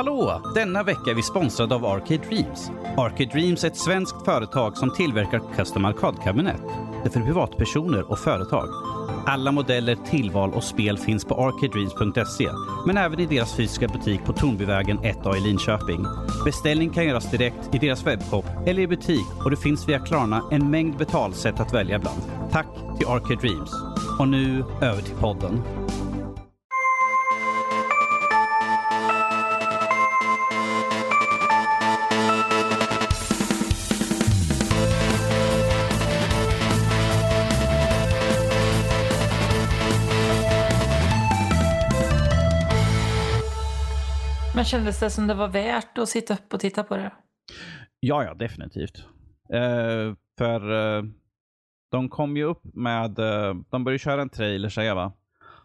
[0.00, 0.42] Hallå!
[0.54, 2.70] Denna vecka är vi sponsrade av Arcade Dreams.
[2.96, 6.62] Arcade Dreams är ett svenskt företag som tillverkar custom arkadkabinett.
[7.02, 8.68] Det är för privatpersoner och företag.
[9.26, 12.48] Alla modeller, tillval och spel finns på arcadedreams.se,
[12.86, 16.06] men även i deras fysiska butik på Tornbyvägen 1A i Linköping.
[16.44, 20.42] Beställning kan göras direkt i deras webbshop eller i butik och det finns via Klarna
[20.50, 22.22] en mängd betalsätt att välja bland.
[22.50, 23.72] Tack till Arcade Dreams.
[24.18, 25.62] Och nu över till podden.
[44.60, 47.12] Men kändes det som det var värt att sitta upp och titta på det?
[48.00, 48.98] Ja, ja, definitivt.
[49.52, 51.04] Eh, för eh,
[51.90, 55.12] de kom ju upp med, eh, de började köra en trailer säger jag va.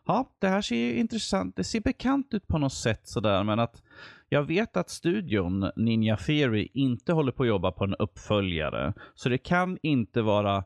[0.05, 3.59] Ja, det här ser ju intressant, det ser bekant ut på något sätt sådär, men
[3.59, 3.81] att
[4.29, 8.93] jag vet att studion Ninja Theory inte håller på att jobba på en uppföljare.
[9.15, 10.63] Så det kan inte vara,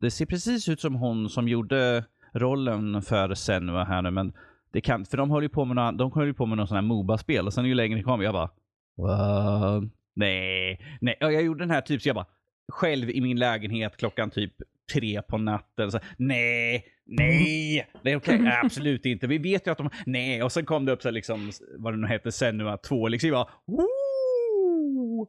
[0.00, 4.32] det ser precis ut som hon som gjorde rollen för Senua här nu, men
[4.74, 6.68] det kan, för de höll ju på med, några, de höll ju på med någon
[6.68, 8.50] sån här Moba-spel och sen ju längre det kom, jag bara
[8.96, 9.84] What?
[10.16, 11.16] Nej, nej.
[11.20, 12.26] Och jag gjorde den här typ så jag bara
[12.72, 14.52] själv i min lägenhet klockan typ
[14.92, 15.92] tre på natten.
[15.92, 18.52] Så, nej, nej, det är okej, okay.
[18.64, 19.26] absolut inte.
[19.26, 20.42] Vi vet ju att de, nej.
[20.42, 23.08] Och sen kom det upp så här, liksom, vad det nu hette, Senua 2.
[23.08, 25.26] Liksom jag bara, Woo!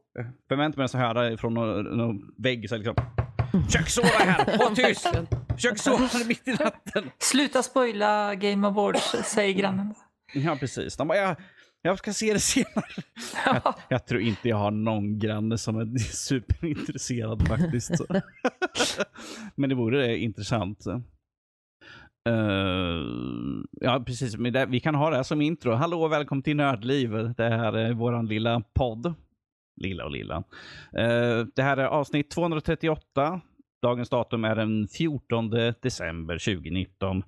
[0.48, 2.96] Förväntade mig att höra från någon, någon vägg så här, liksom,
[3.66, 5.08] Försök sova här, håll tyst!
[5.54, 7.10] Försök sova mitt i natten.
[7.18, 9.94] Sluta spoila Game Awards, säger grannen.
[10.34, 10.96] Ja, precis.
[10.96, 11.36] De bara, jag,
[11.82, 12.84] jag ska se det senare.
[13.44, 17.90] Jag, jag, tror inte jag har någon granne som är superintresserad faktiskt.
[19.54, 20.86] Men det vore intressant.
[22.28, 24.34] Uh, ja, precis.
[24.68, 25.72] Vi kan ha det här som intro.
[25.72, 27.10] Hallå och välkommen till Nördliv.
[27.36, 29.14] Det här är vår lilla podd.
[29.76, 30.36] Lilla och lilla.
[30.36, 33.40] Uh, det här är avsnitt 238.
[33.82, 35.50] Dagens datum är den 14
[35.82, 37.22] december 2019.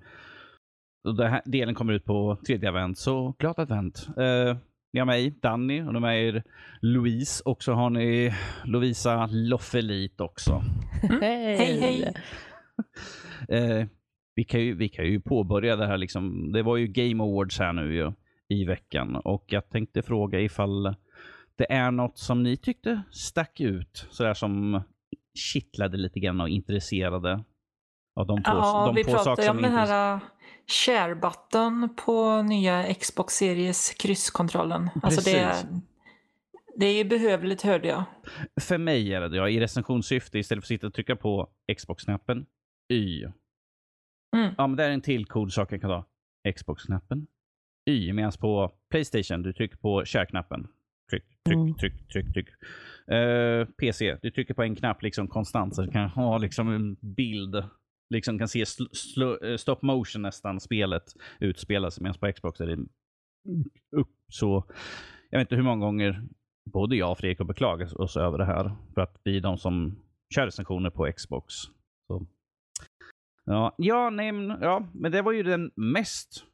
[1.03, 4.07] Och den här delen kommer ut på tredje advent, så glad advent.
[4.17, 4.57] Uh,
[4.93, 6.43] ni har mig, Danny, och de är
[6.81, 8.33] Louise och så har ni
[8.65, 10.63] Lovisa Loffelit också.
[11.03, 11.21] Mm.
[11.21, 12.13] Hej, hej.
[13.79, 13.87] uh,
[14.35, 16.51] vi, kan ju, vi kan ju påbörja det här, liksom.
[16.51, 18.11] det var ju Game Awards här nu ju,
[18.49, 20.95] i veckan och jag tänkte fråga ifall
[21.59, 24.81] det är något som ni tyckte stack ut, sådär som
[25.33, 27.43] kittlade lite grann och intresserade
[28.15, 30.21] av de två, ja, de vi två pratade saker om den här uh,
[30.67, 34.89] share-button på nya Xbox Series krysskontrollen.
[35.03, 35.67] Alltså det,
[36.75, 38.03] det är ju behövligt hörde jag.
[38.61, 42.45] För mig är det ja, i recensionssyfte istället för att sitta och trycka på Xbox-knappen,
[42.93, 43.23] Y.
[44.35, 44.53] Mm.
[44.57, 46.05] Ja, men det är en till cool sak jag kan ta.
[46.53, 47.27] Xbox-knappen,
[47.89, 48.13] Y.
[48.13, 50.67] Medan på Playstation, du trycker på share-knappen.
[51.49, 51.73] Tryck, Mm.
[51.75, 52.47] tryck, tryck, tryck.
[53.11, 56.95] Eh, PC, du trycker på en knapp liksom konstant så du kan ha liksom en
[57.15, 57.63] bild.
[58.13, 61.03] Liksom kan se eh, stop motion nästan spelet
[61.39, 62.03] utspela sig.
[62.03, 62.77] Medan på Xbox är det
[63.97, 64.63] upp så.
[65.29, 66.21] Jag vet inte hur många gånger
[66.73, 68.71] både jag och Fredrik har beklagat oss över det här.
[68.93, 69.99] För att vi är de som
[70.35, 71.53] kör recensioner på Xbox.
[72.07, 72.25] Så.
[73.45, 76.45] Ja, ja, nej, men, ja, men det var ju den mest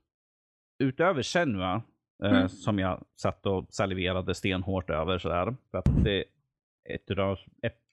[0.83, 1.81] utöver Senua
[2.23, 2.49] eh, Mm.
[2.49, 5.17] som jag satt och saliverade stenhårt över.
[5.19, 6.23] Sådär, för att det är
[6.95, 7.37] ett av de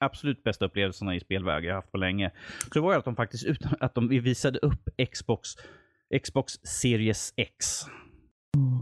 [0.00, 2.30] absolut bästa upplevelserna i spelväg jag haft på länge.
[2.64, 5.48] Så det var ju att de faktiskt utan att de visade upp Xbox,
[6.22, 7.66] Xbox Series X.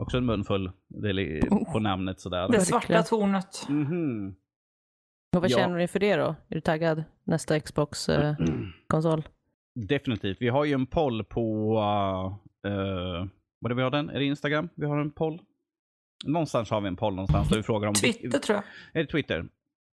[0.00, 1.40] Också en munfull li-
[1.72, 2.48] på namnet sådär.
[2.48, 3.66] Det svarta tornet.
[3.68, 4.34] Mhm.
[5.36, 5.56] Och vad Ja.
[5.58, 6.24] känner ni för det då?
[6.48, 7.04] Är du taggad?
[7.24, 9.22] Nästa Xbox-konsol?
[9.74, 10.36] Definitivt.
[10.40, 11.72] Vi har ju en poll på...
[12.66, 13.26] Uh, uh,
[13.60, 14.10] vad är det vi har den?
[14.10, 14.68] Är det Instagram?
[14.74, 15.40] Vi har en poll.
[16.24, 17.94] Någonstans har vi en poll någonstans där vi frågar om...
[17.94, 18.64] Twitter tror jag.
[19.00, 19.48] Är det Twitter?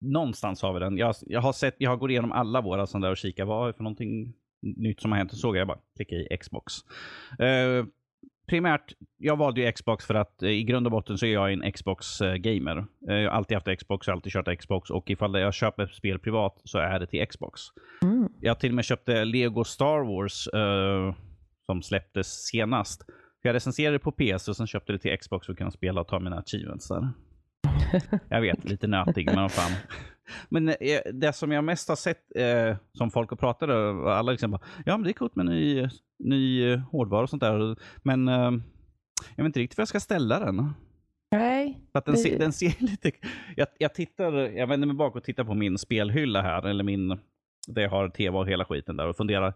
[0.02, 0.98] Någonstans har vi den.
[0.98, 3.70] Jag, jag har sett, jag har gått igenom alla våra sådana där och kikat vad
[3.70, 5.32] är för någonting nytt som har hänt.
[5.32, 6.74] Och såg jag bara klicka i Xbox.
[7.40, 7.86] Eh,
[8.48, 11.54] primärt, jag valde ju Xbox för att eh, i grund och botten så är jag
[11.54, 12.86] en Xbox-gamer.
[13.10, 15.84] Eh, jag har alltid haft Xbox, jag har alltid kört Xbox och ifall jag köper
[15.84, 17.62] ett spel privat så är det till Xbox.
[18.02, 18.30] Mm.
[18.42, 21.16] Jag till och med köpte Lego Star Wars eh,
[21.66, 23.06] som släpptes senast.
[23.46, 26.08] Jag recenserade på PS och sen köpte det till Xbox för att kunna spela och
[26.08, 27.10] ta mina achievements där.
[28.30, 29.72] Jag vet, lite nötig, men vad fan.
[30.50, 34.32] Men eh, det som jag mest har sett eh, som folk har pratat om, alla
[34.32, 37.78] liksom bara, ja men det är coolt med ny, ny eh, hårdvara och sånt där.
[38.04, 38.52] Men eh,
[39.36, 40.74] jag vet inte riktigt var jag ska ställa den.
[41.32, 41.80] Nej.
[41.92, 43.12] För att den, ser, den ser lite...
[43.56, 47.20] Jag, jag, tittar, jag vänder mig bak och tittar på min spelhylla här, eller min...
[47.68, 49.54] Där jag har tv och hela skiten där och funderar.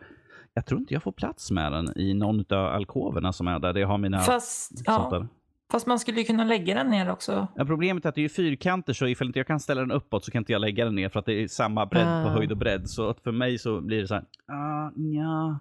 [0.57, 3.73] Jag tror inte jag får plats med den i någon av alkoverna som är där.
[3.73, 4.19] Där jag har mina...
[4.19, 5.07] Fast, ja.
[5.11, 5.27] där.
[5.71, 7.47] Fast man skulle ju kunna lägga den ner också.
[7.55, 10.25] Ja, problemet är att det är fyrkanter, så ifall inte jag kan ställa den uppåt
[10.25, 12.33] så kan inte jag lägga den ner för att det är samma bredd på Ah.
[12.33, 12.89] höjd och bredd.
[12.89, 15.59] Så att för mig så blir det så här, ah, ja,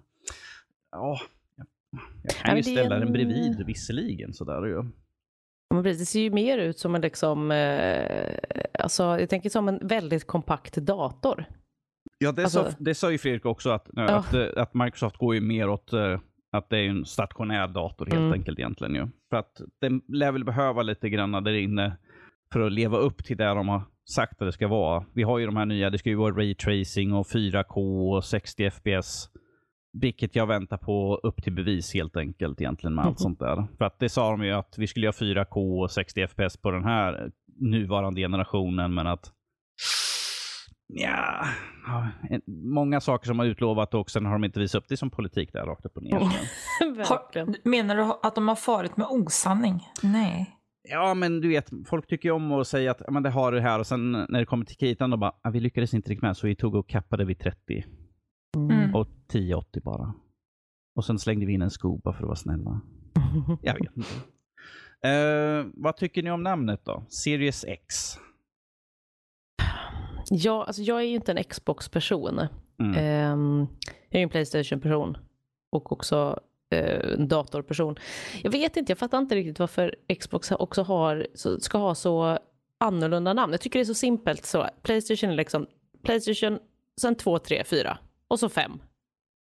[0.91, 1.19] ja,
[2.23, 4.73] jag kan Ja, ju det ställa en- den bredvid visserligen sådär ju.
[5.69, 8.37] Ja, men det ser ju mer ut som en liksom, eh,
[8.79, 11.45] alltså jag tänker som en väldigt kompakt dator.
[12.19, 14.03] Ja, det, Alltså- sa, det sa ju Fredrik också att, Ja.
[14.03, 16.19] att, eh, att Microsoft går ju mer åt eh,
[16.51, 18.31] att det är en stationär dator helt Mm.
[18.33, 19.07] enkelt egentligen ju.
[19.29, 21.97] För att den lär väl behöva lite grann där inne
[22.53, 25.05] för att leva upp till det de har sagt att det ska vara.
[25.13, 28.23] Vi har ju de här nya, det ska ju vara Ray Tracing och 4K och
[28.23, 29.29] 60 FPS.
[29.93, 33.17] Vilket jag väntar på upp till bevis helt enkelt egentligen med allt Mhm.
[33.17, 33.67] sånt där.
[33.77, 36.71] För att det sa de ju att vi skulle ha 4K och 60 FPS på
[36.71, 39.31] den här nuvarande generationen men att
[40.87, 41.45] Ja,
[42.47, 44.85] många saker som har utlovat och sen har de inte visat upp.
[44.89, 46.13] Det är som politik där rakt upp och ner.
[46.19, 49.83] Har, menar du att de har farit med osanning?
[50.03, 50.53] Nej.
[50.89, 53.59] Ja, men du vet, folk tycker ju om att säga att men det har du
[53.59, 56.21] här och sen när det kommer till kritan då bara, ja, vi lyckades inte riktigt
[56.21, 57.85] med så vi tog och kappade vid 30
[58.57, 58.95] Mm.
[58.95, 60.13] och 1080 bara.
[60.95, 62.81] Och sen slängde vi in en sko bara för att vara snälla.
[63.61, 64.09] Jag vet inte.
[65.09, 67.05] Eh, vad tycker ni om namnet då?
[67.09, 68.17] Series X?
[70.29, 72.41] Ja, alltså jag är ju inte en Xbox-person.
[72.79, 72.95] Mm.
[72.97, 73.67] Ehm,
[74.09, 75.17] jag är ju en Playstation-person
[75.69, 76.39] och också
[76.69, 77.95] eh, en datorperson.
[78.43, 81.27] Jag vet inte, jag fattar inte riktigt varför Xbox också har,
[81.59, 82.39] ska ha så
[82.77, 83.53] annorlunda namn.
[83.53, 84.45] Jag tycker det är så simpelt.
[84.45, 85.67] Så Playstation är liksom
[86.03, 86.59] Playstation,
[87.01, 87.97] sen 2, 3, 4
[88.27, 88.79] och så 5.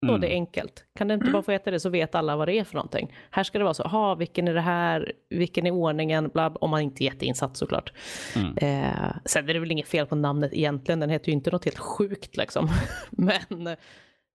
[0.08, 0.20] Och Mm.
[0.20, 0.84] det är enkelt.
[0.98, 3.12] Kan det inte bara få heta det så vet alla vad det är för någonting.
[3.30, 6.70] Här ska det vara så, ha vilken är det här, vilken är ordningen, bla, om
[6.70, 7.92] man inte är jätteinsatt såklart.
[8.36, 8.56] Mm.
[8.56, 11.64] Eh, sen är det väl inget fel på namnet egentligen, den heter ju inte något
[11.64, 12.68] helt sjukt liksom.
[13.10, 13.64] Men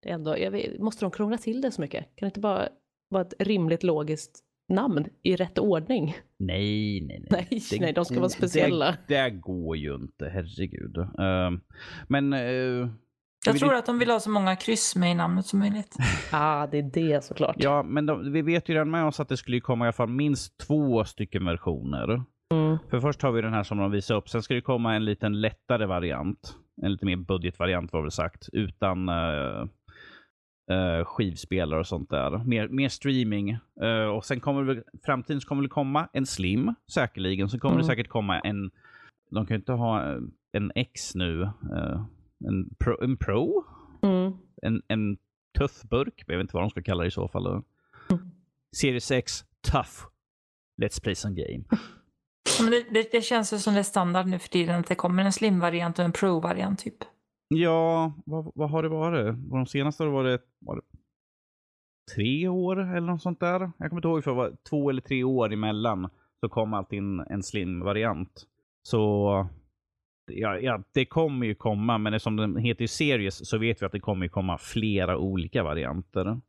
[0.04, 2.00] det är ändå, vet, måste de krångla till det så mycket?
[2.04, 2.68] Kan det inte bara
[3.10, 4.40] vara ett rimligt logiskt
[4.70, 6.16] namn i rätt ordning?
[6.40, 7.48] Nej, nej, nej.
[7.52, 8.98] Nej, Det nej de ska vara speciella.
[9.08, 10.98] Det, det går ju inte, herregud.
[10.98, 11.62] Ehm,
[12.08, 12.34] men...
[12.34, 12.90] eh,
[13.46, 15.96] Jag tror att de vill ha så många kryss med i namnet som möjligt.
[16.32, 17.56] Ah, det är det såklart.
[17.60, 19.88] Ja, men de, vi vet ju redan med oss att det skulle ju komma i
[19.88, 22.24] alla fall minst två stycken versioner.
[22.54, 22.78] Mm.
[22.90, 24.30] För först har vi den här som de visar upp.
[24.30, 26.56] Sen ska det komma en liten lättare variant.
[26.82, 28.50] En lite mer budgetvariant var väl sagt.
[28.54, 29.62] Utan eh,
[30.72, 32.38] eh, skivspelare och sånt där.
[32.46, 33.50] Mer, mer streaming.
[33.82, 37.50] Eh, och sen kommer det framtiden så kommer det komma en slim säkerligen.
[37.50, 37.88] Så kommer det Mm.
[37.88, 38.72] säkert komma en,
[39.32, 40.02] de kan ju inte ha
[40.52, 41.50] en X nu.
[42.48, 43.64] En, pro, en Pro?
[44.02, 44.34] Mm.
[44.62, 45.18] En, en
[45.58, 46.24] tuff burk.
[46.28, 47.48] Jag vet inte vad de ska kalla det i så fall.
[47.48, 47.64] Mm.
[48.76, 49.92] Series X, tough.
[50.82, 51.64] Let's play some game.
[52.62, 54.96] Men det, det, det känns ju som det är standard nu för tiden att det
[54.96, 56.98] kommer en slim-variant och en pro-variant typ.
[57.48, 59.36] Ja, vad, vad har det varit?
[59.52, 60.82] De senaste har det varit, var det
[62.16, 63.72] tre år eller något sånt där.
[63.78, 66.10] Jag kommer inte ihåg för det var två eller tre år emellan
[66.40, 68.46] så kom alltid en, en slim-variant.
[68.84, 69.48] Så
[70.30, 73.86] ja, ja, det kommer ju komma, men eftersom den heter ju Series så vet vi
[73.86, 76.42] att det kommer komma flera olika varianter.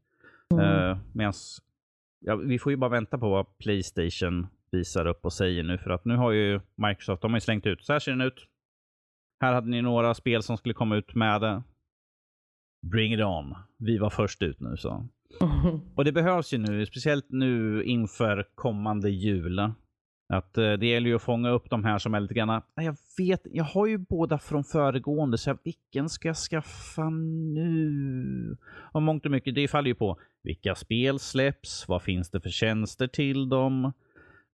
[0.54, 0.64] Mm.
[0.64, 1.62] Uh, medans,
[2.20, 5.78] ja, vi får ju bara vänta på vad Playstation visar upp och säger nu.
[5.78, 8.46] För att nu har ju Microsoft, de har slängt ut, så här ser den ut.
[9.40, 11.62] Här hade ni några spel som skulle komma ut med det.
[12.82, 13.54] Bring it on.
[13.78, 15.08] Vi var först ut nu så.
[15.40, 15.80] Mm.
[15.96, 19.72] Och det behövs ju nu, speciellt nu inför kommande jul.
[20.32, 22.62] Att eh, det gäller ju att fånga upp de här som är lite grann, "Ah,
[22.74, 28.56] jag vet, jag har ju båda från föregående, så jag, vilken ska jag skaffa nu?
[28.92, 32.50] Och mångt och mycket, det faller ju på vilka spel släpps, vad finns det för
[32.50, 33.92] tjänster till dem?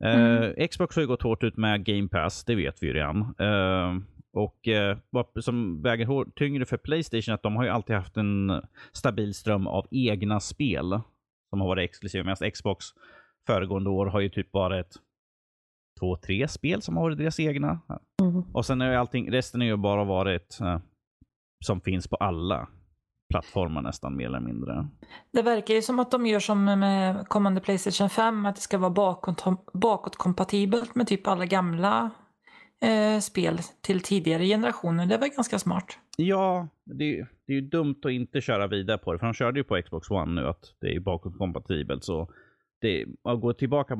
[0.04, 3.20] Eh, Xbox har ju gått hårt ut med Game Pass, det vet vi ju redan.
[3.38, 4.02] Eh,
[4.32, 8.16] och eh, vad som väger tyngre för Playstation är att de har ju alltid haft
[8.16, 11.00] en stabil ström av egna spel
[11.50, 12.24] som har varit exklusiva.
[12.24, 12.86] Medan Xbox
[13.46, 14.96] föregående år har ju typ varit
[15.98, 17.80] två, tre spel som har varit deras egna.
[18.22, 18.42] Mm.
[18.52, 20.78] Och sen är allting, resten är ju bara varit eh,
[21.66, 22.68] som finns på alla
[23.30, 24.88] plattformar nästan mer eller mindre.
[25.32, 28.78] Det verkar ju som att de gör som med kommande Playstation 5, att det ska
[28.78, 32.10] vara bakåt, bakåtkompatibelt med typ alla gamla
[32.82, 35.06] eh, spel till tidigare generationer.
[35.06, 35.98] Det var ganska smart.
[36.16, 39.18] Ja, det, det är ju dumt att inte köra vidare på det.
[39.18, 42.04] För de körde ju på Xbox One nu att det är bakåtkompatibelt.
[42.04, 42.30] Så
[42.78, 43.98] det, att gå tillbaka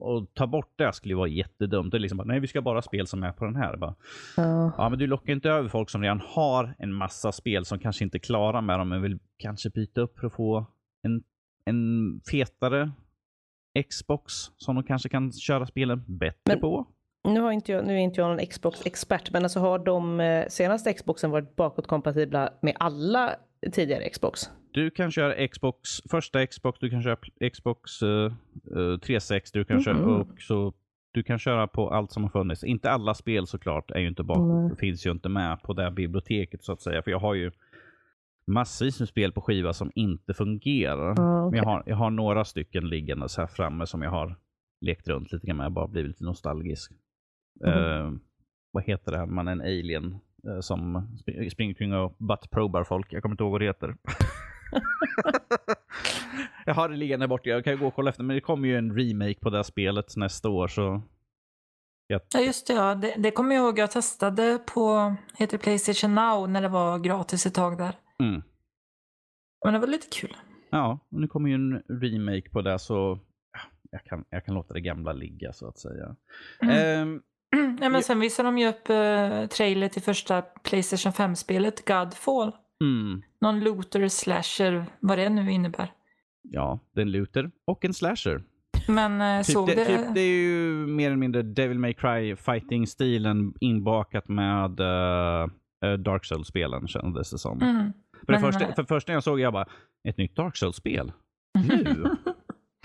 [0.00, 1.90] och ta bort det skulle vara jättedumt.
[1.90, 3.76] Det är liksom bara, nej vi ska bara ha spel som är på den här.
[3.76, 3.94] Bara,
[4.36, 4.72] Ja.
[4.78, 8.04] ja, men du lockar inte över folk som redan har en massa spel som kanske
[8.04, 10.66] inte är klara med dem, men vill kanske byta upp för att få
[11.02, 11.22] en,
[11.64, 12.90] en fetare
[13.90, 16.86] Xbox som de kanske kan köra spelen bättre Men- på.
[17.28, 20.46] Nu, har inte jag, nu är inte jag någon Xbox-expert, men alltså har de eh,
[20.48, 23.34] senaste Xboxen varit bakåtkompatibla med alla
[23.72, 24.50] tidigare Xbox?
[24.74, 27.16] Du kan köra Xbox, första Xbox, du kan köra
[27.52, 28.32] Xbox uh,
[28.76, 29.82] uh, 360, du kan Mhm.
[29.84, 30.72] köra och så
[31.14, 32.64] du kan köra på allt som har funnits.
[32.64, 35.90] Inte alla spel såklart är ju inte bak, finns ju inte med på det här
[35.90, 37.02] biblioteket så att säga.
[37.02, 37.50] För jag har ju
[38.46, 41.14] massvis med spel på skiva som inte fungerar.
[41.16, 44.36] Ja, Men jag har, jag har några stycken liggandes här framme som jag har
[44.80, 45.64] lekt runt lite grann med.
[45.64, 46.92] Jag bara blivit lite nostalgisk.
[47.60, 47.70] Mhm.
[47.72, 48.12] Eh,
[48.70, 49.26] vad heter det här?
[49.26, 50.16] Man är en alien
[50.48, 53.12] eh, som sp- springer kring och buttprobar folk.
[53.12, 53.94] Jag kommer inte ihåg vad det heter.
[56.66, 57.50] jag har det liggande borta.
[57.50, 58.22] Jag kan ju gå och kolla efter.
[58.24, 60.68] Men det kommer ju en remake på det här spelet nästa år.
[60.68, 61.02] Så
[62.34, 62.72] Ja, just det.
[62.72, 62.94] Ja.
[62.94, 63.78] Det, det kommer jag ihåg.
[63.78, 67.94] Jag testade på heter Playstation Now när det var gratis ett tag där.
[68.22, 68.42] mm.
[69.64, 70.36] Men det var lite kul.
[70.70, 72.78] ja, och nu kommer ju en remake på det.
[72.78, 73.18] Så
[73.52, 73.60] ja,
[73.90, 76.16] jag kan, jag kan låta det gamla ligga så att säga.
[76.62, 76.76] Mm.
[76.76, 77.22] Ehm,
[77.80, 82.52] Nej, men sen visade de ju upp uh, trailer till första Playstation 5-spelet, Godfall.
[82.82, 83.22] Mm.
[83.40, 85.92] Någon looter slasher, vad det nu innebär.
[86.42, 88.42] Ja, det är en looter och en slasher.
[88.88, 89.84] Men uh, Typ såg det, det...
[89.84, 96.24] typ, det är ju mer eller mindre Devil May Cry fighting-stilen inbakat med uh, Dark
[96.24, 97.62] Souls-spelen kändes det som.
[97.62, 97.92] Mm.
[98.26, 99.66] för, det men, första, eh, för första jag såg jag bara,
[100.08, 101.12] ett nytt Dark Souls-spel?
[101.66, 102.04] Nu?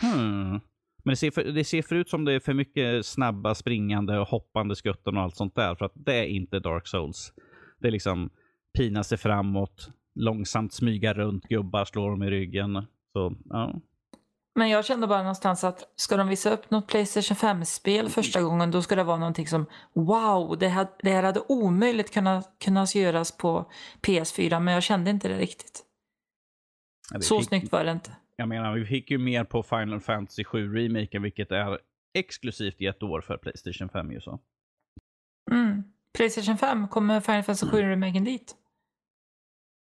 [0.02, 0.60] Hmm.
[1.04, 4.28] Men det ser, för, det ser förut som det är för mycket snabba springande och
[4.28, 5.76] hoppande skutten och allt sånt där.
[5.76, 7.34] För att det är inte Dark Souls.
[7.80, 8.30] Det är liksom
[8.78, 12.86] pina sig framåt, långsamt smyga runt gubbar, slå dem i ryggen.
[13.14, 13.80] Så, ja.
[14.56, 18.72] Men jag kände bara någonstans att ska de visa upp något Playstation 5-spel första gången
[18.72, 22.96] då ska det vara någonting som wow, det här, det här hade omöjligt kunnat, kunnat
[22.96, 23.72] göras på
[24.02, 25.84] PS4 men jag kände inte det riktigt.
[27.12, 28.12] Ja, vi Så fick- snyggt var det inte.
[28.36, 31.80] Jag menar, vi fick ju mer på Final Fantasy 7 remaken, vilket är
[32.14, 34.40] exklusivt i ett år för Playstation 5 ju så.
[35.52, 35.84] Mm.
[36.18, 38.56] Playstation 5, kommer Final Fantasy 7 remaken dit?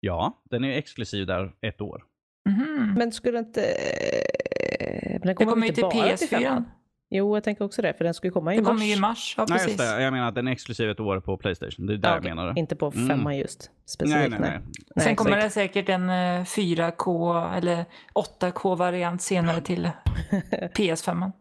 [0.00, 2.04] Ja, den är exklusiv där ett år.
[2.48, 2.94] Mhm.
[2.98, 3.62] Men skulle inte...
[3.64, 6.38] eh, Men den Det kommer, kommer ju inte till bara till PS4.
[6.38, 6.64] femman?
[7.12, 8.68] Jo, jag tänker också det, för den ju komma i Det mars.
[8.68, 9.68] kommer ju i mars, ja Nej, precis.
[9.68, 10.02] just det.
[10.02, 11.86] Jag menar att den är exklusiv ett år på Playstation.
[11.86, 12.58] Det är där Ja, jag menar.
[12.58, 13.08] Inte på Mm.
[13.08, 13.60] femman just.
[13.70, 14.60] Nej, Specifikt, nej, nej.
[14.96, 17.84] Nej, Sen kommer det säkert en eh, 4K eller
[18.14, 19.90] 8K-variant senare till
[20.74, 21.32] PS5.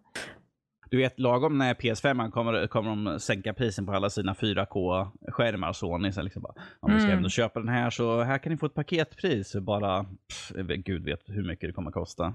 [0.89, 5.73] Du vet, lagom när PS5 kommer, kommer de sänka prisen på alla sina 4K-skärmar.
[5.73, 6.11] Sony.
[6.11, 7.17] Så liksom bara, om ni ska Mm.
[7.17, 9.55] ändå köpa den här så här kan ni få ett paketpris.
[9.55, 10.51] Bara, pff,
[10.85, 12.33] gud vet hur mycket det kommer kosta.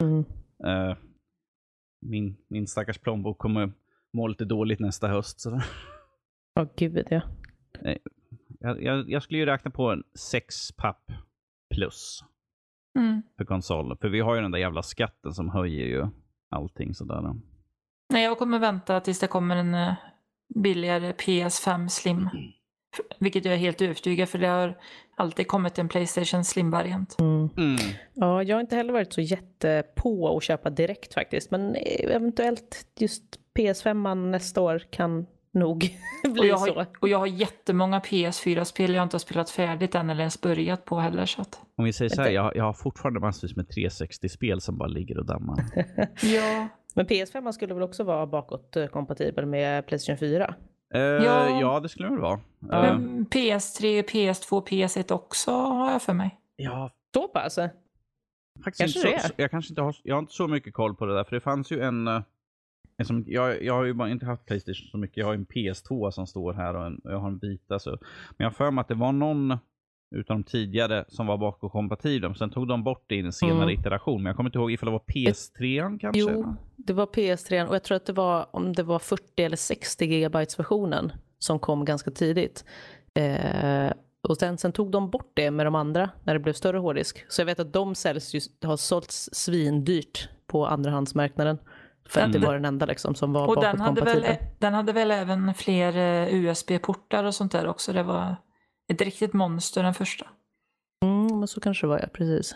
[0.00, 0.24] Mm.
[0.64, 0.96] Eh,
[2.00, 3.72] min, min stackars plånbok kommer
[4.12, 5.40] må lite dåligt nästa höst.
[5.40, 5.60] Så.
[6.60, 7.20] Åh gud ja.
[8.60, 11.12] Jag, jag, jag skulle ju räkna på en 6 papp
[11.74, 12.24] plus
[12.98, 13.22] Mm.
[13.36, 13.96] för konsolen.
[14.00, 16.06] För vi har ju den där jävla skatten som höjer ju
[16.50, 17.34] allting sådär.
[18.12, 19.92] Nej, jag kommer vänta tills det kommer en eh,
[20.54, 22.28] billigare PS5 Slim.
[22.94, 24.78] F- Vilket jag är helt övertygad för det har
[25.16, 27.20] alltid kommit en Playstation Slim-variant.
[27.20, 27.48] Mm.
[27.56, 27.76] Mm.
[28.14, 31.50] Ja, jag har inte heller varit så jätte på att köpa direkt faktiskt.
[31.50, 33.22] Men eh, eventuellt just
[33.58, 36.74] PS5 nästa år kan nog Och bli jag, så.
[36.74, 40.84] har, och jag har jättemånga PS4-spel jag inte har spelat färdigt än eller ens börjat
[40.84, 41.26] på heller.
[41.26, 44.78] Så att, Om vi säger så här, jag, jag har fortfarande massvis med 360-spel som
[44.78, 45.64] bara ligger och dammar.
[46.22, 50.54] ja, Men PS5 skulle väl också vara bakåtkompatibel med Playstation 4?
[50.94, 51.60] Eh, Ja.
[51.60, 52.40] ja, det skulle det väl vara.
[52.72, 56.40] Eh, men PS3, PS2, PS1 också har jag för mig.
[56.56, 57.58] ja, Så pass?
[58.64, 60.74] faktiskt Kanske inte så, det så, jag, kanske inte har, jag har inte så mycket
[60.74, 61.24] koll på det där.
[61.24, 62.08] För det fanns ju en...
[63.26, 65.16] jag, jag har ju bara inte haft Playstation så mycket.
[65.16, 67.78] Jag har en PS2 som står här och, en, och jag har en vita.
[67.78, 67.90] Så.
[67.90, 67.98] Men
[68.36, 69.58] jag har för mig att det var någon
[70.16, 72.34] utav de tidigare som var bakåtkompatibla.
[72.34, 73.80] Sen tog de bort det i en senare Mm.
[73.80, 74.22] iteration.
[74.22, 76.20] Men jag kommer inte ihåg ifall det var PS3 kanske?
[76.20, 79.56] Jo, det var PS3 och jag tror att det var om det var 40 eller
[79.56, 82.64] 60 gigabytes versionen som kom ganska tidigt.
[83.14, 83.92] Eh,
[84.28, 87.24] och sen, sen tog de bort det med de andra när det blev större hårddisk.
[87.28, 91.58] Så jag vet att de säljs just, har sålts svindyrt på andrahandsmarknaden.
[92.08, 94.24] För att Den- det var den enda liksom som var Och den hade, väl,
[94.58, 97.92] den hade väl även fler eh, USB-portar och sånt där också.
[97.92, 98.36] Det var
[98.92, 100.26] ett riktigt monster den första.
[101.04, 102.54] Mm, men så kanske det var ja, precis.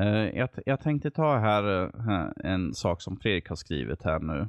[0.00, 0.06] Eh,
[0.38, 4.48] jag, jag tänkte ta här, eh, här en sak som Fredrik har skrivit här nu.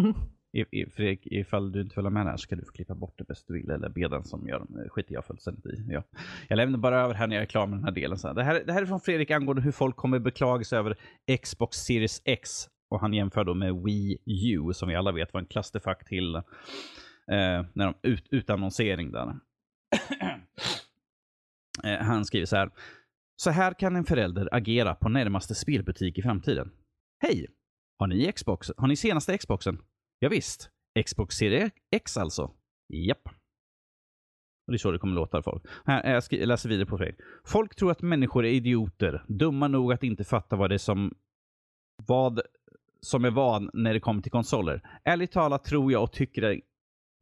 [0.00, 0.14] Mhm.
[0.56, 2.94] I, i, Fredrik, ifall du inte vill ha med här så ska du få klippa
[2.94, 4.88] bort det bäst du vill eller be den som gör det.
[4.88, 5.84] skiter jag fullständigt i.
[5.88, 6.02] Ja.
[6.48, 8.18] Jag lämnar bara över här när jag är klar med den här delen.
[8.18, 8.34] Så här.
[8.34, 10.96] Det, här, det här är från Fredrik angående hur folk kommer beklaga sig över
[11.42, 12.68] Xbox Series X.
[12.94, 16.34] Och han jämför då med Wii U som vi alla vet var en clusterfuck till
[16.34, 16.42] eh,
[17.72, 19.34] när de ut, utannonsering där.
[21.84, 22.70] Eh, han skriver så här.
[23.36, 26.70] Så här kan en förälder agera på närmaste spelbutik i framtiden.
[27.22, 27.46] Hej!
[27.98, 28.70] Har ni Xbox?
[28.76, 29.78] Har ni senaste Xboxen?
[30.18, 30.70] Ja, visst.
[31.06, 32.50] Xbox Series X alltså?
[32.92, 33.28] Japp.
[34.66, 35.62] Och det är så det kommer låta folk.
[35.84, 37.20] Här, jag läser vidare på Fredrik.
[37.44, 41.14] Folk tror att människor är idioter, dumma nog att inte fatta vad det är som
[42.06, 42.40] vad
[43.04, 44.82] som är van när det kommer till konsoler.
[45.04, 46.60] Ärligt talat tror jag och tycker,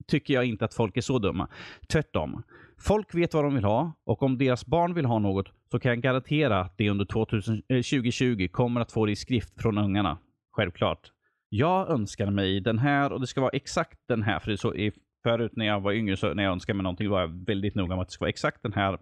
[0.07, 1.49] tycker jag inte att folk är så dumma.
[1.93, 2.43] Tvärtom.
[2.79, 5.91] Folk vet vad de vill ha och om deras barn vill ha något så kan
[5.91, 9.79] jag garantera att de under 2000, 2020 eh, kommer att få det i skrift från
[9.79, 10.19] ungarna.
[10.57, 11.11] Självklart.
[11.49, 14.39] Jag önskar mig den här och det ska vara exakt den här.
[14.39, 14.75] För det är så,
[15.23, 17.97] förut när jag var yngre, så när jag önskade mig någonting var jag väldigt noga
[17.97, 18.99] med att det ska vara exakt den här.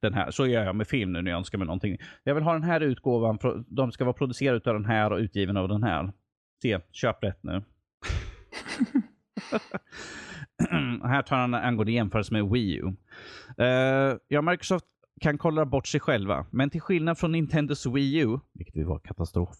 [0.00, 0.30] Den här.
[0.30, 1.98] Så gör jag med film nu när jag önskar mig någonting.
[2.24, 3.38] Jag vill ha den här utgåvan.
[3.68, 6.12] De ska vara producerade av den här och utgiven av den här.
[6.62, 7.62] Se, köp rätt nu.
[11.02, 12.92] här tar han angående jämförelse med Wii U.
[13.58, 14.86] Eh, ja, Microsoft
[15.20, 19.56] kan kolla bort sig själva, men till skillnad från Nintendos Wii U, vilket var katastrof,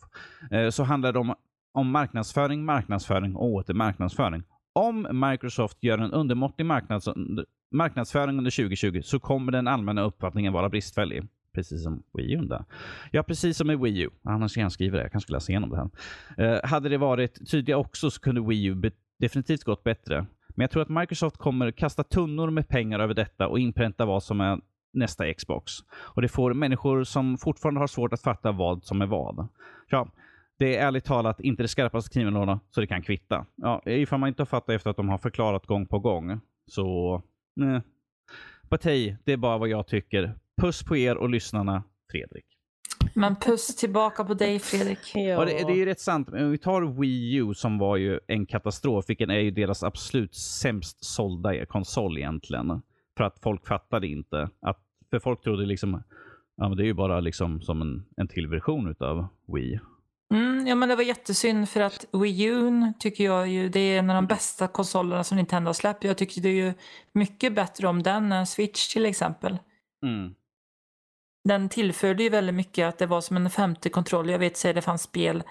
[0.50, 1.34] eh, så handlar det om,
[1.72, 4.42] om marknadsföring, marknadsföring och åter marknadsföring.
[4.72, 7.08] Om Microsoft gör en undermåttlig marknads,
[7.70, 11.26] marknadsföring under 2020 så kommer den allmänna uppfattningen vara bristfällig.
[11.52, 12.40] Precis som Wii U.
[12.40, 12.64] Där.
[13.12, 14.10] Ja, precis som med Wii U.
[14.22, 15.02] Annars kan jag skriva det.
[15.02, 16.54] Jag kanske läsa igenom det här.
[16.54, 20.26] Eh, hade det varit tydliga också så kunde Wii U be- definitivt gått bättre.
[20.48, 24.22] Men jag tror att Microsoft kommer kasta tunnor med pengar över detta och inpränta vad
[24.22, 24.60] som är
[24.92, 25.72] nästa Xbox.
[25.90, 29.48] Och det får människor som fortfarande har svårt att fatta vad som är vad.
[29.90, 30.08] Ja,
[30.58, 33.46] det är ärligt talat inte det skarpaste kniven så det kan kvitta.
[33.54, 37.22] Ja, ifall man inte har fattat efter att de har förklarat gång på gång, så...
[37.58, 37.80] Nej.
[38.70, 40.34] But hey, det är bara vad jag tycker.
[40.60, 42.44] Puss på er och lyssnarna, Fredrik.
[43.14, 44.98] Men puss tillbaka på dig Fredrik.
[45.14, 45.44] Ja.
[45.44, 46.28] Det, det är ju rätt sant.
[46.28, 49.82] Men om vi tar Wii U som var ju en katastrof, vilken är ju deras
[49.82, 52.82] absolut sämst sålda konsol egentligen.
[53.16, 54.48] För att folk fattade inte.
[54.60, 56.02] Att, för folk trodde liksom,
[56.56, 59.80] ja men det är ju bara liksom som en, en till version utav Wii.
[60.34, 63.98] Mm, ja men det var jättesynd för att Wii U tycker jag ju det är
[63.98, 66.04] en av de bästa konsolerna som Nintendo har släppt.
[66.04, 66.74] Jag tycker det är ju
[67.12, 69.58] mycket bättre om den än Switch till exempel.
[70.02, 70.34] Mm.
[71.44, 74.30] Den tillförde ju väldigt mycket att det var som en femte kontroll.
[74.30, 75.42] Jag vet säga det fanns spel.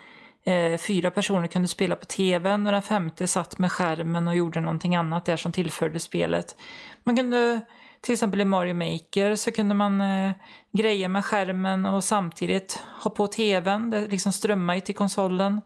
[0.43, 4.60] Eh, fyra personer kunde spela på tvn och den femte satt med skärmen och gjorde
[4.60, 6.55] någonting annat där som tillförde spelet.
[7.03, 7.61] Man kunde
[8.01, 10.31] till exempel i Mario Maker så kunde man eh,
[10.77, 13.90] greja med skärmen och samtidigt ha på tvn.
[13.90, 15.62] Det liksom strömmade ju till konsolen.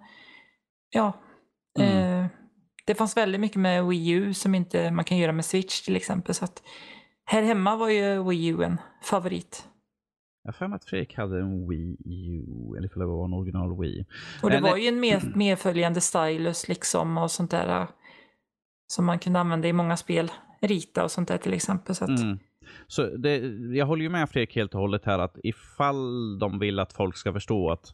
[0.89, 1.13] Ja.
[1.80, 1.98] Mm.
[2.24, 2.26] Eh,
[2.86, 5.96] det fanns väldigt mycket med Wii U som inte man kan göra med Switch till
[5.96, 6.36] exempel.
[6.36, 6.63] Så att
[7.26, 9.67] här hemma var ju Wii U en favorit.
[10.44, 14.06] Jag har att Fredrik hade en Wii U, eller för det var en original Wii.
[14.44, 17.82] Och det Men- var ju en med, medföljande stylus liksom och sånt där.
[17.82, 17.88] äh,
[18.88, 20.32] Som man kunde använda i många spel.
[20.62, 21.95] Rita och sånt där till exempel.
[21.95, 22.39] Så att, Mm.
[22.88, 23.38] Så det,
[23.78, 27.17] jag håller ju med Fredrik helt och hållet här att ifall de vill att folk
[27.17, 27.91] ska förstå att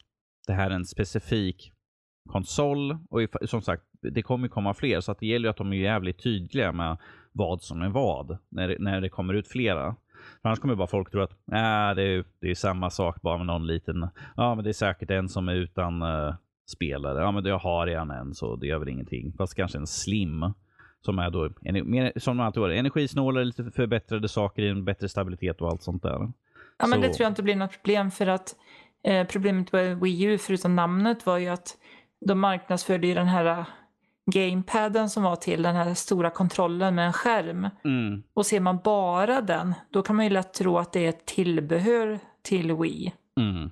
[0.48, 1.72] det här är en specifik
[2.30, 5.58] konsol och if, som sagt, det kommer komma fler så att det gäller ju att
[5.58, 6.98] de är jävligt tydliga med
[7.32, 9.96] vad som är vad när, det- när det kommer ut flera.
[10.42, 13.38] För annars kommer bara folk tro att äh, det, är, det är samma sak bara
[13.38, 16.36] med någon liten, ja men det är säkert en som är utan uh,
[16.70, 17.22] spelare.
[17.22, 19.34] Ja men jag har redan en så det gör väl ingenting.
[19.38, 20.46] Fast kanske en slim
[21.06, 21.50] som är då
[22.20, 26.32] som alltid var energisnålare, lite förbättrade saker en bättre stabilitet och allt sånt där.
[26.78, 28.56] ja, men det så- tror jag inte blir något problem för att
[29.04, 31.78] eh, problemet med Wii U förutom namnet var ju att
[32.26, 33.66] de marknadsförde ju den här äh,
[34.32, 37.70] gamepaden som var till den här stora kontrollen med en skärm.
[37.84, 38.24] Mm.
[38.34, 41.26] Och ser man bara den, då kan man ju lätt tro att det är ett
[41.26, 43.14] tillbehör till Wii.
[43.40, 43.70] Mm.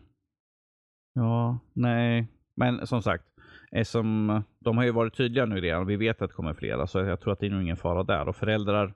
[1.14, 2.28] Ja, nej.
[2.56, 3.24] Men som sagt,
[3.84, 5.86] som, de har ju varit tydliga nu redan.
[5.88, 8.04] Vi vet att det kommer flera, så jag tror att det är nog ingen fara
[8.04, 8.28] där.
[8.28, 8.94] Och föräldrar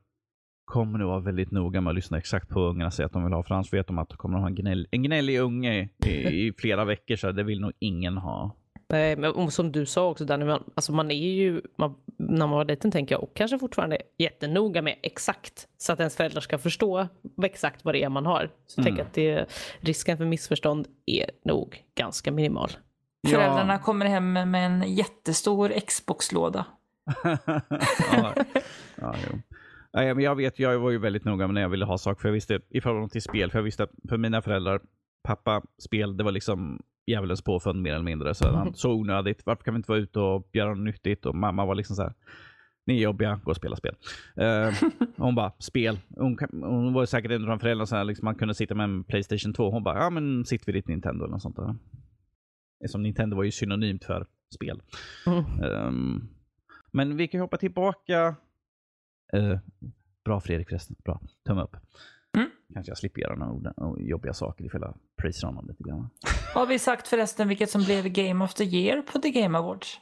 [0.66, 3.24] kommer nog vara väldigt noga med att lyssna exakt på ungarna och säga att de
[3.24, 3.44] vill ha.
[3.44, 6.10] För annars vet de att de kommer att ha en, gnäll, en gnällig unge i,
[6.10, 8.56] i flera veckor, så det vill nog ingen ha.
[8.92, 12.50] Nej, men som du sa också Danny, man, alltså man är ju, man, när man
[12.50, 16.58] var liten tänker jag, och kanske fortfarande jättenoga med exakt, så att ens föräldrar ska
[16.58, 17.08] förstå
[17.44, 18.50] exakt vad det är man har.
[18.68, 18.86] Så Mm.
[18.86, 19.46] tänker att det,
[19.80, 22.70] risken för missförstånd är nog ganska minimal.
[23.28, 26.66] Föräldrarna kommer hem med en jättestor Xbox-låda.
[28.12, 28.34] ja,
[28.96, 29.40] ja, jo.
[29.94, 32.22] Nej, men jag vet, jag var ju väldigt noga med när jag ville ha saker,
[32.22, 34.82] för jag visste i förhållande till spel, för jag visste att för mina föräldrar,
[35.24, 38.36] pappa, spel, det var liksom djävulens påfund mer eller mindre.
[38.36, 41.26] Så, han, så onödigt, varför kan vi inte vara ute och göra något nyttigt?
[41.26, 42.14] Och mamma var liksom så här,
[42.86, 43.96] ni är jobbiga, gå och spela spel.
[44.36, 44.74] Eh,
[45.18, 46.00] hon bara, spel.
[46.16, 49.04] Hon, hon var säkert en av de föräldrarna som liksom, man kunde sitta med en
[49.04, 49.72] Playstation 2.
[49.72, 51.76] Hon bara, ja men sitt vid ditt Nintendo eller något sånt där.
[52.88, 54.82] Som Nintendo var ju synonymt för spel.
[55.26, 55.64] Mm.
[55.64, 56.28] Ehm,
[56.92, 58.36] men vi kan hoppa tillbaka.
[59.34, 59.60] Eh,
[60.26, 60.96] bra Fredrik förresten.
[61.04, 61.22] Bra.
[61.48, 61.76] Tumme upp.
[62.38, 62.50] Mm.
[62.74, 66.10] Kanske jag slipper göra några jobbiga saker ifall jag prisar honom lite grann.
[66.54, 70.00] Har vi sagt förresten vilket som blev Game of the Year på The Game Awards?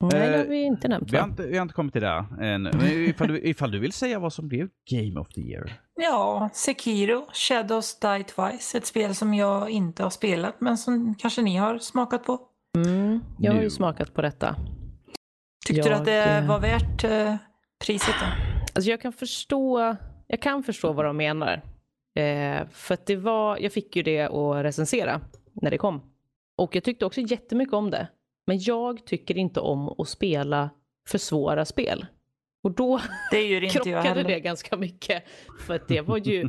[0.00, 2.02] Nej, det har Eh, vi inte nämnt Vi har inte, vi har inte kommit till
[2.02, 2.62] det än.
[2.62, 5.72] Men ifall du, ifall du vill säga vad som blev Game of the Year.
[5.94, 8.78] Ja, Sekiro, Shadows Die Twice.
[8.78, 12.38] Ett spel som jag inte har spelat men som kanske ni har smakat på.
[12.76, 13.64] Mm, jag har Nu.
[13.64, 14.56] ju smakat på detta.
[15.66, 17.36] Tyckte du Jag, att det eh, var värt eh,
[17.86, 18.26] priset då?
[18.74, 21.62] Alltså jag kan förstå, jag kan förstå vad de menar.
[22.18, 25.20] Eh, för att det var, jag fick ju det att recensera
[25.52, 26.00] när det kom.
[26.58, 28.08] Och jag tyckte också jättemycket om det.
[28.50, 30.70] Men jag tycker inte om att spela
[31.08, 32.06] för svåra spel.
[32.62, 35.24] Och då Det krockade det ganska mycket.
[35.66, 36.48] För att det var ju,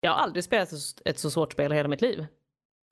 [0.00, 0.72] jag har aldrig spelat
[1.04, 2.26] ett så svårt spel i hela mitt liv.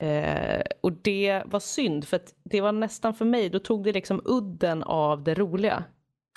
[0.03, 3.93] Eh, och det var synd för att det var nästan för mig, då tog det
[3.93, 5.85] liksom udden av det roliga.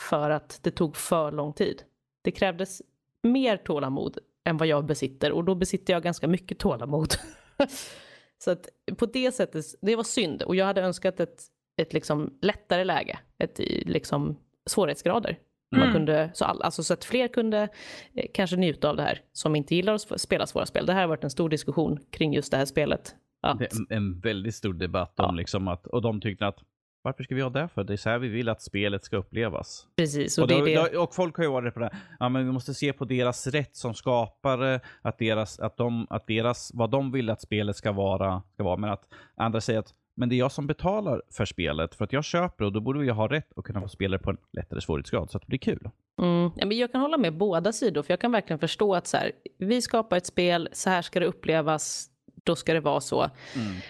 [0.02, 1.84] För att det tog för lång tid.
[2.24, 2.82] Det krävdes
[3.24, 7.14] mer tålamod än vad jag besitter och då besitter jag ganska mycket tålamod.
[8.38, 12.34] så att på det sättet, det var synd och jag hade önskat ett, ett liksom
[12.42, 15.40] lättare läge, ett liksom svårighetsgrader.
[15.72, 15.94] Man Mm.
[15.94, 17.70] kunde, så, all, alltså, så att fler kunde
[18.14, 20.86] eh, kanske njuta av det här som inte gillar att sp- spela svåra spel.
[20.86, 23.16] Det här har varit en stor diskussion kring just det här spelet.
[23.42, 25.32] Att, Det är en, väldigt stor debatt om Ja.
[25.32, 26.60] liksom att, och de tyckte att
[27.02, 27.84] varför ska vi ha det för?
[27.84, 29.88] Det är så här vi vill att spelet ska upplevas.
[29.96, 30.98] precis, och, Och, det det.
[30.98, 31.96] och folk har ju varit på det.
[32.20, 36.28] Ja, men vi måste se på deras rätt som skapare, att deras, att de, att
[36.28, 38.78] deras, vad de vill att spelet ska vara, ska vara.
[38.78, 39.04] Men att
[39.36, 42.66] andra säger att men det är jag som betalar för spelet för att jag köper
[42.66, 45.32] och då borde jag ha rätt att kunna få spela det på en lättare svårighetsgrad
[45.32, 45.90] så att det blir kul.
[46.22, 46.52] Mm.
[46.56, 49.18] Ja, men jag kan hålla med båda sidor, för jag kan verkligen förstå att så
[49.18, 52.10] här, vi skapar ett spel, så här ska det upplevas,
[52.44, 53.30] då ska det vara så.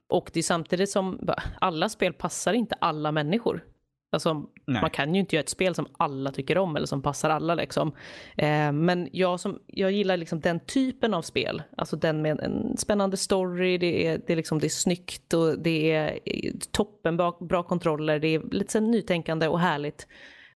[0.08, 1.30] Och det är samtidigt som
[1.62, 3.64] alla spel passar inte alla människor.
[4.12, 4.34] Alltså,
[4.66, 4.82] Nej.
[4.82, 7.56] man kan ju inte göra ett spel som alla tycker om eller som passar alla.
[7.56, 7.96] Liksom.
[8.38, 11.64] Eh, men jag, som, jag gillar liksom den typen av spel.
[11.78, 15.60] Alltså den med en spännande story, det är, det är, liksom, det är snyggt och
[15.60, 20.08] det är eh, toppen, bra, bra kontroller, det är lite så nytänkande och härligt.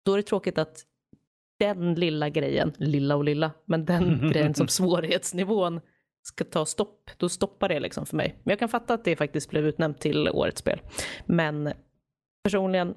[0.04, 0.78] Då är det tråkigt att
[1.60, 5.80] den lilla grejen, lilla och lilla, men den grejen som svårighetsnivån
[6.24, 8.36] ska ta stopp, då stoppar det liksom för mig.
[8.44, 10.82] Men jag kan fatta att det faktiskt blev utnämnt till årets spel.
[11.26, 11.74] Men
[12.44, 12.96] personligen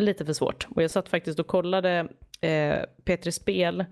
[0.00, 0.66] lite för svårt.
[0.70, 2.08] Och jag satt faktiskt och kollade
[2.40, 3.84] eh, P3 Spel.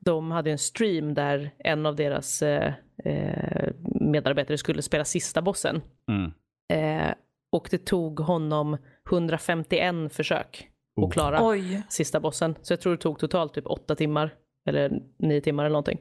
[0.00, 2.72] De hade en stream där en av deras eh,
[3.04, 5.82] eh, medarbetare skulle spela sista bossen.
[6.10, 6.32] Mm.
[6.72, 7.14] Eh,
[7.52, 8.76] och det tog honom
[9.10, 11.06] 151 försök Oh.
[11.06, 11.82] att klara Oj.
[11.88, 12.54] sista bossen.
[12.62, 14.34] Så jag tror det tog totalt typ åtta timmar.
[14.68, 16.00] Eller nio timmar eller någonting.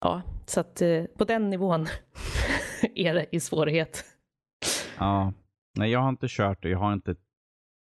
[0.00, 1.86] Ja, så att eh, på den nivån
[2.94, 4.04] är det i svårighet.
[4.98, 5.32] Ja.
[5.78, 6.68] Nej, jag har inte kört det.
[6.68, 7.14] Jag har inte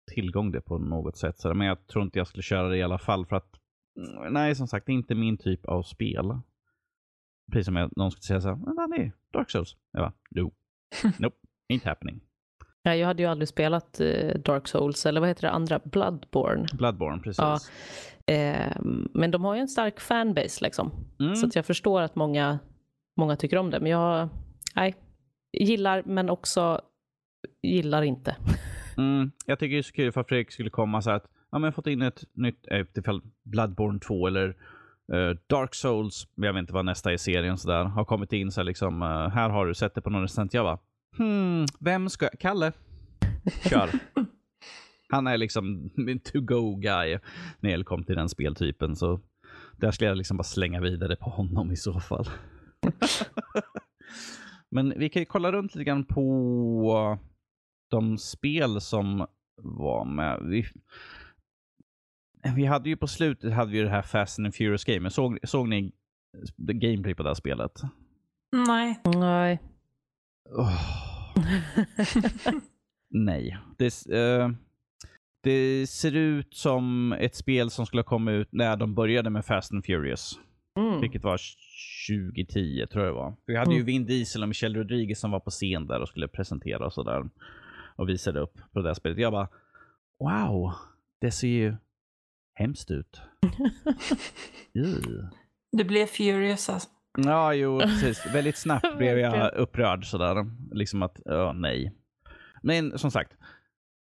[0.05, 1.39] tillgång det på något sätt.
[1.39, 3.25] Så, men jag tror inte jag skulle köra det i alla fall.
[3.25, 3.55] För att,
[3.97, 6.39] mm, nej, som sagt, det är inte min typ av spel.
[7.51, 9.75] Precis som jag, någon skulle säga så här, men Danny, Dark Souls.
[9.91, 10.51] Jag bara, no.
[11.19, 11.37] nope,
[11.73, 12.21] ain't happening.
[12.83, 15.79] Ja, jag hade ju aldrig spelat eh, Dark Souls, eller vad heter det andra?
[15.83, 16.67] Bloodborne.
[16.73, 17.37] Bloodborne, precis.
[17.37, 17.59] Ja.
[18.33, 18.75] Eh,
[19.13, 20.91] men de har ju en stark fanbase liksom.
[21.19, 21.35] Mm.
[21.35, 22.59] Så att jag förstår att många,
[23.17, 23.79] många tycker om det.
[23.79, 24.29] Men jag
[24.75, 24.95] nej,
[25.57, 26.81] gillar, men också
[27.61, 28.35] gillar inte.
[28.97, 31.27] Mm, jag tycker det är så kul för att Fredrik skulle komma så här att
[31.51, 34.47] ja, men jag har fått in ett nytt, ifall Bloodborne 2 eller
[35.13, 38.33] eh, Dark Souls, jag vet inte vad nästa är i serien så där, har kommit
[38.33, 40.53] in så här liksom, eh, här har du sett det på någon recensent.
[40.53, 40.79] Jag bara,
[41.17, 42.71] hmm, vem ska jag, Kalle,
[43.69, 43.89] kör.
[45.09, 47.19] Han är liksom min to-go guy
[47.59, 49.19] när det kom till den speltypen så
[49.77, 52.29] där skulle jag liksom bara slänga vidare på honom i så fall.
[54.71, 57.19] Men vi kan ju kolla runt lite grann på
[57.91, 59.27] de spel som
[59.61, 60.39] var med.
[60.41, 60.65] Vi,
[62.55, 65.09] vi hade ju på slutet hade vi det här Fast and Furious Game.
[65.09, 65.91] Såg, såg ni
[66.57, 67.81] gameplay på det här spelet?
[68.67, 68.99] Nej.
[69.15, 69.59] Nej.
[70.49, 70.81] Åh,
[73.09, 73.57] nej.
[73.77, 74.49] Det, eh,
[75.43, 79.73] det ser ut som ett spel som skulle komma ut när de började med Fast
[79.73, 80.39] and Furious.
[80.79, 81.01] Mm.
[81.01, 81.39] Vilket var
[82.09, 83.35] 2010 tror jag det var.
[83.45, 83.85] Vi hade ju Mm.
[83.85, 87.29] Vin Diesel och Michelle Rodriguez som var på scen där och skulle presentera och sådär.
[88.01, 89.17] Och visade upp på det där spelet.
[89.17, 89.47] Jag bara,
[90.19, 90.73] wow,
[91.21, 91.75] det ser ju
[92.53, 93.21] hemskt ut.
[95.71, 96.89] Du blev furious alltså.
[97.17, 98.25] Ja, jo, precis.
[98.33, 100.35] Väldigt snabbt blev jag upprörd sådär.
[100.71, 101.95] Liksom att, ja, nej.
[102.63, 103.37] Men som sagt,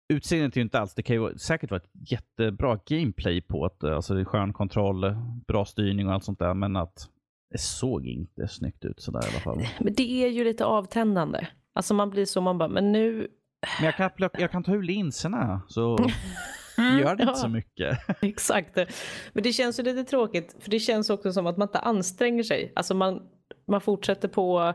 [0.08, 3.70] utseendet är ju inte alls, det kan ju vara- säkert vara ett jättebra gameplay på
[3.80, 3.96] det.
[3.96, 6.54] Alltså det är skön kontroll, bra styrning och allt sånt där.
[6.54, 7.08] Men att
[7.50, 9.66] det såg inte snyggt ut sådär i alla fall.
[9.80, 11.46] Men det är ju lite avtändande.
[11.72, 13.28] Alltså man blir så, man bara, men nu,
[13.78, 15.98] Men jag kan, plocka, jag kan ta ur linserna så
[16.78, 16.98] Mm.
[16.98, 17.34] gör det inte Ja.
[17.34, 17.98] så mycket.
[18.22, 18.76] exakt.
[19.32, 22.42] Men det känns ju lite tråkigt, för det känns också som att man inte anstränger
[22.42, 22.72] sig.
[22.76, 23.22] Alltså man,
[23.68, 24.74] man fortsätter på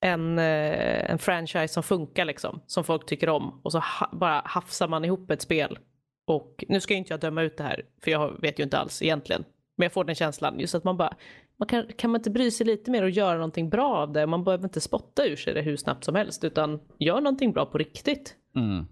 [0.00, 3.60] en, eh, en franchise som funkar liksom, som folk tycker om.
[3.64, 5.78] Och så ha, bara hafsar man ihop ett spel.
[6.26, 8.78] Och nu ska ju inte jag döma ut det här, för jag vet ju inte
[8.78, 9.44] alls egentligen.
[9.76, 11.14] Men jag får den känslan, just att man bara,
[11.60, 14.26] man kan, kan man inte bry sig lite mer och göra någonting bra av det?
[14.26, 17.66] Man behöver inte spotta ur sig det hur snabbt som helst, utan gör någonting bra
[17.66, 18.36] på riktigt.
[18.56, 18.86] Mm.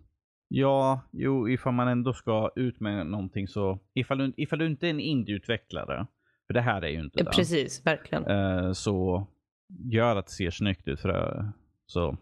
[0.49, 4.87] Ja, jo, ifall man ändå ska ut med någonting så, ifall du, ifall du inte
[4.87, 6.07] är en indieutvecklare,
[6.47, 7.31] för det här är ju inte det.
[7.31, 8.27] Precis, verkligen.
[8.27, 9.27] Eh, så
[9.93, 11.01] gör att det ser snyggt ut.
[11.01, 11.53] För det,
[11.87, 12.17] så,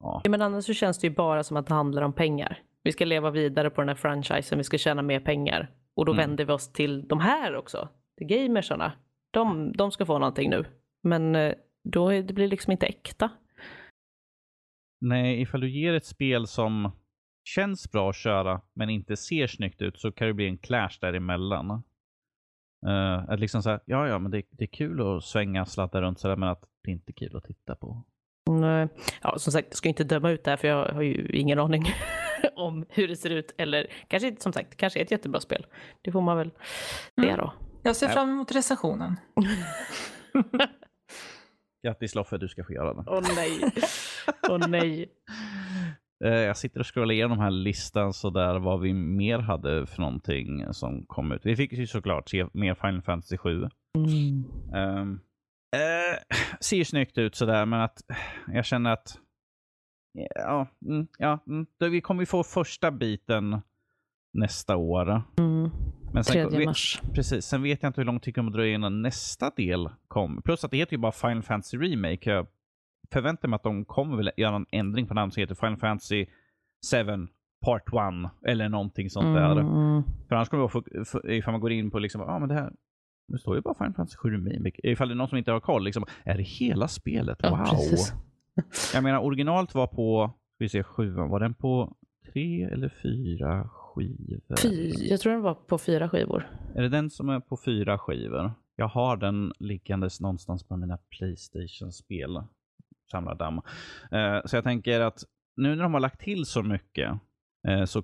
[0.00, 0.20] ja.
[0.24, 2.62] Ja, men annars så känns det ju bara som att det handlar om pengar.
[2.82, 5.70] Vi ska leva vidare på den här franchisen, vi ska tjäna mer pengar.
[5.94, 6.26] Och då Mm.
[6.28, 8.92] vänder vi oss till de här också, till gamersarna.
[9.30, 10.64] De, de ska få någonting nu.
[11.02, 13.30] Men eh, då är, det blir liksom inte äkta.
[15.00, 16.90] Nej, ifall du ger ett spel som
[17.48, 20.98] känns bra att köra men inte ser snyggt ut så kan det bli en clash
[21.00, 21.82] däremellan.
[22.86, 26.02] Uh, att liksom säga, ja ja men det, det är kul att svänga och sladda
[26.02, 28.04] runt sådär men att det är inte kul att titta på.
[28.50, 28.88] Nej.
[29.22, 31.58] Ja, som sagt, jag ska inte döma ut det här för jag har ju ingen
[31.58, 31.84] aning
[32.56, 33.54] om hur det ser ut.
[33.58, 35.66] Eller kanske som sagt, kanske är ett jättebra spel.
[36.02, 36.50] Det får man väl
[37.16, 37.30] Mm.
[37.30, 37.52] se då.
[37.82, 38.12] Jag ser Ja.
[38.12, 39.16] fram emot recensionen.
[41.86, 43.04] Grattis Loffe, du ska få göra det.
[43.06, 43.60] Åh nej.
[44.50, 45.12] Åh nej.
[46.24, 49.86] Eh, jag sitter och scrollar igenom den här listan så där vad vi mer hade
[49.86, 51.40] för någonting som kom ut.
[51.44, 53.68] Vi fick ju såklart se mer Final Fantasy 7.
[53.96, 54.44] Mm.
[54.98, 55.20] Um,
[55.76, 56.18] eh,
[56.60, 57.98] ser ju snyggt ut sådär, men att
[58.46, 59.18] jag känner att
[60.34, 63.60] ja, mm, ja mm, då vi kommer ju få första biten
[64.32, 65.22] nästa år.
[65.38, 65.70] Mm.
[66.12, 67.02] Men sen, 3 vi, mars.
[67.14, 70.42] precis, sen vet jag inte hur lång tid det kommer dröja innan nästa del kommer.
[70.42, 72.30] Plus att det heter ju bara Final Fantasy Remake.
[72.30, 72.46] Jag
[73.12, 76.26] förväntar mig att de kommer väl göra en ändring på namnet som heter Final Fantasy
[76.26, 77.28] 7
[77.64, 79.52] Part 1 eller någonting sånt där.
[79.52, 80.02] Mm.
[80.28, 82.72] För annars kommer det vara, ifall man går in på liksom, ah, men det här,
[83.28, 84.80] det står ju bara Final Fantasy 7 Remake.
[84.82, 87.38] Ifall det är någon som inte har koll, liksom, är det hela spelet?
[87.42, 87.58] Ja, wow!
[87.64, 88.12] precis.
[88.94, 91.96] Jag menar originalet var på, ska vi se, 7 var den på
[92.32, 94.56] tre eller fyra skivor?
[94.62, 96.46] Fy, jag tror den var på fyra skivor.
[96.74, 98.52] Är det den som är på fyra skivor?
[98.76, 102.42] Jag har den liggandes någonstans på mina Playstation-spel.
[103.10, 103.60] Samlar damm.
[104.10, 105.18] Eh, så jag tänker att
[105.56, 107.20] nu när de har lagt till så mycket
[107.68, 108.02] eh, så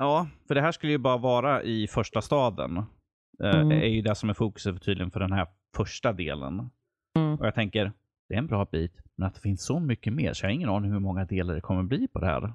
[0.00, 2.76] Ja, för det här skulle ju bara vara i första staden.
[2.76, 3.70] Eh, Mm.
[3.72, 5.46] är ju det som är fokuset för tydligen för den här
[5.76, 6.70] första delen.
[7.16, 7.38] Mm.
[7.38, 7.92] Och jag tänker,
[8.28, 10.54] det är en bra bit, men att det finns så mycket mer så jag har
[10.54, 12.52] ingen aning hur många delar det kommer bli på det här.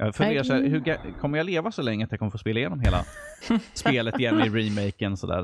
[0.00, 2.60] Jag funderar så här, hur, kommer jag leva så länge att jag kommer få spela
[2.60, 3.04] igenom hela
[3.72, 5.42] spelet igen i remaken sådär?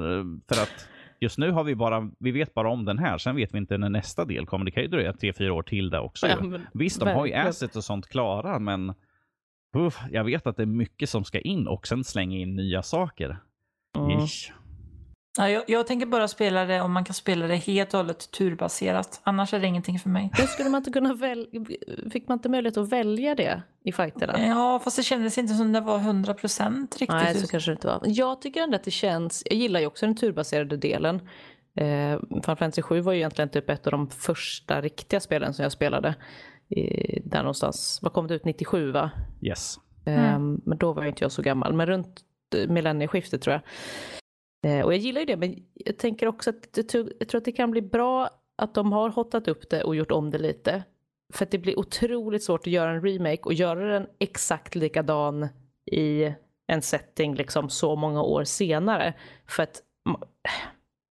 [0.49, 0.89] För att
[1.21, 3.79] just nu har vi bara, vi vet bara om den här, sen vet vi inte
[3.79, 4.65] när nästa del kommer.
[4.65, 6.29] Det kan ju dröja tre, fyra år till där också.
[6.29, 8.95] Ja, men Visst, de har ju assets och sånt klara, men
[9.77, 12.83] uff, jag vet att det är mycket som ska in och sen slänga in nya
[12.83, 13.39] saker.
[13.99, 14.25] Mm.
[14.25, 14.53] Ish.
[15.39, 18.31] Ja, jag, jag tänker bara spela det om man kan spela det helt och hållet
[18.31, 19.21] turbaserat.
[19.23, 20.31] Annars är det ingenting för mig.
[20.39, 21.47] Men skulle man inte kunna välja,
[22.11, 24.47] fick man inte möjlighet att välja det i fighterna?
[24.47, 27.09] Ja, fast det kändes inte som det var 100% riktigt.
[27.09, 28.01] Nej, så kanske det inte var.
[28.05, 31.17] Jag tycker ändå att det känns, jag gillar ju också den turbaserade delen.
[31.77, 35.63] Eh, Final Fantasy 7 var ju egentligen typ ett av de första riktiga spelen som
[35.63, 36.15] jag spelade.
[36.69, 39.11] I, där någonstans, vad kom det ut, 97 va?
[39.43, 39.77] Yes.
[40.07, 42.21] Eh, Men då var inte jag så gammal, men runt
[42.57, 43.63] eh, millennieskiftet tror jag.
[44.67, 47.45] Eh, och jag gillar ju det, men jag tänker också att det, jag tror att
[47.45, 50.85] det kan bli bra att de har hottat upp det och gjort om det lite.
[51.33, 55.49] För att det blir otroligt svårt att göra en remake och göra den exakt likadan
[55.93, 56.35] i
[56.67, 59.15] en setting liksom så många år senare.
[59.47, 59.83] För att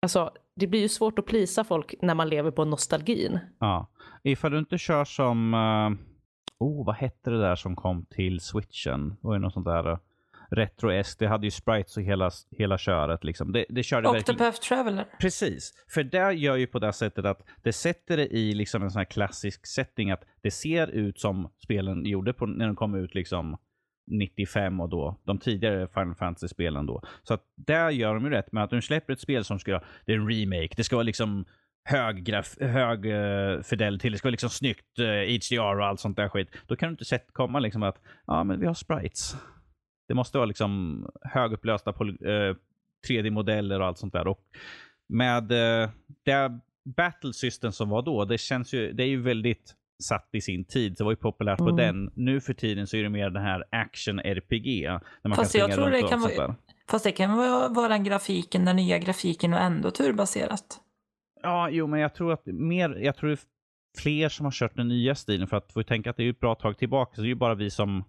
[0.03, 3.39] alltså, det blir ju svårt att plisa folk när man lever på nostalgin.
[3.59, 3.87] Ja.
[4.23, 5.93] Ifall du inte kör som, uh,
[6.59, 9.09] oh vad hette det där som kom till switchen?
[9.09, 9.99] Det var ju något sånt där eh,
[10.53, 11.19] retro-esk.
[11.19, 13.53] Det hade ju sprites och hela, hela köret liksom.
[13.53, 14.41] Det, det körde verkligen...
[14.41, 15.05] Octopath Traveler.
[15.21, 18.91] Precis, för det gör ju på det sättet att det sätter det i liksom en
[18.91, 22.95] sån här klassisk setting att det ser ut som spelen gjorde på, när de kom
[22.95, 23.57] ut liksom
[24.11, 27.03] 95 och då, de tidigare Final Fantasy-spelen då.
[27.23, 29.81] Så att där gör de ju rätt med att de släpper ett spel som ska,
[30.07, 31.45] det är en remake, det ska vara liksom
[31.85, 36.17] hög, graf, hög uh, fidelity, det ska vara liksom snyggt uh, HDR och allt sånt
[36.17, 36.49] där skit.
[36.67, 39.37] Då kan du inte sett komma liksom att, ja men vi har sprites.
[40.09, 42.55] Det måste vara liksom högupplösta eh,
[43.09, 44.27] 3D-modeller och allt sånt där.
[44.27, 44.41] Och
[45.09, 45.91] med eh,
[46.25, 46.61] det
[46.97, 50.65] battle system som var då, det känns ju, det är ju väldigt satt i sin
[50.65, 50.95] tid.
[50.99, 51.77] Det var ju populärt på Mm.
[51.77, 52.11] den.
[52.15, 54.83] Nu för tiden så är det mer den här action-RPG.
[54.83, 56.57] Där man Fast kan jag springa tror runt det kan vara-.
[56.91, 60.81] Fast det kan vara vara den grafiken, den nya grafiken och ändå turbaserat.
[61.43, 63.39] Ja, jo, men jag tror att mer, jag tror
[63.99, 65.49] fler som har kört den nya stilen.
[65.49, 67.29] För att vi tänka att det är ju ett bra tag tillbaka, så det är
[67.29, 68.05] ju bara vi som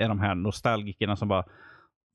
[0.00, 1.44] är de här nostalgikerna som bara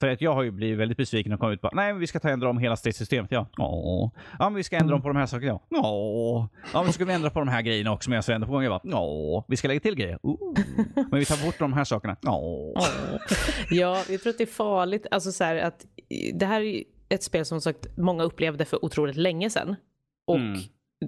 [0.01, 2.07] För att jag har ju blivit väldigt besviken och kommit ut på nej men vi
[2.07, 3.31] ska ta ändra om hela stridssystemet.
[3.31, 4.11] Ja, Åh.
[4.39, 5.59] ja men vi ska ändra om på de här sakerna.
[5.69, 6.45] Ja, Åh.
[6.73, 8.63] ja men ska vi ändra på de här grejerna också men jag vänder på gång.
[8.63, 10.19] Jag bara, ja, vi ska lägga till grejer.
[10.23, 10.53] Oh.
[10.95, 12.15] Men vi tar bort de här sakerna.
[12.21, 12.41] Ja.
[13.69, 15.07] Ja, jag tror att det är farligt.
[15.11, 15.85] Alltså så här, att
[16.33, 19.75] det här är ett spel som sagt många upplevde för otroligt länge sedan.
[20.27, 20.59] Och Mm.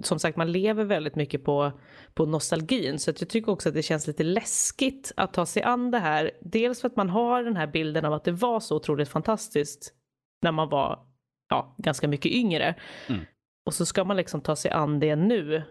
[0.02, 1.72] Som sagt, man lever väldigt mycket på,
[2.14, 2.98] på nostalgin.
[2.98, 6.30] Så jag tycker också att det känns lite läskigt att ta sig an det här.
[6.40, 9.94] Dels för att man har den här bilden av att det var så otroligt fantastiskt
[10.42, 11.06] när man var
[11.48, 12.74] ja, ganska mycket yngre.
[13.08, 13.20] Mm.
[13.66, 15.62] Och så ska man liksom ta sig an det nu.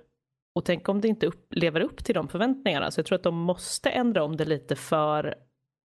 [0.55, 2.91] Och tänk om det inte upp, lever upp till de förväntningarna.
[2.91, 5.35] Så jag tror att de måste ändra om det lite för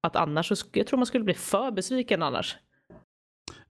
[0.03, 2.57] att annars, så jag tror man skulle bli för besviken annars.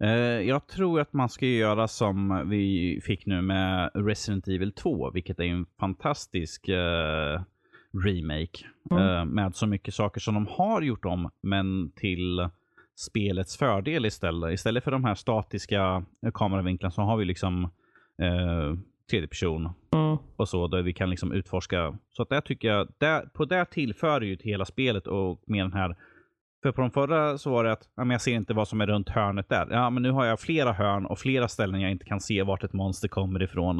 [0.00, 0.10] Eh,
[0.48, 5.40] jag tror att man ska göra som vi fick nu med Resident Evil 2, vilket
[5.40, 7.40] är en fantastisk eh,
[8.04, 8.66] remake.
[8.90, 9.02] Mm.
[9.08, 12.48] eh, med så mycket saker som de har gjort om, men till
[12.96, 14.52] spelets fördel istället.
[14.52, 17.70] Istället för de här statiska kameravinklarna så har vi liksom
[19.10, 20.18] tredje person Mm.
[20.36, 21.98] och så, där vi kan liksom utforska.
[22.10, 25.42] Så att där tycker jag, där, på där tillför det ju till hela spelet och
[25.46, 25.96] med den här
[26.62, 28.80] för på de förra så var det att ja, men jag ser inte vad som
[28.80, 29.68] är runt hörnet där.
[29.70, 32.64] Ja, men nu har jag flera hörn och flera ställen jag inte kan se vart
[32.64, 33.76] ett monster kommer ifrån.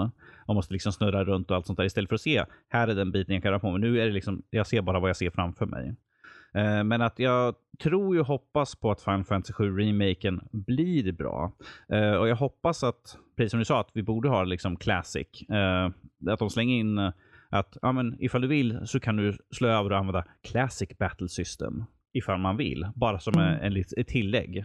[0.46, 2.94] Man måste liksom snurra runt och allt sånt där istället för att se här är
[2.94, 3.80] den biten jag kan röra på mig.
[3.80, 5.94] Nu är det liksom, jag ser bara vad jag ser framför mig.
[6.54, 11.52] Eh, Men att jag tror och hoppas på att Final Fantasy 7 remaken blir bra.
[11.92, 15.42] Eh, Och jag hoppas att, precis som du sa, att vi borde ha liksom classic.
[15.48, 15.90] Eh,
[16.32, 17.12] Att de slänger in eh,
[17.52, 21.28] att ja, men ifall du vill så kan du slå över och använda classic battle
[21.28, 21.84] system.
[22.12, 22.86] Ifall man vill.
[22.94, 23.46] Bara som Mm.
[23.54, 24.64] en, en, ett tillägg.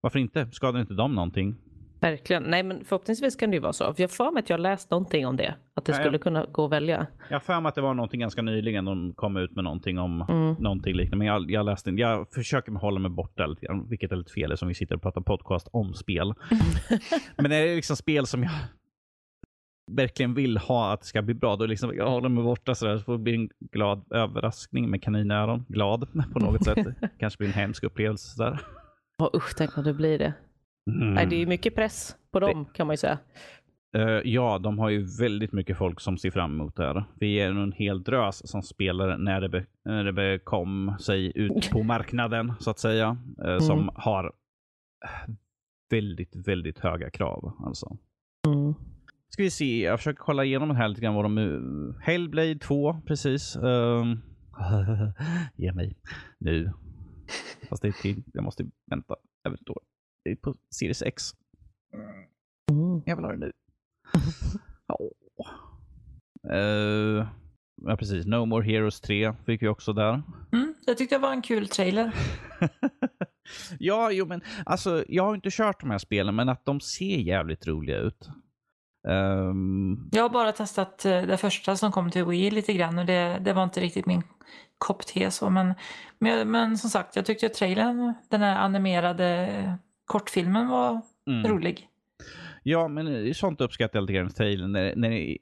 [0.00, 0.48] Varför inte?
[0.52, 1.54] Skadar inte dem någonting?
[2.00, 2.42] Verkligen.
[2.42, 3.94] Nej, men förhoppningsvis kan det ju vara så.
[3.94, 5.54] För jag för mig att jag läst någonting om det.
[5.74, 7.06] Att det Ja, skulle kunna gå att välja.
[7.28, 9.98] Jag har för mig att det var någonting ganska nyligen de kom ut med någonting
[9.98, 10.54] om Mm.
[10.58, 11.16] någonting liknande.
[11.16, 12.00] Men jag, jag läste inte.
[12.02, 15.02] Jag försöker hålla mig borta lite grann, vilket är lite fel som vi sitter och
[15.02, 16.34] pratar podcast om spel.
[17.36, 18.52] Men är det liksom spel som jag
[19.90, 22.98] verkligen vill ha att det ska bli bra, då liksom jag håller mig borta sådär.
[22.98, 25.64] Så får det bli en glad överraskning med kaninöron.
[25.68, 26.86] Glad på något sätt.
[27.18, 28.60] Kanske blir en hemsk upplevelse där.
[29.22, 30.34] Åh, usch, tänk om det blir det.
[30.90, 31.14] Mm.
[31.14, 33.18] Nej, det är ju mycket press på dem kan man ju säga.
[33.96, 37.04] Eh, ja, de har ju väldigt mycket folk som ser fram emot det här.
[37.14, 41.32] Vi är en hel drös som spelar när det, be, när det be kom sig
[41.34, 43.16] ut på marknaden, så att säga.
[43.60, 43.94] Som Mm.
[43.94, 44.32] har
[45.90, 47.52] väldigt, väldigt höga krav.
[47.66, 47.96] Alltså.
[48.46, 48.74] Mm.
[49.28, 51.14] Ska vi se, jag försöker kolla igenom det här lite grann.
[51.14, 53.56] Vad de, Hellblade 2, precis.
[53.56, 54.22] Um,
[55.56, 55.96] ge mig
[56.38, 56.72] nu.
[57.68, 59.82] Fast det är till, jag måste vänta över ett år.
[60.24, 61.22] Det är på Series X.
[62.72, 63.02] Mm.
[63.06, 63.52] Jag vill ha det nu.
[64.88, 64.98] Ja.
[66.52, 67.28] Eh,
[67.82, 68.26] ja, precis.
[68.26, 70.22] No More Heroes 3 fick vi också där.
[70.52, 72.14] Mm, det tyckte jag var en kul trailer.
[73.78, 77.16] ja, jo men alltså jag har inte kört de här spelen, men att de ser
[77.16, 78.28] jävligt roliga ut.
[79.06, 83.06] Ehm, Jag har bara testat eh, det första som kom till Wii lite grann och
[83.06, 84.22] det, det var inte riktigt min
[84.78, 85.50] kopp te så.
[85.50, 85.74] Men,
[86.18, 91.50] men, men som sagt, jag tyckte att trailern, den här animerade kortfilmen var mm.
[91.50, 91.88] rolig.
[92.62, 94.72] Ja, men sånt uppskattar jag lite grann i trailern.
[94.72, 95.38] När, när det är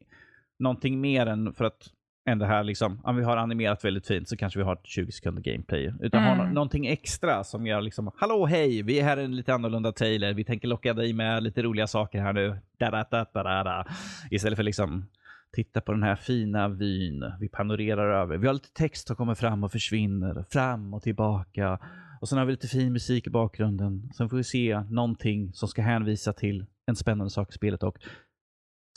[0.59, 1.91] någonting mer än för att
[2.27, 4.87] än det här liksom, om vi har animerat väldigt fint så kanske vi har ett
[4.87, 5.93] 20 sekunder gameplay.
[6.01, 6.47] Utan ha Mm.
[6.47, 9.93] nå- någonting extra som gör liksom, hallå hej, vi är här i en lite annorlunda
[9.93, 10.35] trailer.
[10.35, 12.59] Vi tänker locka dig med lite roliga saker här nu.
[12.79, 13.87] Da, da, da, da, da, da.
[14.31, 15.07] Istället för liksom,
[15.53, 17.25] titta på den här fina vyn.
[17.41, 18.37] Vi panorerar över.
[18.39, 20.45] Vi har lite text som kommer fram och försvinner.
[20.51, 21.79] Fram och tillbaka.
[22.21, 24.11] Och sen har vi lite fin musik i bakgrunden.
[24.17, 27.99] Sen får vi se någonting som ska hänvisa till en spännande sak i spelet och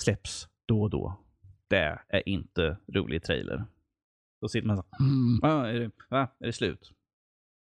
[0.02, 1.20] släpps då och då.
[1.70, 3.66] Det är inte rolig trailer.
[4.42, 6.28] Då sitter man så mm, ah, är, det, va?
[6.40, 6.92] är det slut?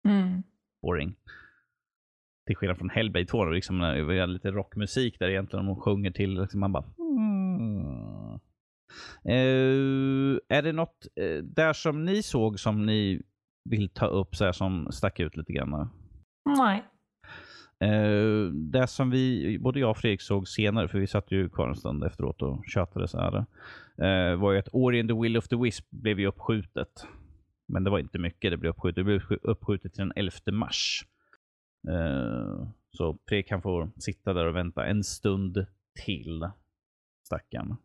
[0.08, 0.42] Mm.
[0.82, 1.16] Boring.
[2.46, 5.80] Till skillnad från Hellblade 2, då, liksom, när det är lite rockmusik där egentligen de
[5.80, 6.40] sjunger till.
[6.40, 6.84] Liksom, man bara...
[6.98, 8.40] Mm.
[9.24, 13.22] Eh, är det något eh, där som ni såg som ni
[13.70, 15.88] vill ta upp så här, som stack ut lite grann?
[16.58, 16.84] Nej.
[17.80, 21.68] Eh, det som vi, både jag och Fredrik såg senare, för vi satt ju kvar
[21.68, 23.36] en stund efteråt och tjatade så här,
[23.98, 27.06] eh, var ju att Ori and the Will of the Wisp blev ju uppskjutet.
[27.68, 28.96] Men det var inte mycket det blev uppskjutet.
[28.96, 31.04] Det blev uppskj- uppskjutet till den 11 mars.
[31.88, 35.66] Eh, så Fredrik kan få sitta där och vänta en stund
[36.04, 36.48] till.
[37.26, 37.76] Stackarn.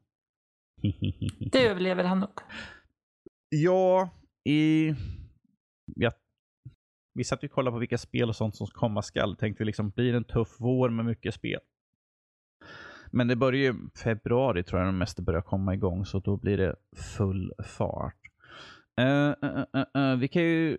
[1.52, 2.30] Det överlever han nog.
[3.50, 4.10] Ja,
[4.44, 4.94] i...
[5.96, 6.12] Ja,
[7.14, 9.36] vi satt ju och kollade på vilka spel och sånt som komma skall.
[9.36, 11.60] Tänkte liksom, blir det en tuff vår med mycket spel?
[13.12, 16.58] Men det börjar ju februari tror jag de mesta börjar komma igång, så då blir
[16.58, 16.76] det
[17.18, 18.16] full fart.
[19.02, 20.78] Uh, uh, uh, vi kan ju...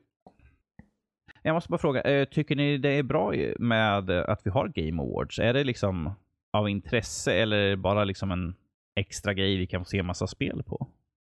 [1.43, 5.03] Jag måste bara fråga, eh, tycker ni det är bra med att vi har Game
[5.03, 5.39] Awards?
[5.39, 6.11] Är det liksom
[6.53, 8.55] av intresse eller är det bara liksom en
[8.95, 10.89] extra grej vi kan få se massa spel på?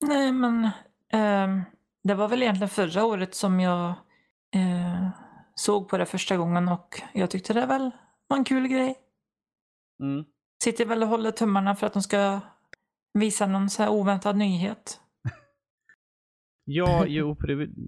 [0.07, 0.68] Nej, men
[1.12, 1.62] ehm,
[2.03, 3.95] det var väl egentligen förra året som jag
[4.55, 5.09] eh,
[5.55, 7.90] såg på det första gången och jag tyckte det väl
[8.28, 8.94] var en kul grej.
[10.02, 10.24] Mm.
[10.64, 12.40] Sitter väl och håller tummarna för att de ska
[13.18, 15.00] visa någon så här oväntad nyhet.
[16.66, 17.34] Ja, jo,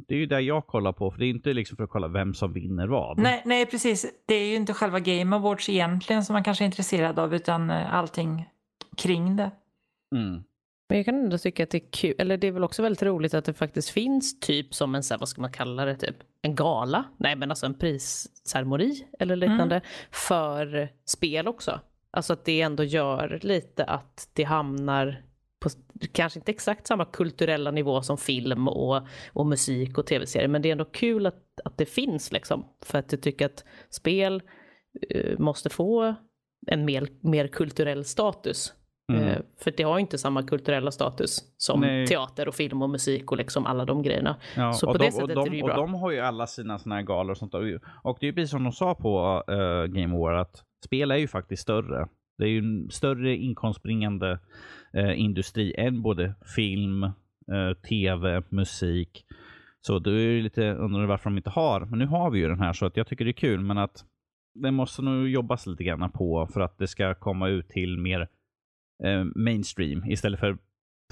[0.08, 1.10] det är ju det jag kollar på.
[1.10, 3.18] För det är inte liksom för att kolla vem som vinner vad.
[3.18, 4.06] Nej, nej, precis.
[4.26, 7.70] Det är ju inte själva Game Awards egentligen som man kanske är intresserad av utan
[7.70, 8.48] eh, allting
[8.96, 9.50] kring det.
[10.16, 10.42] Mm.
[10.88, 13.02] Men jag kan ändå tycka att det är kul, eller det är väl också väldigt
[13.02, 15.96] roligt att det faktiskt finns typ som en, så här, vad ska man kalla det,
[15.96, 19.80] typ en gala, nej men alltså en prisceremoni eller liknande
[20.10, 21.80] för spel också.
[22.10, 25.22] Alltså att det ändå gör lite att det hamnar
[25.60, 25.68] på
[26.12, 30.68] kanske inte exakt samma kulturella nivå som film och, och musik och tv-serier, men det
[30.68, 32.64] är ändå kul att, att det finns liksom.
[32.84, 34.42] För att jag tycker att spel
[35.10, 36.14] eh, måste få
[36.66, 38.74] en mer, mer kulturell status.
[39.12, 39.28] Mm.
[39.28, 42.06] Eh, För det har ju inte samma kulturella status som Nej.
[42.06, 44.36] teater och film och musik och liksom alla de grejerna.
[44.56, 45.76] Ja, Så och på de, det sättet och är de, det ju och bra.
[45.76, 47.54] de har ju alla sina såna här galor och sånt.
[47.54, 51.16] Och det är ju precis som de sa på uh, Game Award att spel är
[51.16, 52.08] ju faktiskt större.
[52.38, 54.38] Det är ju en större inkomstbringande
[54.92, 57.12] eh, industri än både film, eh,
[57.88, 59.24] tv, musik.
[59.80, 61.80] Så då är det lite undrar varför de inte har.
[61.80, 63.60] Men nu har vi ju den här så att jag tycker det är kul.
[63.60, 64.04] Men att
[64.54, 68.28] det måste nog jobbas lite grann på för att det ska komma ut till mer
[69.04, 70.58] eh, mainstream istället för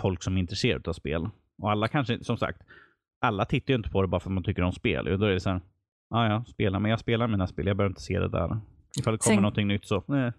[0.01, 1.28] folk som är intresserade av spel.
[1.62, 2.62] Och alla kanske, som sagt,
[3.20, 5.09] alla tittar ju inte på det bara för att man tycker om spel.
[5.09, 5.61] Och Då är det så här,
[6.11, 8.61] ja ja, spela, men jag spelar mina spel, jag behöver inte se det där.
[8.99, 10.32] Ifall det kommer Sen- någonting nytt så, nej.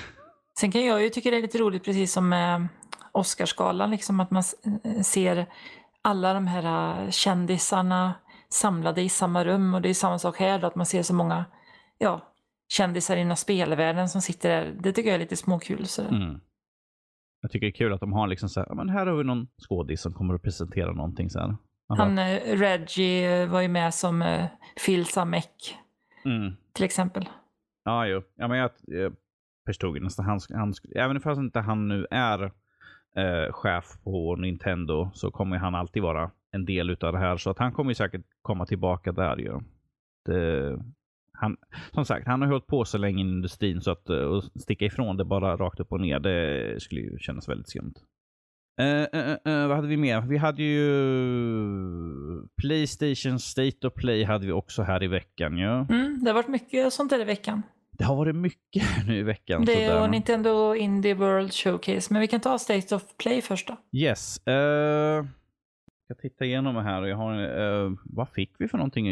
[0.60, 2.68] Sen kan jag ju tycka det är lite roligt precis som med
[3.12, 4.42] Oscarsgalan, liksom att man
[4.84, 5.46] eh, ser
[6.02, 8.14] alla de här eh, kändisarna
[8.48, 11.14] samlade i samma rum och det är samma sak här då, att man ser så
[11.14, 11.44] många
[11.98, 12.32] ja,
[12.68, 14.74] kändisar inom spelvärlden som sitter där.
[14.80, 15.86] Det tycker jag är lite småkul.
[15.86, 16.02] Så.
[16.02, 16.40] Mm.
[17.42, 19.24] Jag tycker det är kul att de har liksom så här, men här har vi
[19.24, 21.28] någon skådis som kommer att presentera någonting.
[21.34, 21.56] Jaha.
[21.88, 24.46] Han eh, Reggie eh, var ju med som eh,
[24.86, 25.78] Phil Samek
[26.24, 26.52] Mm.
[26.72, 27.28] till exempel.
[27.84, 28.22] Ja, jo.
[28.36, 29.12] Ja, men jag, jag
[29.66, 30.24] förstod nästan.
[30.24, 32.42] Han, han, även fast inte han nu är
[33.16, 37.36] eh, chef på Nintendo så kommer han alltid vara en del utav det här.
[37.36, 39.60] Så att han kommer ju säkert komma tillbaka där ju.
[40.24, 40.78] Det,
[41.42, 41.56] han,
[41.94, 44.84] som sagt, han har hållit på så länge i industrin så att eh, att sticka
[44.84, 47.94] ifrån det bara rakt upp och ner, det skulle ju kännas väldigt skumt.
[48.80, 50.20] Eh, eh, eh, vad hade vi mer?
[50.20, 50.86] Vi hade ju
[52.62, 55.66] Playstation State of Play hade vi också här i veckan ju.
[55.66, 57.62] Mm, det har varit mycket sånt där i veckan.
[57.98, 59.64] Det har varit mycket nu i veckan.
[59.64, 62.12] Det är Nintendo Indie World Showcase.
[62.12, 63.76] Men vi kan ta State of Play först då.
[63.98, 64.40] Yes.
[66.12, 67.02] Uh, ska titta igenom det här.
[67.02, 69.06] Jag har, eh, vad fick vi för någonting?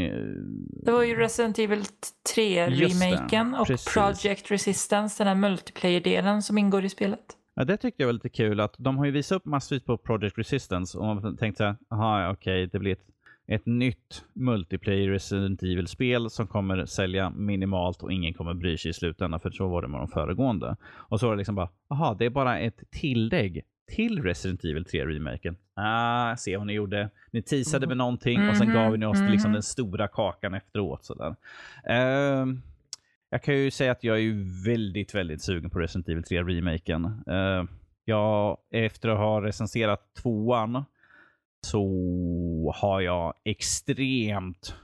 [0.84, 3.94] Det var ju Resident Evil Just det, 3-remaken och precis.
[3.94, 7.36] Project Resistance, den här multiplayer-delen som ingår i spelet.
[7.54, 8.60] Ja, det tyckte jag var lite kul.
[8.60, 11.76] att De har ju visat upp massvis på Project Resistance och man tänkte så här,
[11.90, 13.06] aha, ja, okej, det blir ett,
[13.46, 18.94] ett nytt multiplayer Resident Evil-spel som kommer sälja minimalt och ingen kommer bry sig i
[18.94, 20.76] slutändan, för så var det med de föregående.
[20.82, 24.84] Och så var det liksom bara, aha, det är bara ett tillägg till Resident Evil
[24.84, 25.56] 3-remaken.
[25.74, 27.10] Ah, se vad ni gjorde.
[27.30, 29.52] Ni teasade med någonting och sen Mhm, gav ni oss liksom mhm.
[29.52, 31.04] den stora kakan efteråt.
[31.04, 31.36] Sådär.
[31.84, 32.62] Ehm,
[33.30, 37.04] jag kan ju säga att jag är väldigt, väldigt sugen på Resident Evil 3-remaken.
[37.30, 37.64] Uh,
[38.04, 40.84] jag, efter att ha recenserat tvåan
[41.66, 44.74] så har jag extremt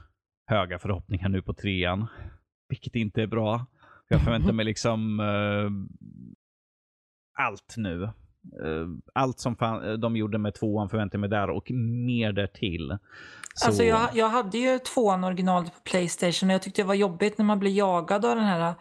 [0.45, 2.07] höga förhoppningar nu på trean.
[2.69, 3.65] Vilket inte är bra.
[4.07, 5.71] Jag förväntar mig liksom eh,
[7.43, 8.09] allt nu.
[8.65, 12.97] Eh, allt som fan, de gjorde med tvåan förväntar jag mig där och mer därtill.
[13.53, 16.93] Så, Alltså jag, jag hade ju tvåan originalet på Playstation och jag tyckte det var
[16.95, 18.73] jobbigt när man blir jagad av den här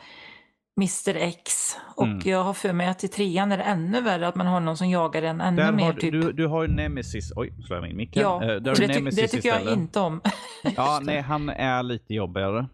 [0.81, 1.77] Mr X.
[1.97, 2.21] Och Mm.
[2.25, 4.77] jag har för mig att i trean är det ännu värre att man har någon
[4.77, 5.85] som jagar en ännu där mer.
[5.85, 6.13] har, typ.
[6.13, 7.33] du, du har ju Nemesis.
[7.37, 8.23] Oj, slår jag mig in micken.
[8.23, 9.79] ja, Eh, har det, ty- det tycker jag istället.
[9.79, 10.21] inte om.
[10.77, 12.67] Ja, nej, han är lite jobbigare.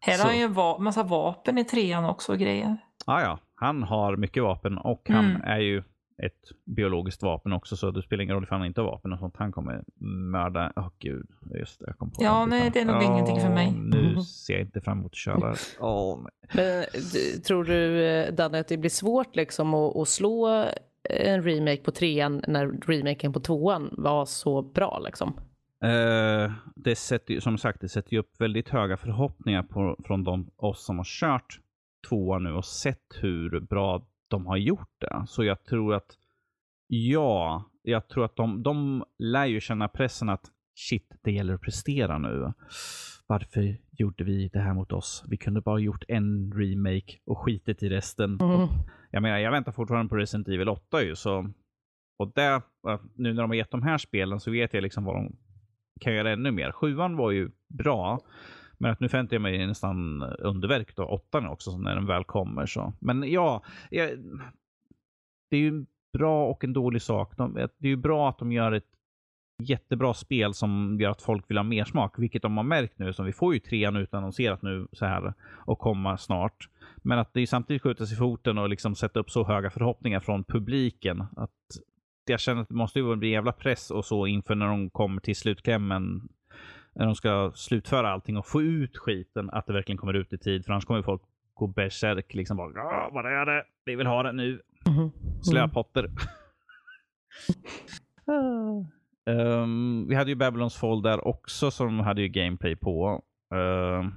[0.00, 2.76] Här har han ju va- massa vapen i trean också och grejer.
[3.06, 3.38] Ja, ja.
[3.56, 5.42] Han har mycket vapen och han Mm.
[5.44, 5.82] är ju
[6.22, 9.18] ett biologiskt vapen också, så det spelar ingen roll ifall han inte har vapen och
[9.18, 9.34] sånt.
[9.36, 9.84] Han kommer
[10.30, 10.72] mörda.
[10.76, 11.84] Åh gud, just det.
[11.86, 13.72] Jag kom på Ja, nej, det är nog ingenting för mig.
[13.78, 15.54] Nu ser jag inte fram emot att köra.
[15.80, 16.30] Åh, nej.
[16.54, 16.80] Men
[17.12, 20.64] d- tror du, eh, Danne, att det blir svårt liksom att, att slå
[21.10, 25.40] en remake på trean när remaken på tvåan var så bra liksom?
[25.84, 30.24] Eh, det sätter ju, som sagt, det sätter ju upp väldigt höga förhoppningar på, från
[30.24, 31.60] de, oss som har kört
[32.08, 35.24] tvåan nu och sett hur bra de har gjort det.
[35.26, 36.16] Så jag tror att,
[36.86, 40.44] ja, jag tror att de, de lär ju känna pressen att
[40.74, 42.52] shit, det gäller att prestera nu.
[43.26, 45.24] varför gjorde vi det här mot oss?
[45.28, 48.38] Vi kunde bara gjort en remake och skitit i resten.
[48.40, 48.68] Mm.
[49.10, 51.52] Jag menar, jag väntar fortfarande på Resident Evil 8 ju, så
[52.18, 52.62] och där,
[53.14, 55.36] nu när de har gett de här spelen så vet jag liksom vad de
[56.00, 56.72] kan göra ännu mer.
[56.72, 58.20] Sjuan var ju bra,
[58.78, 62.66] men att nu förväntar jag mig nästan underverk då, åttan också, när den väl kommer.
[62.66, 62.92] Så.
[63.00, 64.10] Men ja, jag,
[65.50, 65.86] det är ju en
[66.18, 67.36] bra och en dålig sak.
[67.36, 68.90] De, eh, det är ju bra att de gör ett
[69.62, 73.12] jättebra spel som gör att folk vill ha mer smak, vilket de har märkt nu.
[73.12, 76.68] Som vi får ju trean utannonserat nu så här och komma snart.
[76.96, 79.70] Men att det är samtidigt skjuta sig i foten och liksom sätta upp så höga
[79.70, 81.24] förhoppningar från publiken.
[81.36, 81.50] Att
[82.30, 85.20] jag känner att det måste ju bli jävla press och så inför när de kommer
[85.20, 86.28] till slutklämmen.
[86.98, 90.38] När de ska slutföra allting och få ut skiten, att det verkligen kommer ut i
[90.38, 90.64] tid.
[90.64, 91.22] För annars kommer folk
[91.54, 92.34] gå bärsärk.
[92.34, 93.64] Liksom bara, vad är det?
[93.84, 94.62] Vi vill ha det nu.
[94.86, 95.12] Mhm.
[95.42, 96.10] Slöpotter.
[99.26, 103.24] um, vi hade ju Babylons Fall där också som hade ju gameplay på.
[103.54, 104.08] Uh,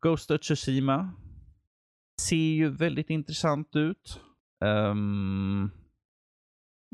[0.00, 1.12] Ghost of Tsushima
[2.20, 4.20] ser ju väldigt intressant ut.
[4.64, 5.70] Um,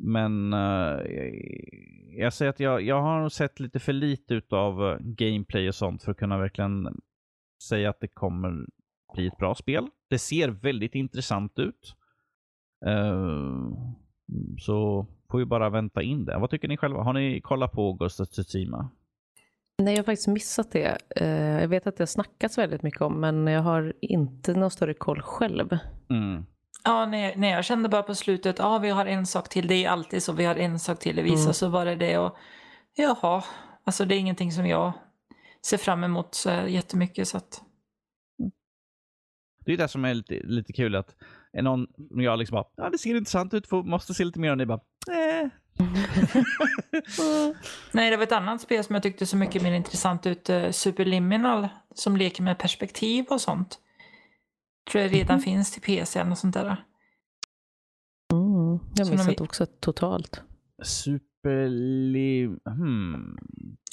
[0.02, 1.00] men uh,
[2.16, 6.10] jag säger att jag, jag har sett lite för lite av gameplay och sånt för
[6.10, 7.00] att kunna verkligen
[7.62, 8.66] säga att det kommer
[9.14, 9.88] bli ett bra spel.
[10.10, 11.94] Det ser väldigt intressant ut.
[12.86, 13.72] Uh,
[14.58, 16.38] så får vi bara vänta in det.
[16.38, 17.02] Vad tycker ni själva?
[17.02, 18.90] Har ni kollat på Ghost of Tsushima?
[19.82, 20.98] Nej, jag har faktiskt missat det.
[21.20, 24.70] Uh, jag vet att det har snackats väldigt mycket om, men jag har inte någon
[24.70, 25.78] större koll själv.
[26.10, 26.46] Mm.
[26.86, 29.84] Ja, nej, nej, jag kände bara på slutet, ja vi har en sak till, det
[29.84, 31.54] är alltid så, vi har en sak till att visa, Mm.
[31.54, 32.36] så var det det och
[32.96, 33.44] jaha,
[33.84, 34.92] alltså det är ingenting som jag
[35.66, 37.62] ser fram emot så jättemycket så att
[39.64, 41.14] Det är det som är lite, lite kul att
[41.62, 44.58] någon, jag liksom bara, ja det ser intressant ut, får, måste se lite mer och
[44.58, 44.80] ni bara,
[45.10, 45.48] eh.
[47.92, 50.70] Nej, det var ett annat spel som jag tyckte så mycket mer intressant ut, uh,
[50.70, 53.78] Superliminal, som leker med perspektiv och sånt.
[54.90, 55.42] Tror jag redan Mhm.
[55.42, 56.84] finns till PC och sånt där.
[58.32, 60.42] Mm, jag när missat vi- också totalt.
[60.82, 62.60] Superlim...
[62.64, 63.36] Hmm.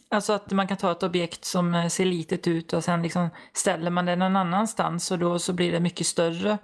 [0.09, 3.29] Alltså att man kan ta ett objekt som eh, ser litet ut och sen liksom
[3.53, 6.57] ställer man det någon annanstans och då så blir det mycket större.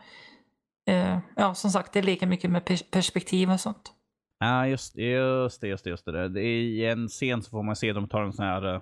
[0.90, 3.94] Eh, ja, som sagt, det leker mycket med pers- perspektiv och sånt.
[4.40, 6.42] Ja, just, just det, just det, just det.
[6.42, 8.82] I en scen så får man se dem ta en sån här uh,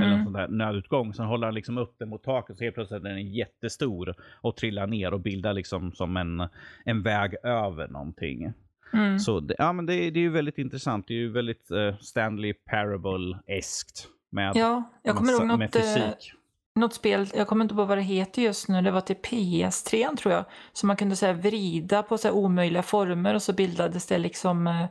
[0.00, 0.24] Eller en Mm.
[0.24, 1.14] sån där nödutgång.
[1.14, 4.56] Sen håller han liksom upp den mot taket så helt plötsligt är den jättestor och
[4.56, 6.48] trillar ner och bildar liksom som en,
[6.84, 8.52] en väg över någonting.
[8.92, 9.18] Mm.
[9.18, 11.08] Så det, ja, men det, det är ju väldigt intressant.
[11.08, 14.06] Det är ju väldigt uh, Stanley Parable-eskt.
[14.30, 16.32] Med, Ja, jag kommer ihåg något, eh, fysik.
[16.74, 20.16] något spel, jag kommer inte på vad det heter just nu, det var till PS3
[20.16, 20.44] tror jag.
[20.72, 24.18] Så man kunde så här, vrida på så här, omöjliga former och så bildades det
[24.18, 24.86] liksom eh,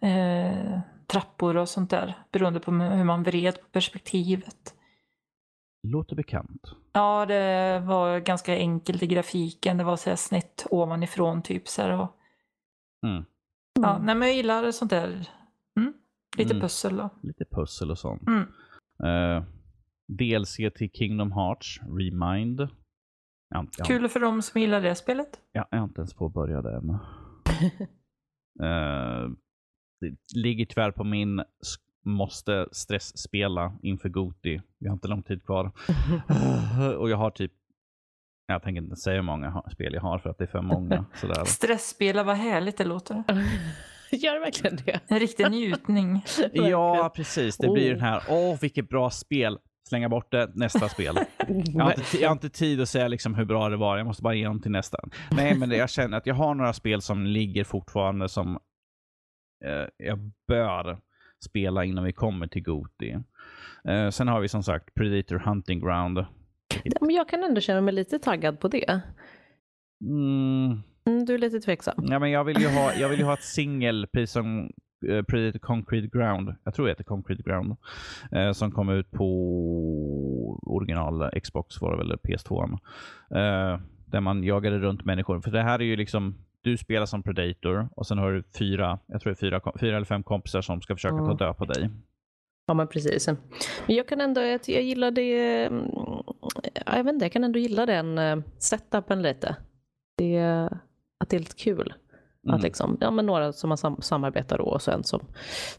[0.00, 2.14] eh, trappor och sånt där.
[2.32, 4.74] Beroende på hur man vred på perspektivet.
[5.88, 6.62] Låter bekant.
[6.92, 9.76] Ja, det var ganska enkelt i grafiken.
[9.76, 11.68] Det var så här snett ovanifrån typ.
[11.68, 12.12] Så här, och,
[13.06, 13.24] Mm.
[13.80, 15.28] ja, nej, men jag gillar sånt där.
[15.80, 15.92] Mm,
[16.36, 16.60] lite Mm.
[16.60, 17.10] pussel då.
[17.22, 18.22] Lite pussel och sånt.
[18.26, 18.46] Mm.
[19.04, 19.44] Uh,
[20.08, 22.60] DLC till Kingdom Hearts, Remind.
[23.48, 25.40] Jag, jag, Kul för dem som gillar det spelet.
[25.52, 26.90] jag, jag har inte ens påbörjat det än.
[28.62, 29.28] Eh,
[30.00, 31.42] det ligger tyvärr på min
[32.04, 34.60] måste stressspela inför Goti.
[34.78, 35.72] Vi har inte lång tid kvar.
[36.98, 37.52] och jag har typ,
[38.46, 41.04] jag tänker inte säga hur många spel jag har för att det är för många.
[41.14, 41.44] Sådär.
[41.44, 43.14] Stressspela, vad härligt det låter.
[44.10, 45.00] Gör verkligen det?
[45.08, 46.22] En riktig njutning.
[46.52, 47.56] Ja, precis.
[47.56, 47.94] Det blir Oh.
[47.94, 49.58] den här, åh vilket bra spel.
[49.88, 51.18] Slänga bort det, nästa spel.
[51.48, 54.06] Jag har, inte, jag har inte tid att säga liksom hur bra det var, jag
[54.06, 54.98] måste bara ge dem till nästa.
[55.30, 58.58] Nej, men det, jag känner att jag har några spel som ligger fortfarande som
[59.64, 60.98] eh, jag bör
[61.44, 63.16] spela innan vi kommer till Goti.
[63.88, 66.26] Eh, sen har vi som sagt Predator Hunting Ground.
[67.00, 69.00] Men jag kan ändå känna mig lite taggad på det.
[70.00, 71.94] Mm, Mm, du är lite tveksam.
[72.08, 74.70] ja, men jag, vill ju ha, jag vill ju ha ett singel, precis som
[75.08, 76.54] eh, Predator Concrete Ground.
[76.64, 77.76] Jag tror det heter Concrete Ground.
[78.32, 79.26] Eh, som kom ut på
[80.62, 82.72] original Xbox var det väl, PS2.
[83.30, 85.40] Eh, där man jagade runt människor.
[85.40, 86.38] För det här är ju liksom,
[86.70, 90.04] du spelar som Predator och sen har du fyra, jag tror det fyra, fyra eller
[90.06, 91.36] fem kompisar som ska försöka ta Mm.
[91.36, 91.90] död på dig.
[92.66, 93.28] Ja men precis.
[93.86, 95.84] Men jag kan ändå, jag, jag gillar det, mm,
[96.86, 99.56] jag vet inte, jag kan ändå gilla den eh, setupen lite.
[100.18, 100.38] Det,
[101.20, 101.94] att det är lite kul.
[102.44, 102.56] Mm.
[102.56, 105.20] Att liksom, ja men några som man sam samarbetar då och så en som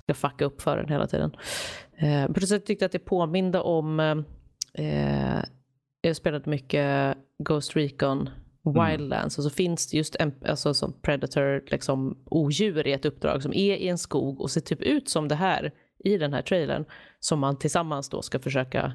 [0.03, 1.31] ska fucka upp för en hela tiden.
[1.97, 3.99] Eh, det sättet tyckte jag att det påminde om,
[4.73, 5.43] eh,
[6.01, 8.29] jag spelade mycket Ghost Recon
[8.73, 13.43] Wildlands och så finns det just en alltså, som Predator, liksom odjur i ett uppdrag
[13.43, 15.71] som är i en skog och ser typ ut som det här
[16.03, 16.85] i den här trailern
[17.19, 18.93] som man tillsammans då ska försöka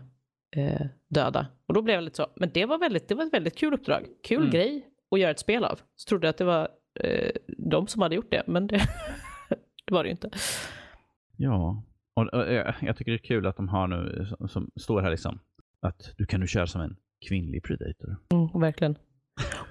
[0.56, 1.46] eh, döda.
[1.66, 3.74] Och då blev jag lite så, men det var, väldigt, det var ett väldigt kul
[3.74, 4.06] uppdrag.
[4.24, 4.50] Kul Mm.
[4.50, 5.80] grej att göra ett spel av.
[5.94, 6.68] Så trodde jag att det var
[7.00, 8.76] eh, de som hade gjort det, men det,
[9.86, 10.30] det var det ju inte.
[11.36, 14.70] Ja, och, och, eh, jag tycker det är kul att de har nu, som, som
[14.76, 15.38] står här liksom,
[15.80, 16.96] att du kan nu köra som en
[17.28, 18.16] kvinnlig predator.
[18.32, 18.96] Mm, verkligen.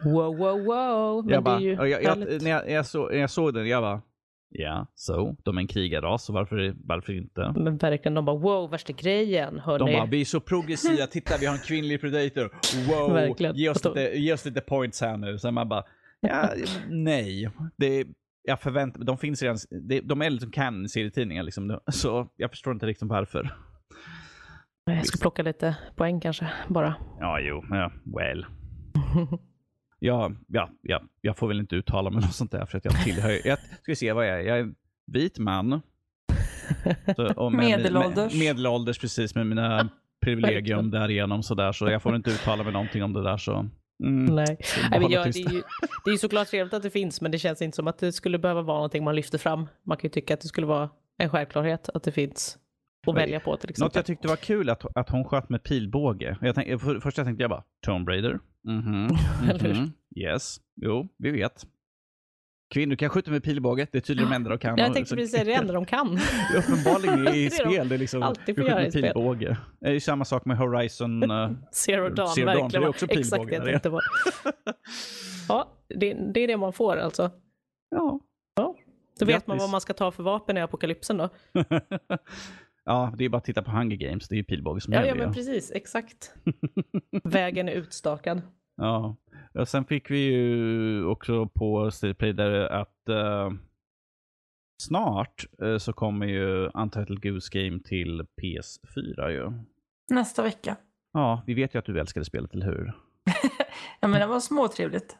[0.05, 1.26] Wow, wow, wow.
[1.26, 4.01] Men jag bara, jag, jag, när, jag, jag såg, när jag såg den, jag bara,
[4.49, 7.53] ja, så, de är en krigarras, så varför, varför inte?
[7.55, 9.93] Men verkligen, de bara wow, värsta grejen, De hörni.
[9.93, 12.51] bara, vi är så progressiva, titta vi har en kvinnlig predator.
[12.89, 13.55] Wow, Verkligen.
[13.55, 15.38] ge oss, de- lite, ge oss lite points här nu.
[15.38, 15.84] Sen man bara,
[16.22, 16.49] ja,
[16.89, 17.49] nej.
[17.78, 18.07] Det,
[18.43, 19.57] jag förväntar de finns redan,
[19.88, 21.80] det, de är liksom kan serietidningar liksom.
[21.91, 23.53] Så jag förstår inte liksom varför.
[24.86, 26.95] Jag ska plocka lite poäng kanske, bara.
[27.20, 28.45] Ja, jo, ja, well.
[30.04, 33.04] Ja, ja, ja, jag får väl inte uttala mig något sånt där för att jag
[33.04, 34.74] tillhör, jag ska vi se vad jag är, jag är
[35.08, 35.82] vit man.
[37.16, 38.34] Så, med- Medelålders.
[38.34, 39.89] Med, medelålders precis med mina
[40.22, 43.70] privilegium därigenom sådär så jag får inte uttala mig någonting om det där så.
[44.04, 44.36] Mm.
[44.36, 44.58] Nej.
[44.64, 45.62] Så Nej, men jag, det, är ju,
[46.06, 48.39] det är såklart trevligt att det finns, men det känns inte som att det skulle
[48.39, 49.68] behöva vara någonting man lyfter fram.
[49.84, 52.58] Man kan ju tycka att det skulle vara en självklart att det finns
[53.08, 53.97] att välja på till Något exempel.
[53.99, 56.38] jag tyckte var kul att, att hon sköt med pilbåge.
[56.41, 58.39] Jag tänkte, för, först jag tänkte jag bara, Tomb Raider?
[58.68, 59.08] Mhm,
[59.49, 59.74] Eller hur?
[59.74, 61.66] mhm, yes, jo, vi vet.
[62.74, 64.78] Kvinnor kan skjuta med pilbåge, det är tydligen de enda de kan.
[64.78, 66.08] Jag tänkte precis säga det enda de kan.
[66.58, 69.02] Uppenbarligen i Det är spel, det är liksom, alltid får göra i spel.
[69.04, 69.58] pilbåge.
[69.80, 71.32] Det är ju samma sak med Horizon.
[71.32, 72.82] eh, Zero Dawn, Zero Dawn, verkligen.
[72.82, 73.99] det är också Exakt det jag tänkte på.
[75.49, 77.32] Ja, det, det är det man får alltså.
[77.95, 78.20] ja.
[79.20, 79.64] Då vet man Grattis.
[79.64, 81.30] vad man ska ta för vapen i apokalypsen då.
[82.86, 85.00] Ja, det är bara att titta på Hunger Games, det är ju pilbåge som Ja,
[85.00, 85.10] gäller.
[85.10, 85.34] ja men ja.
[85.34, 86.34] precis, exakt.
[87.24, 88.42] Vägen är utstakad.
[88.78, 89.16] Ja,
[89.54, 93.52] och sen fick vi ju också på State Play där att eh,
[94.82, 99.52] snart eh, så kommer ju Untitled Goose Game till PS4 ju.
[100.10, 100.76] Nästa vecka.
[101.14, 102.94] Ja, vi vet ju att du älskade spelet, eller hur?
[104.00, 105.18] Ja, men det var småtrevligt.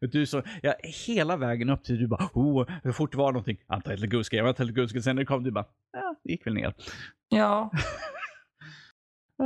[0.00, 0.74] Du så, ja,
[1.06, 3.56] hela vägen upp till du bara, oh, hur fort var någonting?
[3.74, 5.02] Untitled Goose Game, Untitled Goose Game.
[5.02, 6.74] Sen när det kom du bara, ja, det gick väl ner.
[7.28, 7.70] Ja,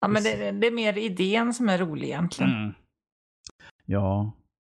[0.00, 2.52] ja men det, det är mer idén som är rolig egentligen.
[2.52, 2.72] Mm.
[3.84, 4.32] Ja,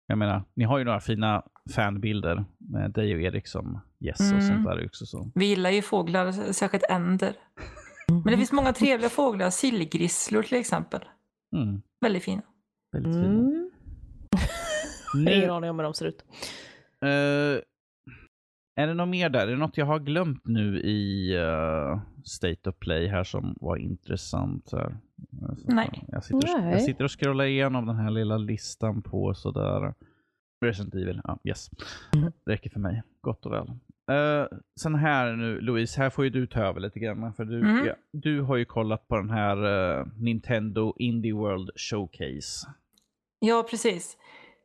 [0.07, 1.43] jag menar, ni har ju några fina
[1.75, 4.43] fanbilder med dig och Erik som gäst och Mm.
[4.43, 5.07] sånt där också.
[5.07, 5.31] Så.
[5.35, 7.37] Vi gillar ju fåglar, särskilt änder.
[8.09, 11.01] Men det finns många trevliga fåglar, sillgrisslor till exempel.
[11.57, 12.43] Mm, Väldigt fina.
[12.93, 13.68] väldigt fina.
[15.15, 15.29] Mm.
[15.29, 16.25] Ingen Nu, aning om hur de ser ut.
[17.03, 17.63] eh,
[18.77, 19.47] är det något mer där?
[19.47, 23.77] Är det något jag har glömt nu i eh, State of Play här som var
[23.77, 24.73] intressant?
[24.73, 24.97] Här?
[25.49, 26.05] Alltså, Nej.
[26.09, 26.73] Jag sitter, och, Nej.
[26.73, 29.95] jag sitter och scrollar igenom den här lilla listan på sådär.
[30.65, 31.71] Resident Evil, ja yes.
[32.17, 32.33] Mm.
[32.45, 33.69] Det räcker för mig, gott och väl.
[34.11, 37.33] Uh, sen här nu Louise, här får ju du ta över lite grann.
[37.35, 37.87] För du, Mm.
[37.87, 39.65] ja, du har ju kollat på den här
[40.01, 42.67] eh, Nintendo Indie World Showcase.
[43.41, 44.17] Ja, precis.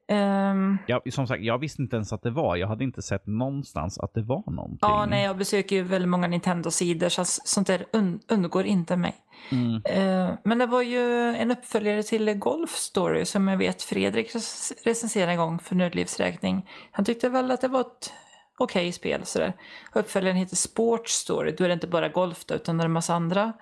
[0.08, 2.56] Ehm, Jag, som sagt, jag visste inte ens att det var.
[2.56, 4.78] Jag hade inte sett någonstans att det var någonting.
[4.82, 9.16] ja, nej, jag besöker ju väldigt många Nintendo-sidor så sånt där un- undgår inte mig.
[9.52, 9.82] Mm.
[9.86, 14.74] Eh, men det var ju en uppföljare till Golf Story som jag vet Fredrik rec-
[14.86, 16.70] recenserade en gång för Nördlivs räkning.
[16.92, 18.14] Han tyckte väl att det var ett
[18.58, 19.26] okej spel.
[19.26, 19.54] Sådär.
[19.94, 21.52] Uppföljaren heter Sports Story.
[21.58, 23.54] Då är det inte bara golf då, utan det är en massa andra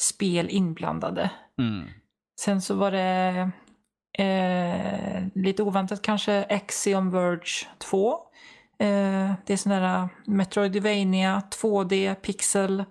[0.00, 1.30] spel inblandade.
[1.58, 1.88] Mm.
[2.40, 3.50] Sen så var det
[4.18, 8.12] eh, lite oväntat kanske Axiom Verge 2.
[8.78, 12.84] Eh, det är sån där Metroidvania 2D pixel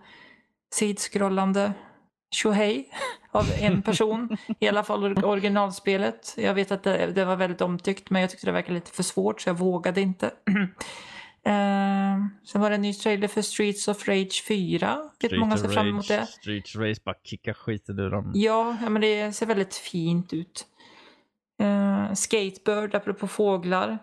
[0.74, 1.74] sidskrollande
[2.32, 2.90] tjohej
[3.32, 4.38] av en person.
[4.60, 6.34] I alla fall or- originalspelet.
[6.38, 9.04] Jag vet att det, det var väldigt omtyckt men jag tyckte det verkade lite för
[9.04, 10.26] svårt så jag vågade inte.
[11.46, 14.98] eh, sen var det en ny trailer för Streets of Rage 4.
[15.22, 16.26] Vet många ser fram emot det.
[16.26, 18.32] Street Race, bara kicka skiten ur dem.
[18.36, 20.66] Ja, ja, men det ser väldigt fint ut.
[21.62, 23.98] Uh, skateboard, apropå fåglar.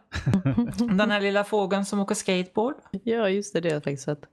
[0.96, 2.74] Den här lilla fågeln som åker skateboard.
[2.90, 4.28] Ja, just det, det har jag faktiskt sett.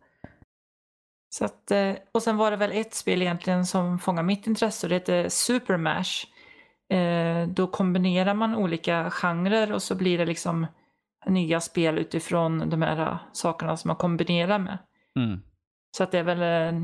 [1.33, 4.85] Så att, eh, och sen var det väl ett spel egentligen som fångar mitt intresse
[4.85, 6.25] och det heter Super Mash.
[6.97, 10.67] Eh, då kombinerar man olika genrer och så blir det liksom
[11.25, 14.77] nya spel utifrån de här sakerna som man kombinerar med.
[15.19, 15.41] Mm.
[15.97, 16.79] Så att det är väl eh,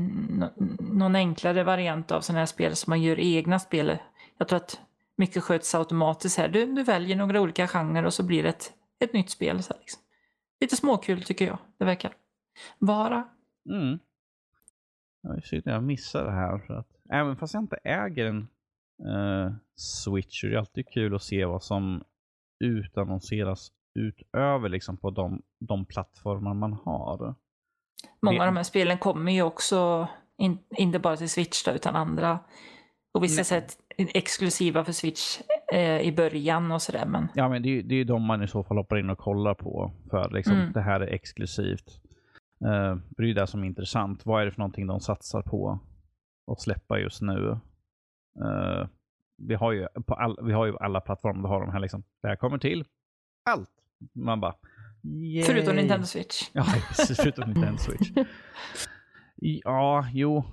[0.78, 3.98] någon enklare variant av sådana här spel som man gör egna spel.
[4.38, 4.80] Jag tror att
[5.20, 6.48] mycket sköts automatiskt här.
[6.48, 8.72] Du, du väljer några olika genrer och så blir det ett,
[9.04, 9.62] ett nytt spel.
[9.62, 10.02] Så här, liksom.
[10.60, 12.12] Lite småkul tycker jag det verkar
[12.78, 13.28] vara.
[13.70, 13.98] Mm.
[15.22, 16.58] Jag är synd att jag missar det här.
[16.58, 18.48] För att, även fast jag inte äger en
[19.08, 22.04] eh, Switch så är det alltid kul att se vad som
[22.64, 27.34] utannonseras utöver liksom på de, de plattformar man har.
[28.22, 30.08] Många Det- av de här spelen kommer ju också,
[30.38, 32.38] in, inte bara till Switch då, utan andra.
[33.12, 33.44] Och vissa Nej.
[33.44, 33.76] sätt
[34.14, 35.40] exklusiva för Switch
[35.72, 37.06] eh, i början och sådär.
[37.06, 39.10] Men Ja, men det, är det är ju de man i så fall hoppar in
[39.10, 39.92] och kollar på.
[40.10, 40.72] För liksom, Mm.
[40.72, 42.00] det här är exklusivt.
[42.64, 44.26] Uh, det är ju det som är intressant.
[44.26, 45.78] Vad är det för någonting de satsar på
[46.52, 47.50] att släppa just nu?
[48.44, 48.88] Eh,
[49.36, 52.02] vi, har ju på all, vi har ju alla plattformar, då har de här liksom,
[52.22, 52.84] det här kommer till
[53.44, 53.70] allt.
[54.12, 54.54] Man bara,
[55.02, 55.42] yay.
[55.42, 56.42] förutom Nintendo Switch.
[56.52, 57.16] Ja, precis.
[57.16, 58.10] Förutom Nintendo Switch.
[59.42, 60.44] Ja, jo.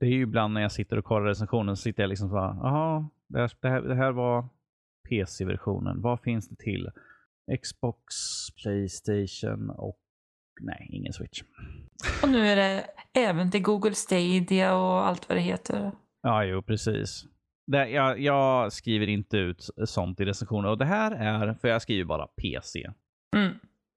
[0.00, 2.36] Det är ju ibland när jag sitter och kollar recensionen så sitter jag liksom så
[2.36, 4.48] här, jaha, det det här var
[5.08, 6.00] PC-versionen.
[6.00, 6.90] Vad finns det till?
[7.62, 8.14] Xbox,
[8.62, 9.98] Playstation och
[10.60, 11.42] nej, ingen Switch.
[12.22, 15.92] Och nu är det även till Google Stadia och allt vad det heter.
[16.22, 17.24] Ja, jo, precis.
[17.66, 21.82] Det, jag, jag skriver inte ut sånt i recensioner och det här är, för jag
[21.82, 22.90] skriver bara PC.
[23.36, 23.52] Mm.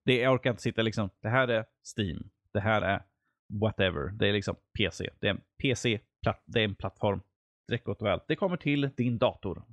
[0.05, 1.65] Det, jag orkar inte sitta liksom, det här är
[1.97, 3.01] Steam, det här är
[3.47, 4.09] whatever.
[4.11, 5.09] Det är liksom PC.
[5.19, 5.99] Det är en PC,
[6.45, 7.21] det är en plattform.
[7.67, 8.19] Direkt gott och väl.
[8.27, 9.63] Det kommer till din dator.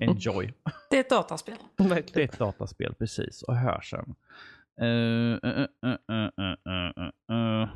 [0.00, 0.52] Enjoy.
[0.90, 1.54] Det är ett dataspel.
[1.76, 3.42] Det är ett dataspel, precis.
[3.42, 4.14] Och hör sen.
[4.82, 6.54] Uh, uh,
[7.32, 7.68] uh.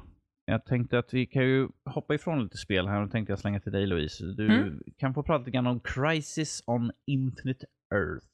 [0.47, 3.61] Jag tänkte att vi kan ju hoppa ifrån lite spel här och tänkte jag slänga
[3.61, 4.25] till dig Louise.
[4.25, 4.83] Du Mm.
[4.97, 8.27] kan få prata lite grann om Crisis on Infinite Earth.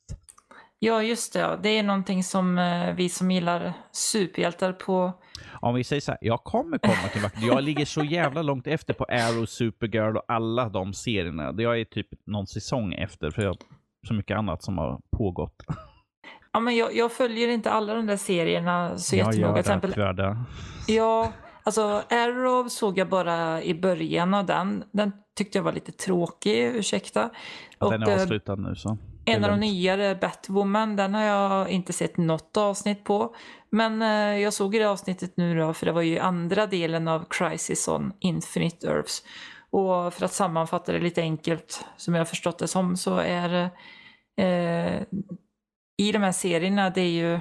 [0.83, 1.39] Ja, just det.
[1.39, 1.57] ja.
[1.63, 5.13] Det är någonting som eh, vi som gillar superhjältar på...
[5.61, 7.43] Om vi säger så här, jag kommer komma till vart.
[7.43, 11.55] Jag ligger så jävla långt efter på Arrow, Supergirl och alla de serierna.
[11.59, 13.57] Jag är typ någon säsong efter för jag har
[14.09, 15.57] så mycket annat som har pågått.
[16.53, 19.49] Ja, men jag, jag följer inte alla de där serierna så jag jättenoga.
[19.49, 19.95] gör det, exempel,
[20.89, 24.85] ja, alltså Arrow såg jag bara i början av den.
[24.93, 27.31] Den tyckte jag var lite tråkig, ursäkta.
[27.79, 28.99] Ja, den är eh, avslutad nu så.
[29.31, 33.35] En av de nyare, Batwoman, den har jag inte sett något avsnitt på.
[33.71, 37.25] Men eh, jag såg det avsnittet nu då, för det var ju andra delen av
[37.31, 39.23] Crisis on Infinite Earths.
[39.71, 43.71] Och för att sammanfatta det lite enkelt, som jag har förstått det som, så är
[44.37, 45.03] eh,
[45.97, 47.35] i de här serierna, det är ju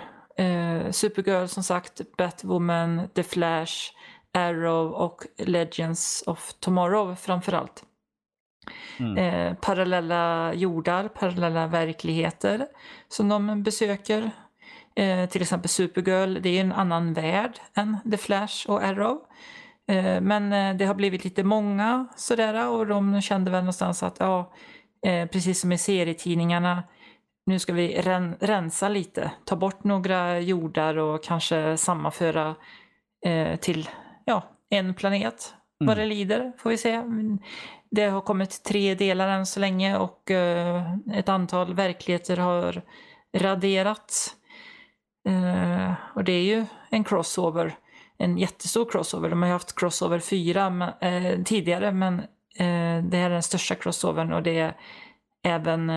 [0.46, 3.74] eh, Supergirl som sagt, Batwoman, The Flash,
[4.34, 7.84] Arrow och Legends of Tomorrow framförallt
[9.00, 9.18] Mm.
[9.18, 12.68] eh, parallella jordar, parallella verkligheter
[13.08, 14.32] som de besöker.
[14.96, 19.20] Eh, till exempel Supergirl, det är en annan värld än The Flash och Arrow.
[19.88, 24.16] Eh, men eh, det har blivit lite många sådär och de kände väl någonstans att
[24.20, 24.54] ja,
[25.06, 26.84] eh, precis som i serietidningarna,
[27.46, 32.56] nu ska vi ren- rensa lite, ta bort några jordar och kanske sammanföra
[33.26, 33.90] eh, till
[34.26, 37.02] ja, en planet vad det lider, får vi se.
[37.92, 42.82] Det har kommit tre delar än så länge och eh, ett antal verkligheter har
[43.38, 44.36] raderats.
[45.28, 47.76] Eh, och det är ju en crossover,
[48.18, 49.30] en jättestor crossover.
[49.30, 52.22] De har ju haft crossover 4 eh, tidigare men
[53.10, 54.78] det här är den största crossovern och det är
[55.44, 55.92] även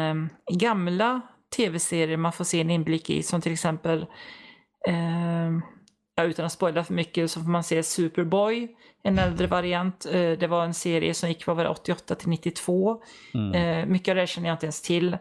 [0.53, 1.21] gamla
[1.57, 4.07] tv-serier man får se en inblick i som till exempel
[4.89, 5.51] eh,
[6.21, 8.69] utan att spoila för mycket så får man se Superboy,
[9.03, 10.07] en äldre variant.
[10.07, 13.03] Eh, Det var en serie som gick det, 88 till 92.
[13.35, 13.55] Mm.
[13.55, 15.19] Eh, mycket av det känner jag inte ens till.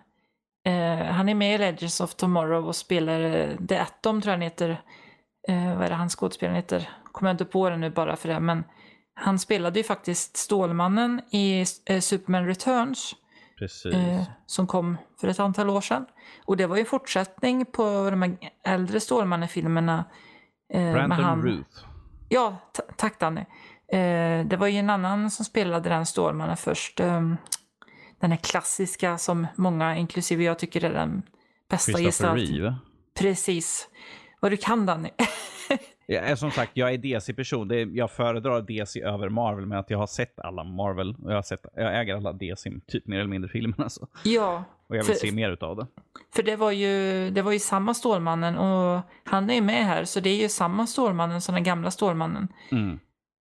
[0.64, 4.36] Eh, han är med i Legends of Tomorrow och spelar eh, The Atom tror jag
[4.36, 4.82] han heter.
[5.48, 6.88] Eh, vad är det han skådespelaren heter?
[7.12, 8.40] Kommer jag inte på det nu bara för det.
[8.40, 8.64] Men
[9.22, 13.14] han spelade ju faktiskt Stålmannen i eh, Superman Returns.
[13.58, 13.94] Precis.
[13.94, 16.06] Eh, som kom för ett antal år sedan.
[16.44, 20.04] Och det var ju fortsättning på de här äldre Stålmannen-filmerna.
[20.72, 21.84] Eh, Brandon han- Ruth.
[22.28, 23.40] Ja, ta- tack Danny.
[23.92, 27.00] Eh, det var ju en annan som spelade den Stålmannen först.
[27.00, 27.36] ehm,
[28.20, 31.22] den här klassiska som många, inklusive jag, tycker är den
[31.70, 32.52] bästa gestaltningen.
[32.62, 32.74] Reeve.
[33.18, 33.88] Precis.
[34.42, 35.10] Vad du kan Danny.
[36.06, 37.94] Jag är som sagt, jag är DC-person.
[37.94, 41.14] Jag föredrar DC över Marvel, men att jag har sett alla Marvel.
[41.24, 43.88] Och jag, har sett, jag äger alla DC, typ mer eller mindre filmerna.
[43.90, 44.08] Så.
[44.24, 45.86] ja, Och jag vill För- se mer utav det.
[46.34, 50.04] för det var, ju, det var ju samma Stålmannen och han är ju med här
[50.04, 52.48] så det är ju samma Stålmannen som den gamla Stålmannen.
[52.70, 52.98] Mm.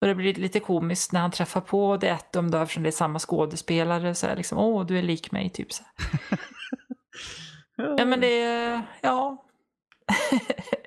[0.02, 2.92] Och det blir lite komiskt när han träffar på det Atom då eftersom det är
[2.92, 4.16] samma skådespelare.
[4.16, 5.84] Så är det liksom, åh du är lik mig typ så.
[5.96, 6.40] här.
[7.98, 9.46] Ja men det är, ja.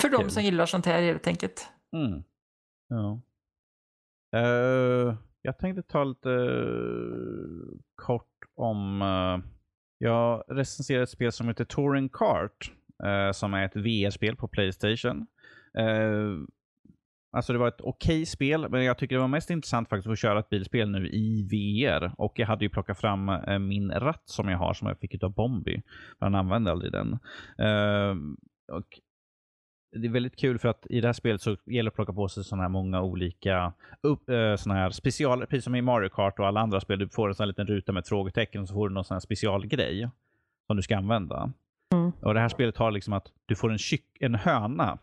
[0.00, 1.68] För de som gillar sånt här helt enkelt.
[1.92, 2.22] Mm.
[2.88, 3.20] Ja.
[4.36, 9.02] Eh, jag tänkte ta lite eh, kort om...
[9.02, 9.50] eh,
[9.98, 12.72] jag recenserade ett spel som heter Touring Kart.
[13.32, 15.26] som är ett VR-spel på Playstation.
[17.32, 20.18] Alltså det var ett okej spel, men jag tycker det var mest intressant faktiskt att
[20.18, 22.12] köra ett bilspel nu i VR.
[22.18, 23.30] Och jag hade ju plockat fram
[23.68, 25.82] min ratt som jag har, som jag fick av Bombi.
[26.18, 27.12] För han använde aldrig den.
[27.58, 28.16] Eh,
[28.72, 29.00] och
[29.92, 32.12] det är väldigt kul för att i det här spelet så gäller det att plocka
[32.12, 36.08] på sig sådana här många olika upp, äh, såna här special, precis som i Mario
[36.08, 36.98] Kart och alla andra spel.
[36.98, 39.04] Du får en sån här liten ruta med ett frågetecken och så får du någon
[39.04, 40.10] sån här specialgrej
[40.66, 41.52] som du ska använda.
[41.94, 42.12] Mm.
[42.22, 44.98] Och det här spelet har liksom att du får en, kyck, en höna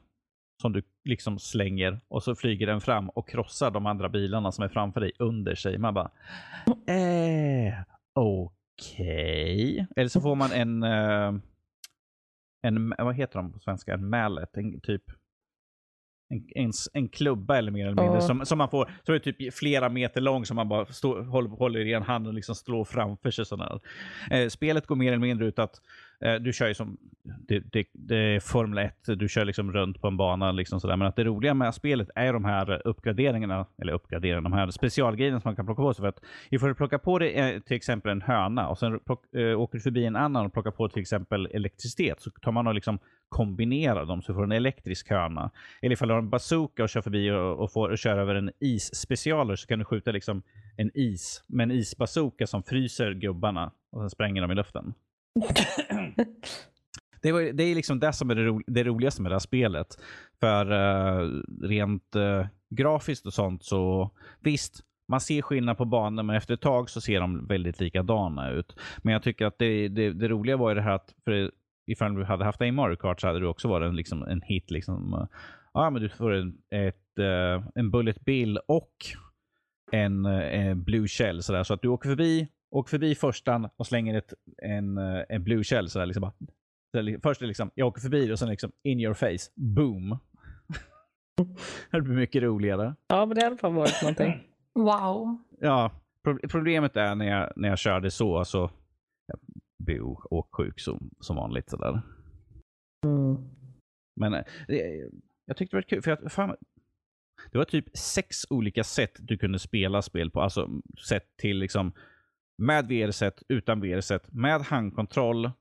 [0.61, 4.63] som du liksom slänger och så flyger den fram och krossar de andra bilarna som
[4.63, 5.77] är framför dig under sig.
[5.77, 6.11] Man bara,
[6.87, 7.73] eh,
[8.13, 9.87] okej.
[9.95, 11.31] Eller så får man en, eh,
[12.65, 13.93] en, vad heter de på svenska?
[13.93, 15.03] En mallet, en typ
[16.29, 18.17] en, en, en klubba eller mer eller mindre.
[18.17, 18.21] Ja.
[18.21, 21.49] Som, som man får, så är typ flera meter lång som man bara stå, håller,
[21.49, 23.45] håller i en hand och liksom slår framför sig.
[23.45, 23.79] Sådär.
[24.31, 25.81] Eh, spelet går mer eller mindre ut att
[26.19, 30.01] Eh, du kör ju som, det, det, det är Formel 1, du kör liksom runt
[30.01, 30.51] på en bana.
[30.51, 30.97] Liksom sådär.
[30.97, 35.39] Men att det roliga med spelet är de här uppgraderingarna, eller uppgraderingarna, de här specialgrejerna
[35.39, 36.03] som man kan plocka på sig.
[36.03, 39.33] För att ifall du plockar på dig eh, till exempel en höna och sen plock,
[39.33, 42.67] eh, åker du förbi en annan och plockar på till exempel elektricitet så tar man
[42.67, 42.99] och liksom
[43.29, 45.51] kombinerar dem så du får en elektrisk höna.
[45.81, 48.35] Eller ifall du har en bazooka och kör förbi och, och får och kör över
[48.35, 50.41] en isspecialer så kan du skjuta liksom
[50.77, 54.93] en is med en isbazooka som fryser gubbarna och sen spränger dem i luften.
[57.21, 59.39] Det, var, det är liksom det som är det, ro, det roligaste med det här
[59.39, 59.87] spelet.
[60.39, 66.35] För uh, rent uh, grafiskt och sånt så visst, man ser skillnad på banorna, men
[66.35, 68.75] efter ett tag så ser de väldigt likadana ut.
[68.97, 71.51] Men jag tycker att det, det, det roliga var ju det här att för
[71.87, 74.41] ifall du hade haft en Mario Kart så hade du också varit en, liksom, en
[74.41, 74.71] hit.
[74.71, 75.27] Liksom, eh,
[75.73, 77.19] ja, men du får en, ett,
[77.75, 78.91] en Bullet Bill och
[79.91, 81.43] en en Blue Shell.
[81.43, 81.63] Sådär.
[81.63, 85.63] Så att du åker förbi, åker förbi förstan och slänger ett, en, eh, en Blue
[85.63, 85.89] Shell.
[85.89, 86.33] Sådär, liksom bara,
[86.91, 89.51] så Först är det liksom, jag åker förbi och sen liksom in your face.
[89.55, 90.17] Boom.
[91.91, 92.95] det blir mycket roligare.
[93.07, 94.47] Ja, men det alla fall varit någonting.
[94.73, 95.37] Wow.
[95.59, 95.91] Ja,
[96.23, 98.71] pro- problemet är när jag, när jag körde så, så
[99.25, 99.39] jag
[99.77, 101.69] bo åksjuk som, som vanligt.
[101.69, 102.01] Sådär.
[103.05, 103.37] Mm.
[104.15, 105.09] Men eh, det,
[105.45, 106.55] jag tyckte det var kul, för jag, fan,
[107.51, 110.41] det var typ sex olika sätt du kunde spela spel på.
[110.41, 110.69] Alltså
[111.07, 111.93] sätt till liksom
[112.57, 115.51] med VR-sätt, utan VR-sätt, med handkontroll,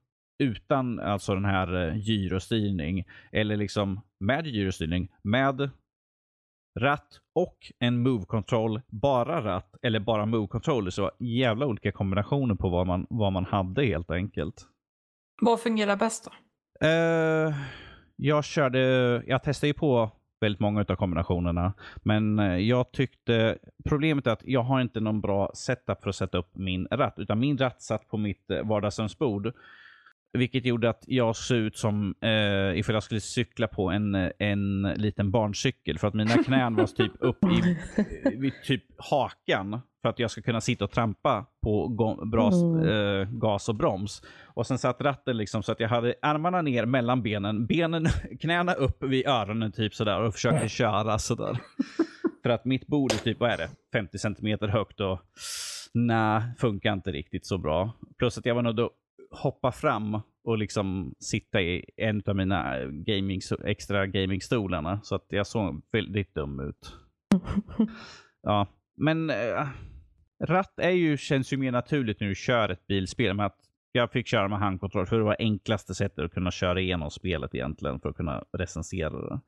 [0.43, 3.03] utan alltså den här eh, gyrostyrning.
[3.31, 5.69] Eller liksom med gyrostyrning, med
[6.79, 10.89] ratt och en move-kontroll, bara ratt eller bara move-controller.
[10.89, 14.67] Så jävla olika kombinationer på vad man, vad man hade helt enkelt.
[15.41, 16.31] Vad fungerar bäst då?
[16.87, 17.55] Eh,
[18.15, 18.79] jag körde,
[19.27, 21.73] jag testade ju på väldigt många av kombinationerna.
[22.03, 26.15] Men eh, jag tyckte, problemet är att jag har inte någon bra setup för att
[26.15, 27.13] sätta upp min ratt.
[27.17, 29.53] Utan min ratt satt på mitt eh, vardagsrumsbord.
[30.35, 34.29] Vilket gjorde att jag såg ut som eh, ifall jag skulle cykla på en, eh,
[34.39, 35.99] en liten barncykel.
[35.99, 37.77] För att mina knän var typ upp i
[38.37, 39.81] vid typ hakan.
[40.01, 41.87] För att jag ska kunna sitta och trampa på
[42.31, 42.89] bra, Mm.
[43.21, 44.21] eh, gas och broms.
[44.45, 48.05] Och sen satt ratten liksom så att jag hade armarna ner mellan benen, benen,
[48.39, 51.57] knäna upp vid öronen typ sådär och försökte köra sådär.
[52.43, 55.19] För att mitt bord är typ, vad är det, 50 centimeter högt och
[55.93, 57.91] nej, funkar inte riktigt så bra.
[58.17, 58.75] Plus att jag var nog
[59.37, 65.01] hoppa fram och liksom sitta i en av mina gaming, extra gamingstolarna.
[65.03, 66.95] Så att jag såg väldigt dum ut.
[68.47, 68.67] Ja,
[68.97, 69.67] men äh,
[70.43, 73.33] ratt är ju, känns ju mer naturligt när du kör ett bilspel.
[73.33, 73.59] Med att
[73.91, 77.55] jag fick köra med handkontroll för det var enklaste sättet att kunna köra igenom spelet
[77.55, 79.39] egentligen för att kunna recensera det.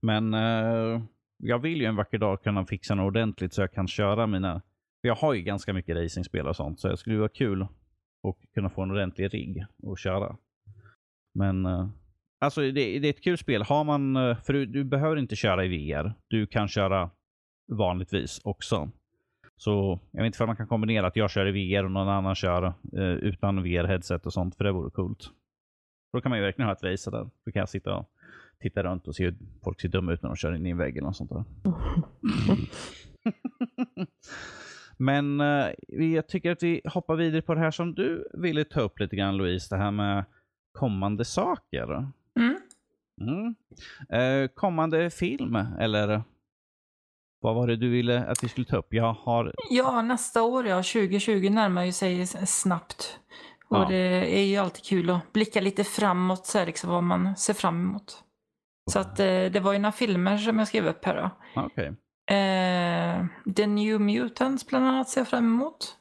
[0.00, 1.02] Men eh,
[1.36, 4.62] jag vill ju en vacker dag kunna fixa något ordentligt så jag kan köra mina...
[5.00, 7.66] Jag har ju ganska mycket racingspel och sånt så det skulle vara kul
[8.22, 10.36] och kunna få en ordentlig rigg och köra.
[11.34, 11.88] Men eh,
[12.38, 13.62] alltså det, det, är ett kul spel.
[13.62, 16.14] Har man, eh, för du, du, behöver inte köra i VR.
[16.28, 17.10] Du kan köra
[17.72, 18.90] vanligtvis också.
[19.56, 22.08] Så jag vet inte om man kan kombinera att jag kör i VR och någon
[22.08, 22.66] annan kör
[22.96, 25.30] eh, utan VR-headset och sånt, för det vore coolt.
[26.12, 27.30] Då kan man ju verkligen ha ett race där.
[27.44, 28.10] Då kan jag sitta och
[28.60, 30.78] titta runt och se hur folk ser dumma ut när de kör in i en
[30.78, 31.44] vägg eller något sånt där.
[34.98, 38.80] Men eh, jag tycker att vi hoppar vidare på det här som du ville ta
[38.80, 40.24] upp lite grann Louise, det här med
[40.72, 42.10] kommande saker.
[42.38, 42.56] Mm.
[43.20, 43.54] Mm.
[44.08, 46.22] Eh, kommande film, eller
[47.40, 48.94] vad var det du ville att vi skulle ta upp?
[48.94, 49.54] Jag har...
[49.70, 50.76] Ja, nästa år, ja.
[50.76, 53.18] 2020 närmar ju sig snabbt.
[53.68, 53.86] Och Ja.
[53.88, 57.54] det är ju alltid kul att blicka lite framåt, så här, liksom, vad man ser
[57.54, 58.24] fram emot.
[58.90, 61.30] Så att eh, det var ju några filmer som jag skrev upp här då.
[61.62, 61.94] Okej.
[62.30, 63.26] Eh,
[63.56, 65.96] The New Mutants bland annat ser jag fram emot.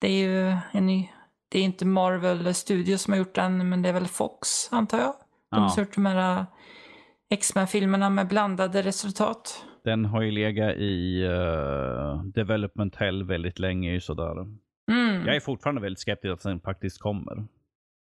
[0.00, 1.08] Det är ju en ny,
[1.50, 4.98] det är inte Marvel Studios som har gjort den, men det är väl Fox antar
[4.98, 5.14] jag.
[5.50, 5.58] De Ja.
[5.58, 6.44] har gjort de här eh,
[7.30, 9.64] X-Men-filmerna med blandade resultat.
[9.84, 14.00] Den har ju legat i uh, development hell väldigt länge.
[14.00, 14.32] Sådär.
[14.90, 15.26] Mm.
[15.26, 17.46] Jag är fortfarande väldigt skeptisk att den faktiskt kommer.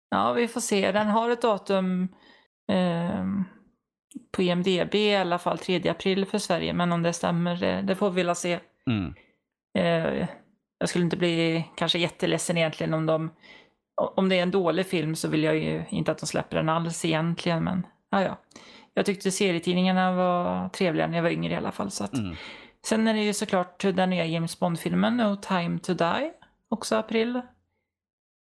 [0.09, 0.91] Ja, vi får se.
[0.91, 2.07] Den har ett datum
[2.71, 3.43] ehm,
[4.31, 7.95] på IMDB i alla fall 3 april för Sverige, men om det stämmer, det, det
[7.95, 8.59] får vi väl se.
[8.89, 9.13] Mm.
[9.77, 10.27] Eh,
[10.79, 13.31] jag skulle inte bli kanske jätteledsen egentligen om de
[13.97, 16.69] om det är en dålig film så vill jag ju inte att de släpper den
[16.69, 18.37] alls egentligen, men ja, ja.
[18.93, 21.91] Jag tyckte serietidningarna var trevliga när jag var yngre i alla fall.
[21.91, 22.13] Så att.
[22.13, 22.35] Mm.
[22.85, 26.31] Sen är det ju såklart den nya James Bond-filmen No time to die,
[26.69, 27.35] också april.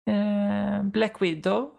[0.09, 1.72] Eh, Black Widow.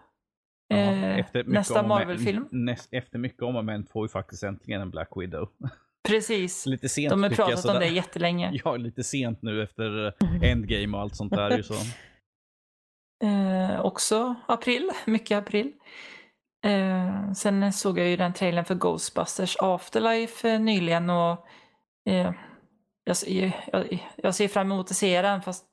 [0.72, 2.48] Eh, efter nästa Marvel-film.
[2.50, 5.48] Näst, efter mycket om och men får vi faktiskt äntligen en Black Widow.
[6.08, 6.66] Precis.
[6.66, 8.50] lite sent De har pratat om det jättelänge.
[8.64, 11.56] Ja, lite sent nu efter eh, Endgame och allt sånt där.
[11.56, 11.74] Ju så.
[13.24, 15.72] Eh, också april, mycket april.
[16.64, 21.46] Eh, sen såg jag ju den trailern för Ghostbusters Afterlife eh, nyligen och
[22.10, 22.32] eh,
[23.04, 25.64] jag, ser- jag, jag ser fram emot att se den fast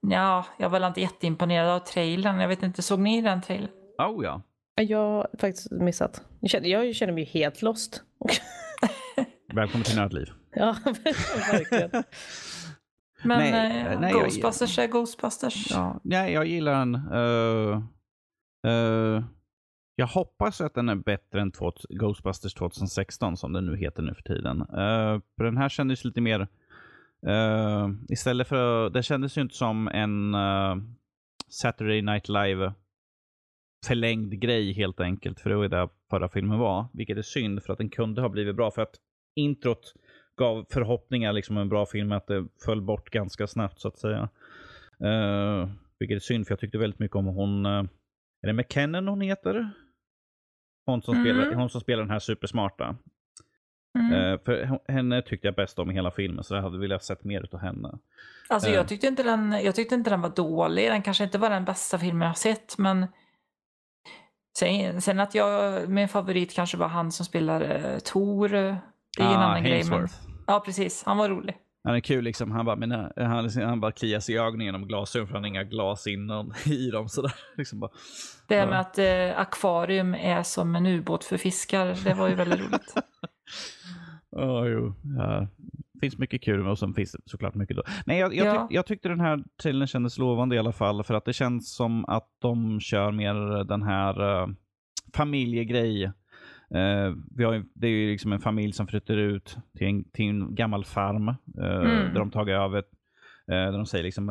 [0.00, 2.40] ja, jag var väl inte jätteimponerad av trailern.
[2.40, 3.70] Jag vet inte, såg ni den trailern?
[3.98, 4.42] Oh ja.
[4.74, 6.22] Jag har faktiskt missat.
[6.40, 8.02] Jag känner, jag känner mig helt lost.
[9.54, 10.28] Välkommen till Nördliv.
[10.54, 10.76] ja,
[11.52, 11.90] verkligen.
[13.24, 15.70] Men Nej, eh, nej, jag- Ghostbusters är Ghostbusters.
[15.70, 16.94] Ja, nej, jag gillar den.
[16.94, 17.82] Eh,
[18.72, 19.24] eh,
[19.96, 24.14] jag hoppas att den är bättre än två, Ghostbusters 2016 som den nu heter nu
[24.14, 24.60] för tiden.
[24.60, 26.40] Uh, för den här kändes lite mer...
[27.26, 28.90] eh, istället för...
[28.90, 30.76] Det kändes ju inte som en eh,
[31.48, 32.72] Saturday Night Live
[33.86, 35.40] förlängd grej helt enkelt.
[35.40, 36.86] För det var ju det förra filmen var.
[36.92, 38.70] Vilket är synd för att den kunde ha blivit bra.
[38.70, 38.94] För att
[39.36, 39.94] introt
[40.36, 42.12] gav förhoppningar liksom om en bra film.
[42.12, 44.28] Att det föll bort ganska snabbt så att säga.
[45.04, 47.66] Uh, vilket är synd för jag tyckte väldigt mycket om hon.
[47.66, 47.84] Uh,
[48.42, 49.70] är det McKinnon hon heter?
[50.86, 51.24] Hon som, Mm.
[51.24, 52.96] spelar, hon som spelar den här supersmarta.
[53.98, 54.12] Mm.
[54.12, 57.24] Eh, för henne tyckte jag bäst om i hela filmen så jag hade velat sett
[57.24, 57.98] mer av henne.
[58.48, 60.90] Alltså jag tyckte, inte den, jag tyckte inte den var dålig.
[60.90, 63.06] Den kanske inte var den bästa filmen jag har sett, men
[64.58, 68.54] sen, sen att jag, min favorit kanske var han som spelar uh, Tor.
[68.54, 68.74] eh,
[69.16, 69.84] Det är ju en Ah, annan grej.
[69.90, 70.08] Men,
[70.46, 71.02] ja, precis.
[71.06, 71.56] Han var rolig.
[71.84, 72.50] Han är kul liksom.
[72.50, 75.48] Han bara, mina, han, han bara kliar sig i ögonen genom glasögon för han har
[75.48, 77.08] inga glas inom, i dem.
[77.08, 77.32] Sådär.
[77.56, 77.90] Liksom bara,
[78.48, 82.34] Det här med att eh, akvarium är som en ubåt för fiskar, det var ju
[82.34, 82.94] väldigt roligt.
[84.36, 84.94] Ja, jo.
[85.18, 85.48] Ja.
[86.02, 87.82] Finns mycket kul och sen finns det såklart mycket då.
[88.06, 88.66] Nej, jag, jag, Ja.
[88.68, 91.04] tyck, jag tyckte den här trailern kändes lovande i alla fall.
[91.04, 94.48] För att det känns som att de kör mer den här uh,
[95.14, 96.04] familjegrej.
[96.74, 100.28] Eh, vi har, det är ju liksom en familj som flyttar ut till en, till
[100.28, 101.28] en gammal farm.
[101.28, 102.12] eh, Mm.
[102.12, 102.84] Där de tagit över.
[103.46, 104.26] där de säger liksom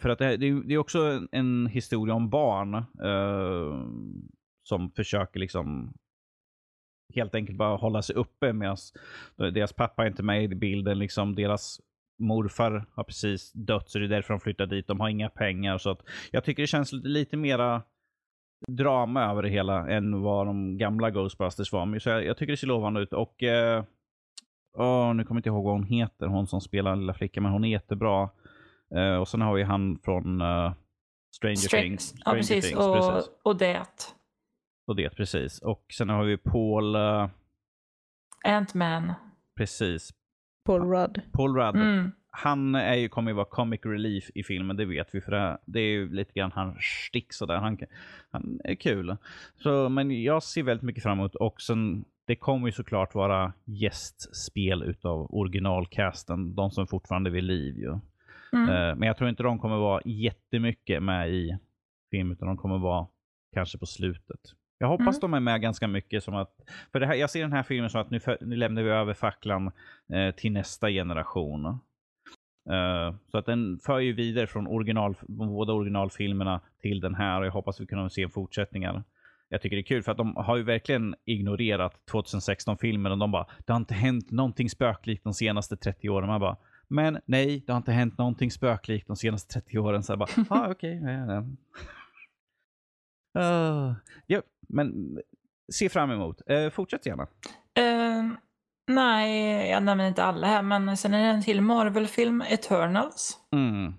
[0.00, 2.74] för att det, här- det, är, också en, en historia om barn.
[2.74, 3.86] eh,
[4.62, 5.92] som försöker liksom
[7.14, 8.76] helt enkelt bara hålla sig uppe medan
[9.36, 10.98] deras pappa är inte med i bilden.
[10.98, 11.80] Liksom deras
[12.18, 14.86] morfar har precis dött så det är därför de flyttar dit.
[14.86, 15.78] De har inga pengar.
[15.78, 16.00] Så att
[16.30, 17.82] jag tycker det känns lite, mera
[18.68, 21.98] drama över det hela än vad de gamla Ghostbusters var.
[21.98, 23.12] Så jag, jag tycker det ser lovande ut.
[23.12, 23.84] Och eh,
[24.78, 27.42] åh, nu kommer jag inte ihåg vad hon heter, hon som spelar den lilla flickan,
[27.42, 28.28] men hon är jättebra.
[28.94, 30.72] Eh, och sen har vi han från eh,
[31.36, 32.12] Stranger Str- Things.
[32.14, 32.64] ja, Stranger precis.
[32.64, 33.30] Things, Och, precis.
[33.42, 33.82] och det.
[34.86, 35.58] Och det, precis.
[35.58, 37.28] Och sen har vi Paul, eh,
[38.44, 39.12] Ant-Man.
[39.56, 40.10] precis.
[40.64, 41.20] Paul Rudd.
[41.32, 41.76] Paul Rudd.
[41.76, 42.12] Mm.
[42.30, 45.20] han är ju, kommer ju vara comic relief i filmen, det vet vi.
[45.20, 46.76] För det, det är ju lite grann hans
[47.08, 47.56] stick sådär.
[47.56, 47.78] Han,
[48.30, 49.16] han är kul.
[49.62, 53.52] Så, men jag ser väldigt mycket fram emot och sen, det kommer ju såklart vara
[53.64, 57.98] gästspel utav originalcasten, de som fortfarande är vid liv ju.
[58.52, 58.68] Mm.
[58.68, 61.58] Eh, Men jag tror inte de kommer vara jättemycket med i
[62.10, 63.06] filmen, utan de kommer vara
[63.54, 64.40] kanske på slutet.
[64.78, 65.20] Jag hoppas Mm.
[65.20, 66.50] de är med ganska mycket som att,
[66.92, 68.90] för det här, jag ser den här filmen som att nu, för, nu lämnar vi
[68.90, 69.72] över facklan
[70.12, 71.66] eh, till nästa generation.
[72.70, 77.46] Eh, så att den för ju vidare från original, båda originalfilmerna till den här och
[77.46, 79.04] jag hoppas vi kan se fortsättningar.
[79.48, 83.30] Jag tycker det är kul för att de har ju verkligen ignorerat 2016-filmen och de
[83.30, 86.28] bara, det har inte hänt någonting spöklikt de senaste 30 åren.
[86.28, 86.56] Man bara,
[86.88, 90.02] men nej, det har inte hänt någonting spöklikt de senaste 30 åren.
[90.02, 91.00] Så jag bara, ah, okej.
[91.04, 91.44] ja, ja.
[93.38, 93.94] Uh,
[94.26, 95.18] ja, men
[95.72, 96.40] se fram emot.
[96.50, 97.22] Uh, fortsätt gärna.
[97.74, 98.24] Eh,
[98.88, 103.94] nej, jag nämner inte alla här, men sen är det en till Marvel-film, Eternals, Mm.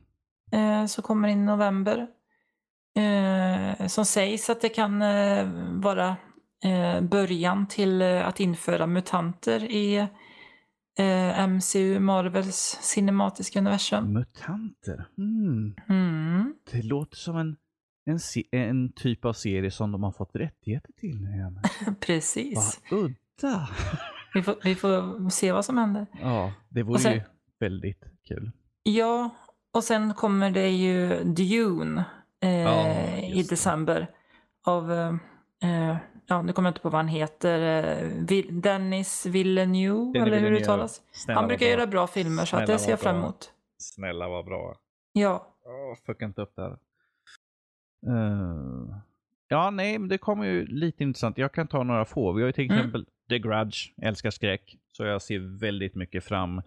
[0.52, 2.08] eh, som kommer in i november.
[2.98, 6.16] Eh, som sägs att det kan eh, vara
[6.64, 9.96] eh, början till eh, att införa mutanter i
[11.00, 14.14] eh, MCU, Marvels cinematiska universum.
[14.14, 15.08] Mutanter.
[15.18, 15.76] Mm.
[15.90, 16.54] Mm.
[16.72, 17.56] Det låter som en,
[18.06, 18.20] en,
[18.52, 21.60] en typ av serie som de har fått rättigheter till nu igen.
[22.00, 22.82] Precis.
[22.92, 23.70] Vad udda.
[24.34, 26.08] Vi får, vi får se vad som händer.
[26.22, 27.22] Ja, det vore sen- ju
[27.60, 28.52] väldigt kul.
[28.84, 29.30] Ja,
[29.74, 32.06] och sen kommer det ju Dune
[32.44, 32.88] eh, Ja,
[33.18, 33.54] i just det.
[33.56, 34.08] december.
[34.66, 35.08] Av, eh,
[35.64, 35.98] eh,
[36.28, 37.60] ja nu kommer jag inte på vad han heter,
[38.04, 41.02] eh, Dennis Villeneuve, Dennis eller hur det uttalas.
[41.28, 43.52] Han brukar göra bra filmer så det ser jag fram emot.
[43.78, 44.76] Snälla vad bra.
[45.14, 46.78] Ja, Åh, fucka inte upp det här.
[48.08, 48.96] Eh,
[49.48, 51.38] ja, nej, men det kommer ju lite intressant.
[51.38, 52.32] Jag kan ta några få.
[52.32, 52.78] Vi har ju till Mm.
[52.78, 54.78] exempel The Grudge, älskar skräck.
[54.92, 56.62] Så jag ser väldigt mycket fram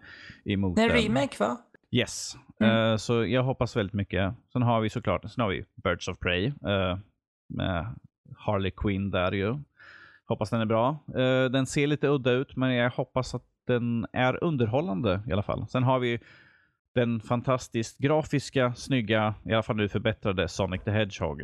[0.45, 0.97] emot är en den.
[0.97, 1.57] remake va?
[1.91, 2.35] Yes.
[2.59, 2.91] Mm.
[2.91, 4.33] Eh, så jag hoppas väldigt mycket.
[4.53, 6.97] Sen har vi såklart sen har vi Birds of Prey eh,
[7.49, 7.85] med
[8.37, 9.57] Harley Quinn där ju.
[10.25, 10.89] Hoppas den är bra.
[11.07, 15.43] Eh, den ser lite udda ut, men jag hoppas att den är underhållande i alla
[15.43, 15.67] fall.
[15.67, 16.19] Sen har vi
[16.95, 21.41] den fantastiskt grafiska, snygga, i alla fall nu förbättrade Sonic the Hedgehog.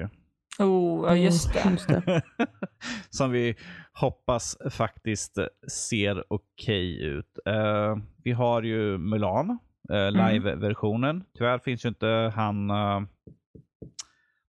[0.59, 1.59] Oh, ja just det.
[1.59, 2.21] Mm, just det.
[3.09, 3.55] Som vi
[3.93, 5.37] hoppas faktiskt
[5.71, 7.39] ser okej ut.
[7.45, 9.59] Eh, vi har ju Mulan,
[9.91, 11.23] eh, live-versionen.
[11.37, 12.69] Tyvärr finns ju inte han...
[12.69, 13.01] eh,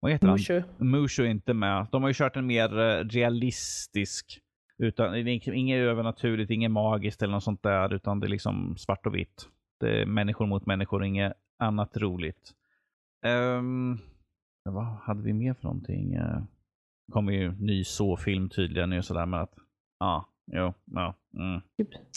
[0.01, 0.35] vad heter han?
[0.37, 0.63] Mushu.
[0.79, 1.87] Mushu är inte med.
[1.93, 2.69] De har ju kört en mer
[3.05, 4.41] realistisk,
[4.79, 8.29] utan, det är ing- inget övernaturligt, inget magiskt eller något sånt där, utan det är
[8.29, 9.49] liksom svart och vitt.
[9.81, 12.55] Det är människor mot människor, inget annat roligt.
[13.27, 13.99] Um,
[14.65, 16.19] vad hade vi mer för någonting?
[16.19, 16.43] Uh,
[17.13, 19.55] kommer ju ny så-film tydligen nu sådär med att,
[19.99, 21.15] ja, jo, ja.
[21.39, 21.61] Mm.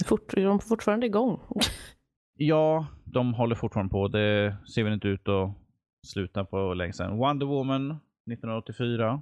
[0.05, 1.39] Fort, de är fortfarande igång.
[2.41, 4.07] Ja, de håller fortfarande på.
[4.07, 5.51] Det ser väl inte ut att
[6.07, 7.17] sluta på länge sedan.
[7.17, 9.21] Wonder Woman 1984.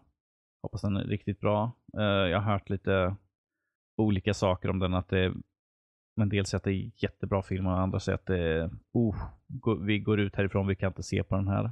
[0.63, 1.71] Hoppas den är riktigt bra.
[1.97, 3.15] Eh, jag har hört lite
[3.97, 4.93] olika saker om den.
[4.93, 5.33] Att det,
[6.17, 9.15] men dels att det är jättebra film och andra säger att är, oh,
[9.81, 11.71] vi går ut härifrån, vi kan inte se på den här.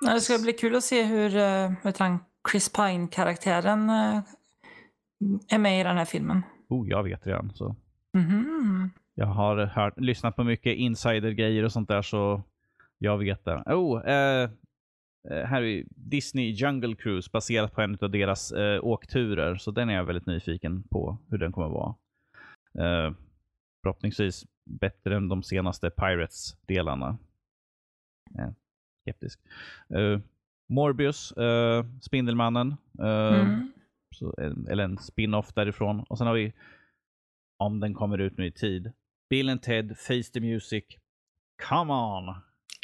[0.00, 2.18] Det ska bli kul att se hur uh, vet han,
[2.50, 4.22] Chris Pine-karaktären eh,
[5.48, 6.42] är med i den här filmen.
[6.68, 7.52] Oh, jag vet redan.
[7.54, 7.76] Så.
[8.12, 8.90] Mhm.
[9.14, 12.42] Jag har hört, lyssnat på mycket insider-grejer och sånt där så
[12.98, 13.62] jag vet det.
[13.66, 14.50] Oh, eh,
[15.30, 19.56] eh, här är Disney Jungle Cruise baserat på en av deras eh, åkturer.
[19.56, 21.94] Så den är jag väldigt nyfiken på hur den kommer vara.
[22.78, 23.12] Eh,
[23.84, 27.18] förhoppningsvis bättre än de senaste Pirates-delarna.
[28.38, 28.48] Eh,
[29.04, 29.40] skeptisk.
[29.94, 30.20] Eh,
[30.68, 32.74] Morbius, eh, Spindelmannen.
[32.98, 33.72] Eh, Mm.
[34.14, 34.34] så,
[34.70, 36.00] eller en spin-off därifrån.
[36.08, 36.52] Och sen har vi,
[37.58, 38.92] om den kommer ut nu i tid,
[39.30, 40.84] Bill and Ted, Face the Music.
[41.68, 42.34] Come on!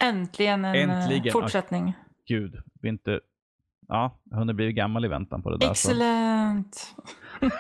[0.02, 1.32] Äntligen en Äntligen.
[1.32, 1.93] fortsättning.
[2.27, 3.20] Gud, vi är inte...
[3.92, 5.66] Ja, hunnit bli gammal i väntan på det där.
[5.66, 6.94] så- Excellent.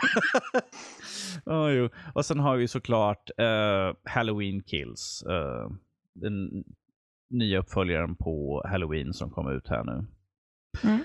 [1.44, 1.88] Ja, jo.
[2.14, 5.22] Och sen har vi såklart eh, Halloween Kills.
[5.28, 5.70] eh,
[6.14, 6.64] den
[7.30, 10.06] nya uppföljaren på Halloween som kommer ut här nu.
[10.84, 10.98] Mm.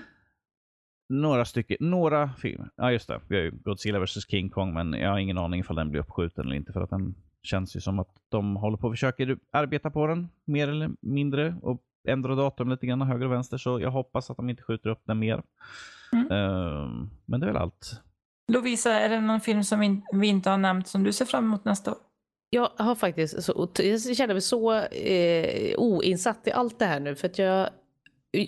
[1.08, 2.70] Några stycken, några filmer.
[2.76, 5.60] Ja just det, vi har ju Godzilla vs King Kong men jag har ingen aning
[5.60, 8.76] ifall den blir uppskjuten eller inte för att den känns ju som att de håller
[8.76, 13.26] på och försöker arbeta på den mer eller mindre och ändra datum lite grann höger
[13.26, 15.42] och vänster så jag hoppas att de inte skjuter upp den mer.
[16.12, 16.26] Mm.
[16.30, 18.00] Eh, men det är väl allt.
[18.52, 21.44] Lovisa, är det någon film som vi, vi inte har nämnt som du ser fram
[21.44, 21.98] emot nästa år?
[22.50, 27.16] Jag har faktiskt så, jag känner mig så eh, oinsatt i allt det här nu
[27.16, 27.68] för att jag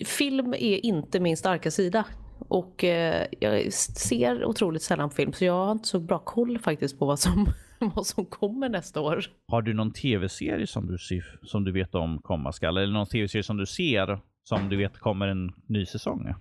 [0.07, 2.05] film är inte min starka sida
[2.39, 6.59] och eh, jag ser otroligt sällan på film så jag har inte så bra koll
[6.59, 7.49] faktiskt på vad som
[7.95, 9.25] vad som kommer nästa år.
[9.49, 12.77] Har du någon tv-serie som du, ser, som du vet om komma skall?
[12.77, 16.35] Eller någon tv-serie som du ser som du vet kommer en ny säsong?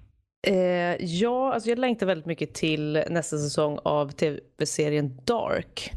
[0.48, 5.92] Eh, ja, alltså jag längtar väldigt mycket till nästa säsong av tv-serien Dark.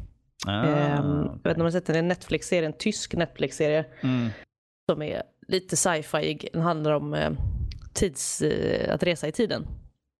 [0.46, 2.78] Ah, Eh, jag vet inte om ni har sett den, det är en Netflix-serie, en
[2.78, 4.28] tysk Netflix-serie mm.
[4.90, 6.48] som är lite sci-fi.
[6.52, 7.30] Den handlar om eh,
[7.92, 9.66] tids, eh, att resa i tiden.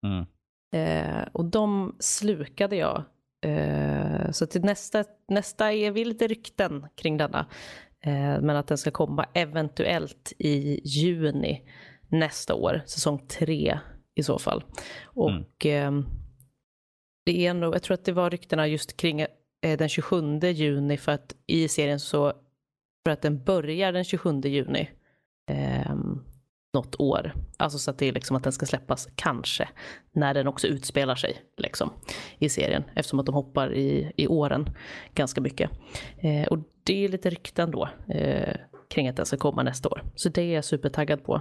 [0.07, 0.27] Mm.
[0.75, 3.05] Eh, och de slukade jag.
[3.43, 7.47] Eh, så till nästa, nästa är vi lite rykten kring denna.
[8.01, 11.63] Eh, men att den ska komma eventuellt i juni
[12.09, 13.79] nästa år, säsong tre
[14.15, 14.65] i så fall.
[15.05, 16.07] Och ehm,
[17.25, 20.97] det är nog, jag tror att det var ryktena just kring eh, den 27 juni
[20.97, 22.33] för att i serien så,
[23.05, 24.91] för att den börjar den 27 juni.
[25.51, 26.25] ehm,
[26.75, 27.33] något år.
[27.57, 29.69] Alltså så att det är liksom att den ska släppas kanske
[30.13, 31.91] när den också utspelar sig liksom,
[32.39, 32.85] i serien.
[32.95, 34.71] Eftersom att de hoppar i, i åren
[35.15, 35.71] ganska mycket.
[36.19, 38.55] Eh, och det är lite rykten då eh,
[38.91, 40.03] kring att den ska komma nästa år.
[40.15, 41.41] Så det är jag supertaggad på.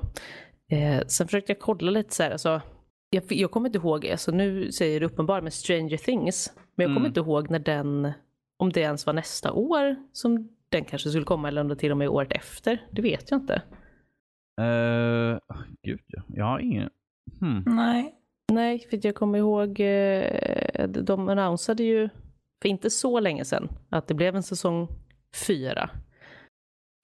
[0.71, 2.61] Eh, sen försökte jag kolla lite så här, alltså,
[3.09, 6.89] jag, jag kommer inte ihåg, alltså nu säger det uppenbart med Stranger Things, men jag
[6.89, 7.07] kommer Mm.
[7.07, 8.11] inte ihåg när den,
[8.59, 11.91] om det ens var nästa år som den kanske skulle komma eller om det till
[11.91, 12.87] och med året efter.
[12.91, 13.61] Det vet jag inte.
[14.59, 15.39] Uh,
[15.83, 16.21] gud, ja.
[16.27, 16.89] jag har ingen...
[17.39, 17.63] Hmm.
[17.65, 18.15] Nej.
[18.51, 22.09] Nej, för jag kommer ihåg, eh, de annonsade ju
[22.61, 24.87] för inte så länge sedan att det blev en säsong
[25.47, 25.89] fyra.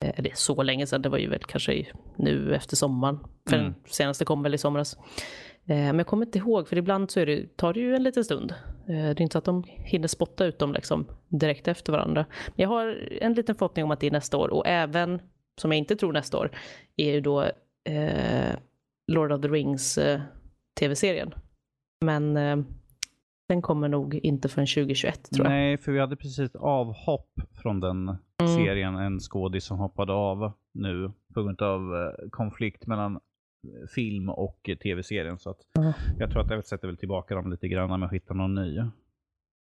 [0.04, 3.18] Eh, Det är så länge sedan, det var ju väl kanske nu efter sommaren.
[3.50, 3.72] För Mm.
[3.72, 4.96] den senaste kom väl i somras.
[5.66, 8.02] Eh, Men jag kommer inte ihåg, för ibland så är det, tar det ju en
[8.02, 8.50] liten stund.
[8.88, 12.26] Eh, Det är inte så att de hinner spotta ut dem liksom direkt efter varandra.
[12.46, 12.86] Men jag har
[13.20, 15.20] en liten förhoppning om att det är nästa år och även,
[15.60, 16.50] som jag inte tror nästa år,
[16.96, 17.42] är ju då
[17.88, 18.56] eh,
[19.12, 20.20] Lord of the Rings eh,
[20.80, 21.34] tv-serien.
[22.04, 22.56] Men eh,
[23.48, 25.52] den kommer nog inte förrän 2021 tror jag.
[25.52, 27.30] Nej, för vi hade precis ett avhopp
[27.62, 28.54] från den Mm.
[28.54, 28.96] serien.
[28.96, 34.70] En skådis som hoppade av nu på grund av eh, konflikt mellan eh, film och
[34.82, 35.38] tv-serien.
[35.38, 35.92] Så att Mm.
[36.18, 38.78] jag tror att jag sätter väl tillbaka dem lite grann med att hitta någon ny.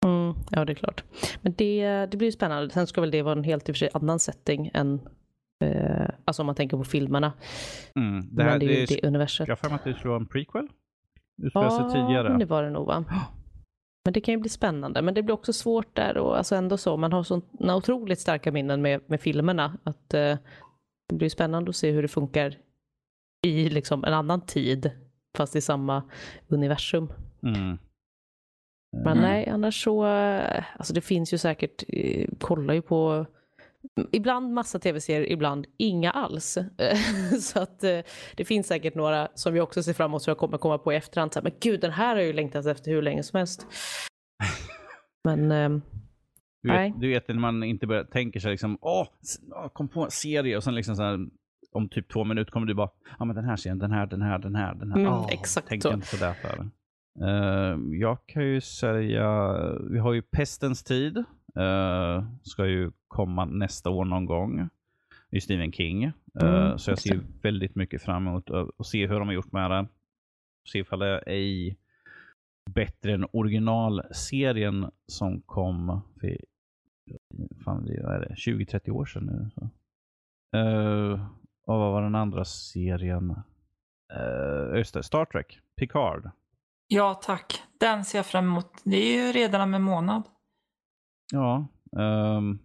[0.06, 1.04] Mm, ja, det är klart.
[1.42, 2.70] Men det, det blir spännande.
[2.70, 5.00] Sen ska väl det vara en helt i och för sig annan setting än
[5.60, 7.34] eh, alltså om man tänker på filmerna.
[7.96, 8.36] Mm.
[8.36, 9.48] Det här, Men det är ju det, det universet.
[9.48, 10.68] jag har för mig att det skulle vara en prequel.
[11.44, 12.30] Utspelar sig tidigare.
[12.30, 13.04] men det var det nog va?
[14.06, 15.02] Men det kan ju bli spännande.
[15.02, 16.98] Men det blir också svårt där och alltså ändå så.
[16.98, 19.78] Man har såna otroligt starka minnen med, med filmerna.
[19.84, 20.38] Att eh,
[21.10, 22.56] det blir spännande att se hur det funkar
[23.48, 24.92] i liksom en annan tid.
[25.38, 26.04] Fast i samma
[26.48, 27.12] universum.
[27.44, 27.78] Mm.
[28.98, 29.22] Men Mm.
[29.22, 33.26] nej, annars så, eh, alltså det finns ju säkert, eh, kollar ju på
[34.12, 36.58] Ibland massa tv-serier, ibland inga alls.
[37.42, 38.00] så att eh,
[38.36, 40.94] det finns säkert några som jag också ser fram emot som jag kommer komma på
[40.94, 41.34] i efterhand.
[41.34, 43.68] Så här, men gud, den här har jag ju längtat efter hur länge som helst.
[45.24, 45.82] Men ehm,
[46.64, 46.92] Du, Nej.
[46.92, 49.08] vet, du vet när man inte börjar tänka sig liksom, åh,
[49.74, 51.20] kom på en serie och sen liksom så här,
[51.72, 52.90] om typ två minuter kommer du bara,
[53.20, 55.00] ja men den här serien, den här, den här, den här, den här.
[55.00, 55.94] Mm, Åh, exakt tänk så.
[55.94, 56.70] inte sådär för.
[57.22, 59.54] Uh, jag kan ju säga,
[59.92, 61.24] vi har ju Pestens tid,
[61.58, 64.70] uh, ska ju komma nästa år någon gång.
[65.30, 66.06] Det är Stephen King.
[66.06, 66.12] Uh,
[66.42, 69.52] Mm, så jag just ser väldigt mycket fram emot att se hur de har gjort
[69.52, 69.88] med det.
[70.72, 71.78] Se ifall det är i
[72.70, 76.38] bättre än originalserien som kom för
[77.66, 79.50] fan, det är det, 20-30 år sedan nu.
[79.56, 79.70] Så.
[80.58, 81.26] Eh,
[81.66, 83.36] och vad var den andra serien?
[84.14, 86.30] Uh, just det, Star Trek, Picard.
[86.88, 87.64] Ja, tack.
[87.80, 88.82] Den ser jag fram emot.
[88.84, 90.24] Det är ju redan om en månad.
[91.32, 92.60] Ja, Um,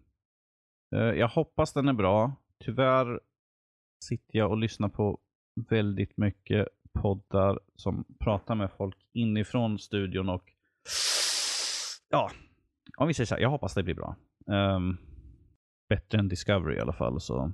[0.95, 2.33] uh, jag hoppas den är bra.
[2.65, 3.21] Tyvärr
[4.05, 5.19] sitter jag och lyssnar på
[5.71, 10.53] väldigt mycket poddar som pratar med folk inifrån studion och
[12.09, 12.31] ja,
[12.97, 14.17] om vi säger så här, jag hoppas det blir bra.
[14.47, 14.97] Um,
[15.89, 17.53] bättre än Discovery i alla fall så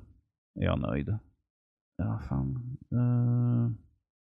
[0.60, 1.18] är jag nöjd.
[1.96, 2.76] Ja, fan.
[2.92, 3.70] Uh,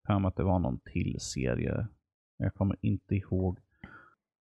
[0.07, 1.87] för mig att det var någon till serie.
[2.37, 3.59] Jag kommer inte ihåg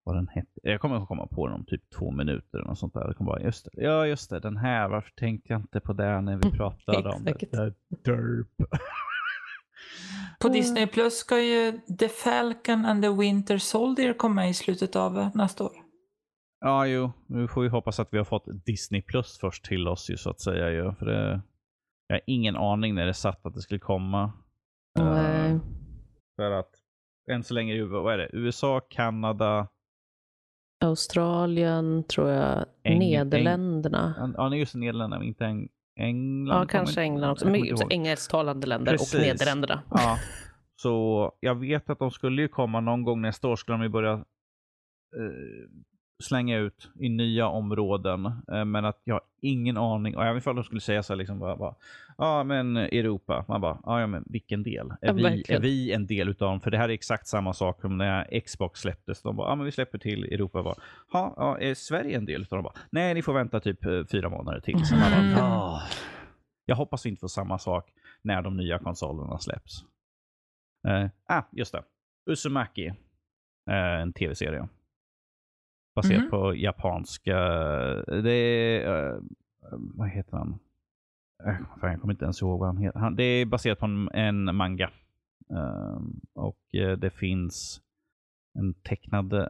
[0.06, 0.60] vad den hette.
[0.62, 3.00] Jag kommer att komma på den om typ två minuter eller något sånt där.
[3.04, 3.70] Jag kommer bara, just det.
[3.84, 4.40] Ja, just det.
[4.40, 4.88] Den här.
[4.88, 7.32] Varför tänkte jag inte på det när vi Mm, pratade om det?
[7.50, 7.74] det?
[8.04, 8.46] Derp.
[10.40, 10.60] På Mm.
[10.60, 15.64] Disney Plus ska ju The Falcon and the Winter Soldier komma i slutet av nästa
[15.64, 15.72] år.
[16.60, 17.12] Ja, jo.
[17.26, 20.30] Nu får vi hoppas att vi har fått Disney Plus först till oss ju så
[20.30, 20.70] att säga.
[20.70, 20.92] Ju.
[20.94, 21.40] För det,
[22.06, 24.32] jag har ingen aning när det satt att det skulle komma.
[24.98, 25.50] nej.
[25.50, 25.58] Eh,
[26.36, 26.70] för att
[27.30, 28.30] än så länge, vad är det?
[28.32, 29.68] USA, Kanada,
[30.84, 34.32] Australien tror jag, Eng- Nederländerna.
[34.36, 35.68] ja just Nederländerna, men inte Eng-
[36.00, 36.60] England.
[36.62, 37.46] Ja, kanske England också.
[37.48, 39.20] Men engelsktalande länder och Precis.
[39.20, 39.82] Nederländerna.
[39.90, 40.18] Ja,
[40.76, 43.88] så jag vet att de skulle ju komma någon gång nästa år skulle de ju
[43.88, 44.20] börja eh,
[46.24, 48.26] slänga ut i nya områden.
[48.26, 50.16] Eh, men att jag har ingen aning.
[50.16, 51.74] Och även ifall de skulle säga så här, liksom bara, bara
[52.18, 53.44] ja men Europa.
[53.48, 54.90] Man bara, ja men vilken del?
[54.90, 55.60] Är, Ja, vi, verkligen.
[55.62, 56.60] är vi en del utav dem?
[56.60, 59.22] För det här är exakt samma sak som när Xbox släpptes.
[59.22, 60.62] De bara, ja men vi släpper till Europa.
[60.62, 60.74] Bara,
[61.12, 62.62] "Ha, ja, är Sverige en del utav dem?
[62.64, 64.84] Bara, Nej, ni får vänta typ eh, fyra månader till.
[64.86, 65.30] Så man bara, Mm.
[65.38, 65.82] "Ja."
[66.68, 67.90] Jag hoppas vi inte får samma sak
[68.22, 69.72] när de nya konsolerna släpps.
[70.88, 71.82] Eh, ah, just det.
[72.30, 72.86] Uzumaki.
[73.70, 74.68] Eh, en tv-serie.
[75.96, 76.30] Baserad Mhm.
[76.30, 77.36] på japanska...
[78.22, 79.08] Det är...
[79.14, 79.20] eh,
[79.70, 80.58] vad heter han?
[81.46, 82.98] Eh, fan, jag kommer inte ens ihåg vad han heter.
[82.98, 84.90] Han, det är baserat på en, en manga.
[85.50, 86.00] Eh,
[86.34, 87.80] och eh, det finns
[88.58, 89.46] en tecknad eh,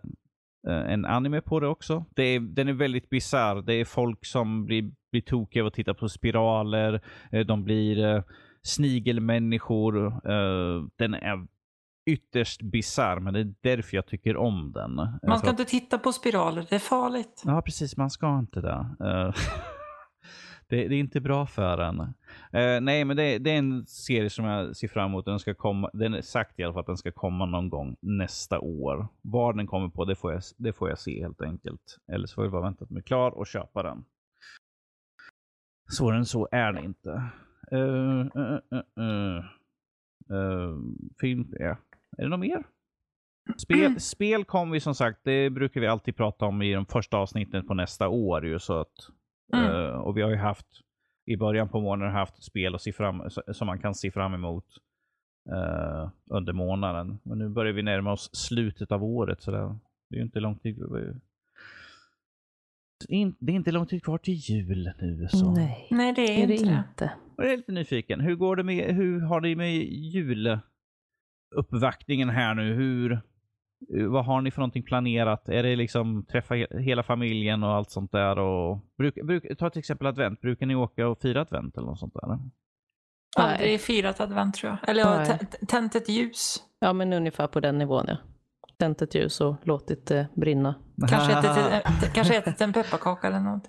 [0.66, 2.04] en anime på det också.
[2.14, 3.62] Det är, den är väldigt bisarr.
[3.62, 7.00] Det är folk som blir, blir tokiga av att titta på spiraler.
[7.32, 8.22] Eh, De blir eh,
[8.62, 10.06] snigelmänniskor.
[10.30, 11.46] Eh, Den är
[12.06, 14.94] ytterst bisarr, men det är därför jag tycker om den.
[14.94, 17.42] Man för ska inte titta på spiraler, det är farligt.
[17.44, 17.96] Ja, precis.
[17.96, 18.86] Man ska inte det.
[19.00, 19.34] Eh,
[20.68, 22.00] det, är inte bra för en.
[22.52, 25.24] Eh, nej, men det, är en serie som jag ser fram emot.
[25.24, 27.96] Den, ska komma, den är sagt i alla fall att den ska komma någon gång
[28.00, 29.08] nästa år.
[29.22, 31.98] Var den kommer på, det får jag, det får jag se helt enkelt.
[32.12, 34.04] Eller så får jag bara vänta till den är klar och köpa den.
[35.88, 37.22] Svårare än så är det inte.
[37.72, 38.26] Uh,
[38.98, 39.44] uh.
[40.30, 40.78] Uh,
[41.20, 41.76] film, ja.
[42.18, 42.62] Är det något mer?
[43.56, 47.16] Spel, spel kommer vi som sagt, det brukar vi alltid prata om i de första
[47.16, 48.46] avsnitten på nästa år.
[48.46, 48.92] Ju, så att,
[49.52, 49.64] Mm.
[49.66, 50.66] eh, och vi har ju haft,
[51.26, 53.22] i början på månaden haft spel att se fram,
[53.52, 54.64] som man kan se fram emot
[55.52, 57.18] eh, under månaden.
[57.22, 59.42] Men nu börjar vi närma oss slutet av året.
[59.42, 59.58] Så det,
[60.10, 60.78] det är ju inte lång tid.
[63.08, 65.28] In, det är inte lång tid kvar till jul nu.
[65.30, 65.50] Så.
[65.54, 66.84] Nej, Nej, det är, är det inte det.
[66.90, 67.12] inte.
[67.36, 68.20] Och jag är lite nyfiken.
[68.20, 69.82] Hur går det med, hur har det med
[71.50, 72.74] juluppvaktningen här nu?
[72.74, 73.20] Hur,
[74.08, 75.48] vad har ni för någonting planerat?
[75.48, 78.38] Är det liksom träffa he- hela familjen och allt sånt där?
[78.38, 80.40] Och bruk, bruk, ta till exempel advent.
[80.40, 82.38] Brukar ni åka och fira advent eller något sånt där?
[83.38, 84.88] Aldrig firat advent tror jag.
[84.90, 86.56] Eller ja, tänt ett ljus.
[86.78, 88.16] Ja, men ungefär på den nivån ja.
[88.78, 90.74] Tänt ett ljus och låtit det brinna.
[91.08, 91.50] Kanske ätit,
[92.04, 93.62] en- kanske ätit en pepparkaka eller något.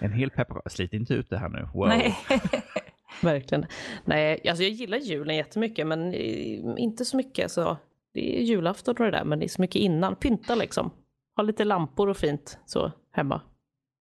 [0.00, 0.70] En hel pepparkaka.
[0.70, 1.68] Slit inte ut det här nu.
[1.74, 1.88] Wow.
[1.88, 2.16] Nej.
[3.32, 3.66] Verkligen.
[4.04, 7.50] Nej, alltså jag gillar julen jättemycket men eh, inte så mycket.
[7.50, 7.76] Så
[8.14, 10.16] det är julafton och det där men det är så mycket innan.
[10.16, 10.90] Pynta liksom.
[11.36, 13.40] Ha lite lampor och fint så hemma.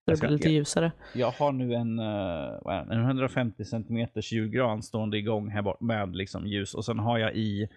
[0.05, 0.93] Så det blir lite ljusare.
[1.15, 6.47] Jag har nu en, eh, en 150 centimeters julgran stående igång här bort med liksom
[6.47, 6.75] ljus.
[6.75, 7.69] Och sen har jag i,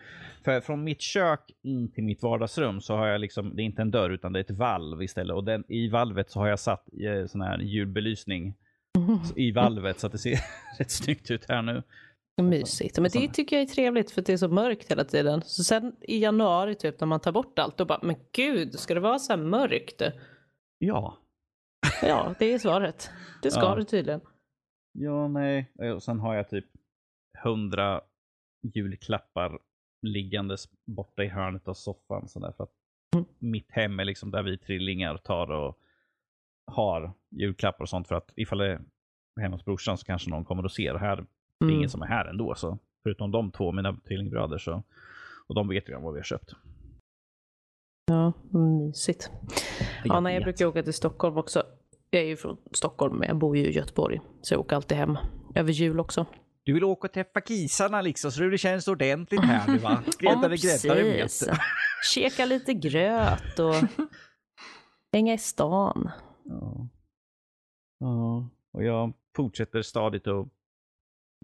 [0.45, 3.81] för från mitt kök in till mitt vardagsrum så har jag liksom, det är inte
[3.81, 5.35] en dörr utan det är ett valv istället.
[5.35, 8.55] Och den, i valvet så har jag satt eh, sån här julbelysning
[9.35, 10.39] i valvet så att det ser
[10.79, 11.83] rätt snyggt ut här nu.
[12.41, 12.99] Mysigt.
[12.99, 15.41] Men det tycker jag är trevligt för det är så mörkt hela tiden.
[15.41, 18.93] Så sen i januari typ när man tar bort allt då bara, men gud, ska
[18.93, 20.01] det vara så här mörkt?
[20.77, 21.17] Ja.
[22.01, 23.09] Ja, det är svaret.
[23.41, 23.75] Det ska Ja.
[23.75, 24.21] det tydligen.
[24.91, 25.71] Ja, nej.
[25.95, 26.65] Och sen har jag typ
[27.43, 28.01] 100
[28.73, 29.59] julklappar
[30.01, 32.27] liggandes borta i hörnet av soffan.
[32.27, 32.71] Så där, för att
[33.15, 33.25] Mm.
[33.39, 35.78] mitt hem är liksom där vi trillingar tar och
[36.69, 38.07] har julklappar och sånt.
[38.07, 38.81] För att ifall det är
[39.41, 40.95] hemma hos brorsan så kanske någon kommer och ser.
[40.95, 41.75] Här, det är Mm.
[41.75, 42.55] ingen som är här ändå.
[42.55, 42.77] Så.
[43.03, 44.57] Förutom de två, mina tvillingbröder.
[44.57, 44.83] Så.
[45.47, 46.51] Och de vet ju vad vi har köpt.
[48.05, 49.29] Ja, mysigt.
[49.79, 51.63] Ja, Jag nej, jag brukar åka till Stockholm också.
[52.09, 54.21] Jag är ju från Stockholm men jag bor ju i Göteborg.
[54.41, 55.17] Så jag åker alltid hem.
[55.55, 56.25] Över jul också.
[56.63, 60.03] Du vill åka och träffa kisarna liksom, så det känns ordentligt här nu va?
[60.05, 61.29] Ja, Gräddade gräddare med.
[62.13, 63.75] Käka lite gröt och
[65.13, 66.09] hänga i stan.
[66.49, 66.87] Ja.
[67.99, 68.49] ja.
[68.71, 70.47] Och jag fortsätter stadigt att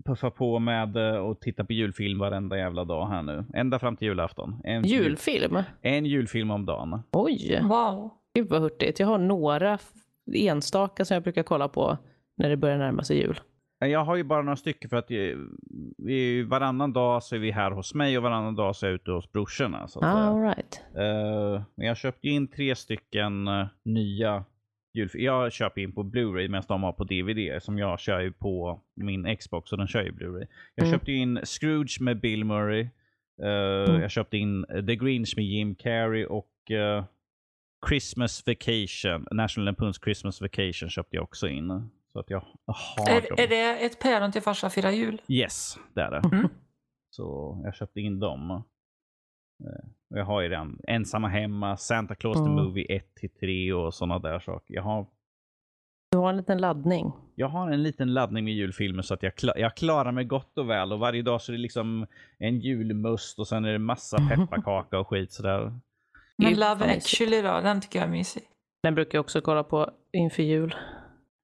[0.06, 3.46] puffa på med eh, och titta på julfilm varenda jävla dag här nu.
[3.54, 4.62] Ända fram till julafton.
[4.64, 5.58] En, jul, Julfilm?
[5.82, 7.00] en julfilm om dagen.
[7.12, 8.12] Oj, Wow.
[8.34, 9.00] gud vad hurtigt.
[9.00, 9.78] Jag har några
[10.36, 11.98] enstaka som jag brukar kolla på
[12.38, 13.40] när det börjar närma sig jul.
[13.80, 15.18] Jag har ju bara några stycken för att eh,
[15.98, 18.96] vi, varannan dag så är vi här hos mig och varannan dag så är jag
[18.96, 19.88] ute hos brorsorna.
[19.88, 20.82] Så att, Ah, all right.
[20.96, 24.46] Eh, men jag köpte in tre stycken eh, nya
[24.96, 25.26] julfilmer.
[25.26, 27.64] Jag köper in på Blu-ray medan de har på DVD.
[27.64, 30.48] Som jag kör ju på min Xbox och den kör ju Blu-ray.
[30.76, 30.98] Jag Mm.
[31.00, 32.82] köpte in Scrooge med Bill Murray.
[33.42, 34.02] Eh, Mm.
[34.02, 37.06] Jag köpte in eh, The Grinch med Jim Carrey och eh,
[37.90, 39.28] Christmas Vacation.
[39.32, 41.90] National Lampoons Christmas Vacation köpte jag också in.
[42.14, 43.36] Så att jag har dem.
[43.38, 45.22] Är, är det ett päron till farsa firar jul?
[45.28, 46.22] Yes, det är det.
[46.38, 46.50] Mm.
[47.10, 48.64] Så jag köpte in dem.
[50.16, 50.80] Och Jag har ju den.
[50.88, 52.54] Ensamma hemma, Santa Claus the Mm.
[52.56, 53.02] Movie
[53.42, 54.74] 1-3 och sådana där saker.
[54.74, 55.06] Jag har,
[56.12, 57.12] Du har en liten laddning.
[57.36, 60.58] jag har en liten laddning med julfilmer så att jag, kla- jag klarar mig gott
[60.58, 60.94] och väl.
[60.94, 62.06] Och varje dag så är det liksom
[62.38, 65.80] en julmust och sen är det massa pepparkaka och skit sådär.
[66.38, 68.44] Men Love actually då, den tycker jag är mysig.
[68.84, 70.76] Den brukar jag också kolla på inför jul.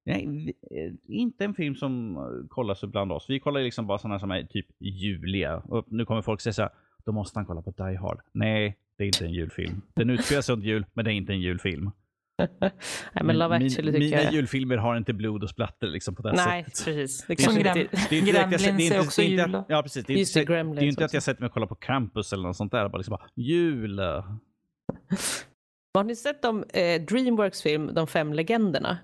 [0.06, 3.26] Nej, eh, inte en film som eh, kollas bland oss.
[3.28, 5.56] Vi kollar liksom bara sådana som är typ juliga.
[5.56, 6.70] Och nu kommer folk säga så här,
[7.04, 8.20] då måste han kolla på Die Hard.
[8.32, 9.82] Nej, det är inte en julfilm.
[9.94, 11.90] Den utspelar sig under jul, men det är inte en julfilm.
[12.60, 14.32] Nej, men Love Min- Actually tycker Mina jag...
[14.32, 16.84] julfilmer har inte blod och splatter liksom på det Nej, sättet.
[16.84, 17.24] precis.
[17.26, 17.96] Det är Som kanske Grem- inte...
[18.10, 19.62] Det är inte direkt jag sätter- Gremlins det är inte- också jul.
[19.68, 20.04] Ja, precis.
[20.06, 21.66] Det är, Just inte, det är Gremlins ju inte att jag sätter mig och kollar
[21.66, 22.88] på Krampus eller något sånt där.
[22.88, 23.98] Bara liksom bara, jul.
[25.94, 28.98] Har ni sett de, eh, Dreamworks film De fem legenderna?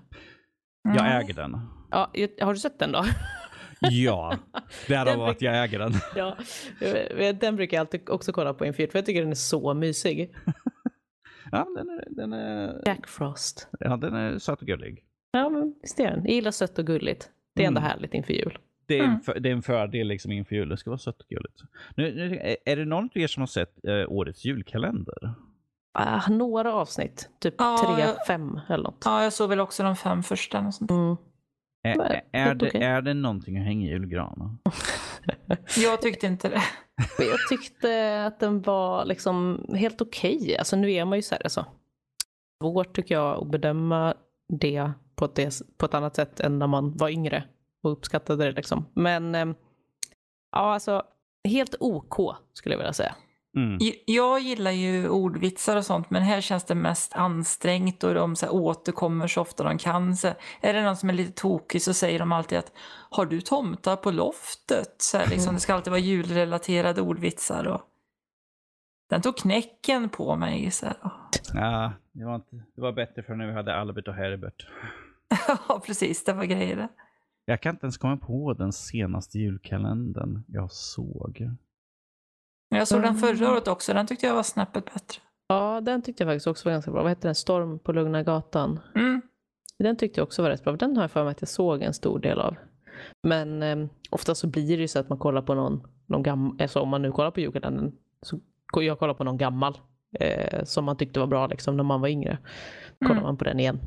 [0.83, 1.59] Jag äger den.
[1.91, 2.11] Ja,
[2.41, 3.05] har du sett den då?
[3.81, 4.37] Ja,
[4.87, 5.93] därav att jag äger den.
[6.15, 6.37] ja,
[7.33, 10.35] den brukar jag alltid också kolla på inför för jag tycker den är så mysig.
[11.51, 13.67] Ja, den är, den är, Jack Frost.
[13.79, 15.03] ja, den är söt och gullig.
[15.31, 16.25] Ja, men visst är den.
[16.25, 17.29] Jag gillar sött och gulligt.
[17.55, 17.89] Det är ändå Mm.
[17.91, 18.57] härligt inför jul.
[18.85, 19.21] Det är, en, Mm.
[19.21, 20.69] för, det är en fördel liksom inför jul.
[20.69, 21.61] Det ska vara sött och gulligt.
[21.95, 25.33] Nu, nu, är- det någon av er som har sett eh, årets julkalender?
[25.93, 29.01] Ah, några avsnitt, typ Ja, tre, jag- fem eller något.
[29.05, 30.59] Ja, jag såg väl också de fem första.
[30.67, 30.91] Och sånt.
[30.91, 31.15] Mm.
[31.83, 34.59] Är, är, det, är det någonting att hänga i julgranen?
[35.77, 36.61] Jag tyckte inte det.
[37.17, 40.57] Jag tyckte att den var liksom helt okej.
[40.57, 41.65] Alltså nu är man ju så här, alltså.
[42.63, 44.13] Svårt tycker jag att bedöma
[44.49, 47.43] det på ett, på ett annat sätt än när man var yngre
[47.83, 48.85] och uppskattade det liksom.
[48.93, 49.55] Men ehm,
[50.51, 51.03] ja, alltså
[51.43, 53.15] helt OK skulle jag vilja säga.
[53.59, 53.77] Mm.
[54.05, 58.45] Jag gillar ju ordvitsar och sånt, men här känns det mest ansträngt och de så
[58.45, 60.15] här, återkommer så ofta de kan.
[60.15, 60.27] Så
[60.61, 62.71] är det någon som är lite tokig så säger de alltid att
[63.09, 64.95] har du tomtar på loftet?
[64.97, 67.67] Så här, liksom, det ska alltid vara julrelaterade ordvitsar.
[67.67, 67.81] Och...
[69.09, 70.71] Den tog knäcken på mig.
[70.71, 70.95] Så här.
[71.53, 74.67] Ja, det, var inte, det var bättre för när vi hade Albert och Herbert.
[75.67, 76.23] Ja, precis.
[76.23, 76.89] Det var grejer det.
[77.45, 81.49] Jag kan inte ens komma på den senaste julkalendern jag såg.
[82.69, 83.93] Jag såg den förra året också.
[83.93, 85.21] Den tyckte jag var snäppet bättre.
[85.47, 87.01] Ja, den tyckte jag faktiskt också var ganska bra.
[87.01, 87.35] Vad hette den?
[87.35, 88.79] Storm på Lugna Gatan.
[88.95, 89.21] Mm.
[89.79, 90.73] Den tyckte jag också var rätt bra.
[90.75, 92.55] Den har jag för mig att jag såg en stor del av.
[93.23, 96.61] Men eh, ofta så blir det ju så att man kollar på någon, någon gammal,
[96.61, 97.91] alltså om man nu kollar på julkalendern,
[98.21, 98.39] så
[98.75, 99.77] jag kollar på någon gammal
[100.19, 102.37] eh, som man tyckte var bra liksom när man var yngre.
[102.99, 103.23] Kollar Mm.
[103.23, 103.79] man på den igen.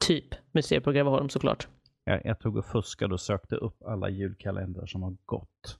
[0.00, 1.68] Typ Museet på Greveholm såklart.
[2.04, 5.78] Jag, jag tog och fuskade och sökte upp alla julkalendrar som har gått.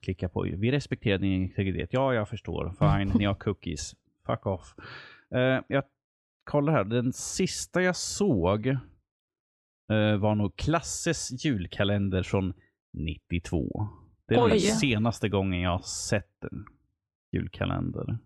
[0.00, 0.42] Klicka på.
[0.42, 1.92] Vi respekterar din integritet.
[1.92, 2.74] Ja, jag förstår.
[2.78, 3.94] Fine, ni har cookies.
[4.26, 4.74] Fuck off.
[5.34, 5.84] Eh, jag
[6.44, 6.84] kollar här.
[6.84, 12.52] Den sista jag såg eh, var nog Klasses julkalender från
[12.92, 13.88] 92.
[14.26, 14.60] Det är nog den Oj.
[14.60, 16.64] senaste gången jag sett en
[17.32, 18.18] julkalender.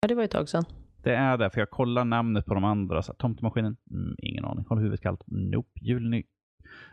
[0.00, 0.64] Ja, det var ett tag sedan.
[1.02, 3.02] Det är det, för jag kollar namnet på de andra.
[3.02, 3.76] Så här, Tomtemaskinen?
[3.90, 4.64] Mm, ingen aning.
[4.68, 5.22] Håller huvudet kallt?
[5.26, 5.80] Nope.
[5.80, 6.24] Julny...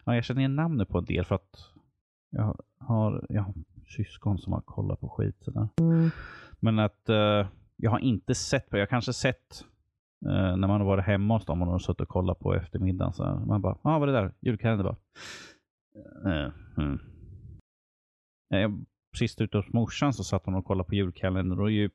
[0.05, 1.69] Ja, jag känner igen namnet på en del för att
[2.29, 3.53] jag har, jag har
[3.95, 5.35] syskon som har kollat på skit.
[5.41, 5.67] Sådär.
[5.81, 6.09] Mm.
[6.59, 9.65] Men att eh, jag har inte sett på, jag kanske sett
[10.25, 12.53] eh, när man har varit hemma hos dem och de har suttit och kollat på
[12.55, 13.13] eftermiddagen.
[13.13, 13.23] Så.
[13.23, 14.33] Man bara, ja ah, vad är det där?
[14.41, 14.95] Julkalender bara.
[16.25, 16.99] Uh, mm.
[18.53, 18.71] Eh,
[19.17, 21.89] Sist ute hos morsan så satt hon och kollade på julkalendern och ju,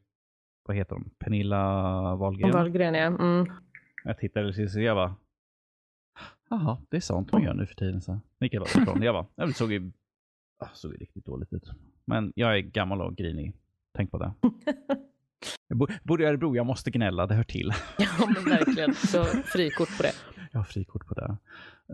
[0.66, 1.11] vad heter de?
[1.19, 2.51] Pernilla Wahlgren.
[2.51, 3.07] Wahlgren ja.
[3.07, 3.53] Mm.
[4.05, 5.16] Jag tittade precis och jag bara,
[6.51, 8.01] jaha, det är sånt man gör nu för tiden.
[8.01, 8.20] Så.
[8.39, 9.03] Jag bara ifrån.
[9.03, 9.93] Jag bara, ja, det såg ju,
[10.59, 11.70] ah, såg ju riktigt dåligt ut.
[12.09, 13.55] Men jag är gammal och grinig.
[13.97, 14.32] Tänk på det.
[15.68, 17.72] Jag bo- bor i Örebro, jag måste gnälla, det hör till.
[17.98, 18.94] Ja men verkligen.
[18.94, 20.12] Så frikort på det.
[20.52, 21.36] Jag har frikort på det.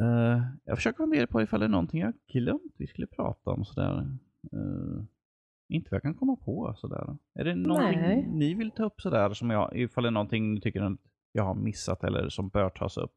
[0.01, 3.65] Eh, jag försöker fundera på ifall det är någonting jag glömt vi skulle prata om
[3.65, 3.99] sådär.
[4.55, 5.03] Uh,
[5.69, 7.17] inte vad jag kan komma på sådär.
[7.35, 8.29] Är det någonting Nej.
[8.33, 10.99] ni vill ta upp sådär som jag, ifall det är någonting ni tycker att
[11.33, 13.15] jag har missat eller som bör tas upp?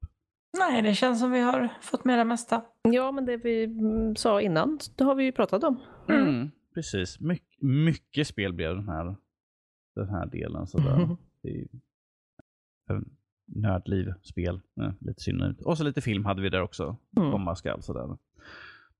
[0.60, 2.62] Nej, det känns som vi har fått med det mesta.
[2.82, 5.80] Ja men det vi mm, sa innan, det har vi ju pratat om.
[6.10, 6.52] Mm.
[6.78, 7.20] Mm, precis.
[7.20, 9.16] My mycket spel blev den här,
[9.96, 10.68] den här delen.
[10.68, 11.18] Sådär.
[11.42, 11.68] Det är ju
[12.90, 13.10] en
[13.46, 14.62] nördliv-spel.
[14.82, 15.62] Eh, lite synd.
[15.62, 16.98] Och så lite film hade vi där också.
[17.18, 17.32] Mm.
[17.32, 18.18] Komma skall sådär.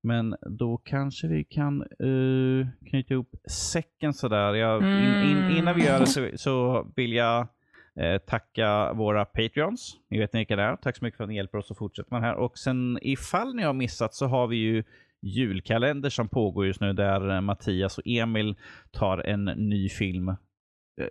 [0.00, 4.54] Men då kanske vi kan uh, knyta ihop säcken sådär.
[4.54, 7.48] Jag, in, in, innan vi gör det så, så vill jag
[7.96, 9.96] eh, tacka våra Patreons.
[10.08, 10.76] Ni vet vilka det är.
[10.76, 12.34] Tack så mycket för att ni hjälper oss att fortsätta med det här.
[12.34, 14.84] Och sen ifall ni har missat så har vi ju
[15.22, 18.56] julkalender som pågår just nu där eh, Mattias och Emil
[18.90, 20.36] tar en ny film eh,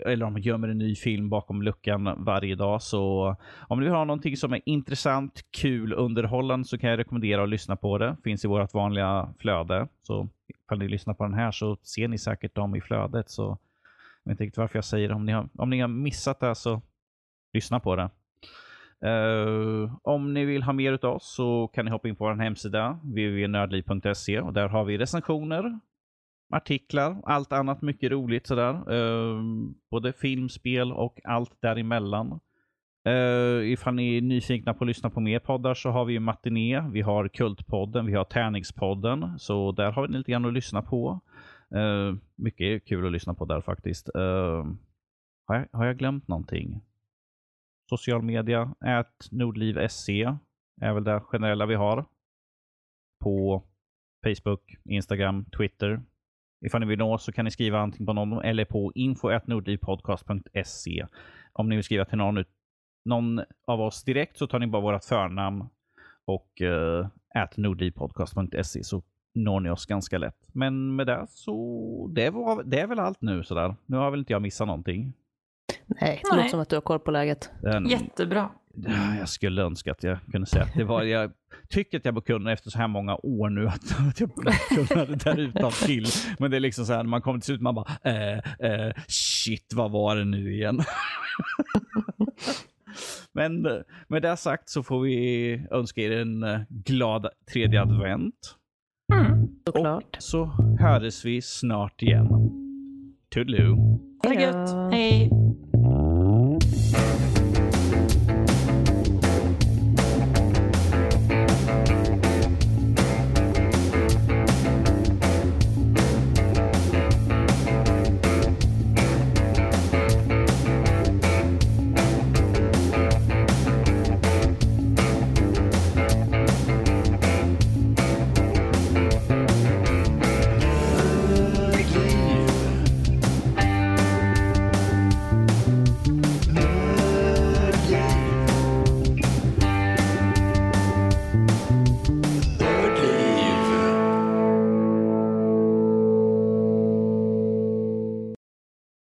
[0.06, 2.82] eller de gömmer en ny film bakom luckan varje dag.
[2.82, 3.36] Så eh,
[3.68, 7.50] om ni vill ha någonting som är intressant, kul, underhållande så kan jag rekommendera att
[7.50, 8.18] lyssna på det.
[8.24, 9.88] Finns i vårt vanliga flöde.
[10.02, 13.30] Så ifall ni lyssnar på den här så ser ni säkert dem i flödet.
[13.30, 13.58] Så
[14.24, 15.16] jag vet inte riktigt varför jag säger det.
[15.16, 16.82] Om ni har, om ni har missat det så
[17.54, 18.10] lyssna på det.
[19.06, 22.36] Uh, om ni vill ha mer utav oss så kan ni hoppa in på vår
[22.36, 25.80] hemsida www.nördliv.se och där har vi recensioner,
[26.50, 28.94] artiklar, allt annat mycket roligt sådär.
[28.94, 29.42] Uh,
[29.92, 32.40] både film, spel och allt däremellan.
[33.08, 36.20] Uh, ifall ni är nyfikna på att lyssna på mer poddar så har vi ju
[36.20, 39.40] Matiné, vi har Kultpodden, vi har Tärningspodden.
[39.40, 41.20] Så där har ni lite grann att lyssna på.
[41.76, 44.10] Uh, mycket kul att lyssna på där faktiskt.
[44.16, 44.66] Uh,
[45.46, 46.82] har, jag, har jag glömt någonting?
[47.90, 50.38] Social media, ät nordliv.se
[50.82, 52.06] är väl det generella vi har.
[53.24, 53.64] På
[54.24, 56.02] Facebook, Instagram, Twitter.
[56.66, 61.06] Ifall ni vill nå så kan ni skriva antingen på någon eller på info.nordlivpodcast.se.
[61.54, 62.44] Om ni vill skriva till någon,
[63.06, 65.66] någon av oss direkt så tar ni bara vårt förnamn
[66.26, 67.08] och eh, uh,
[67.56, 69.04] nordlivpodcast.se så
[69.36, 70.48] når ni oss ganska lätt.
[70.54, 73.76] Men med det så det, var, det är väl allt nu sådär.
[73.86, 75.14] Nu har väl inte jag missat någonting.
[75.88, 77.52] Nej, det låter som att du har koll på läget.
[77.62, 78.50] Den, Jättebra.
[79.20, 81.32] Jag skulle önska att jag kunde säga att det var, jag
[81.70, 84.52] tycker att jag bör kunna efter så här många år nu att, att jag borde
[84.52, 86.06] kunna det där utan till.
[86.40, 88.94] Men det är liksom så här när man kommer till slut man bara, eh, eh,
[89.08, 90.82] shit vad var det nu igen?
[93.34, 93.62] Men
[94.08, 98.56] med det sagt så får vi önska er en eh, glad tredje advent.
[99.14, 99.48] Mm.
[99.66, 100.16] Såklart.
[100.16, 100.46] Och så
[100.80, 102.28] hörs vi snart igen.
[103.34, 104.00] Toodaloo.
[104.24, 104.94] Ha det gött.
[104.94, 105.30] Hej.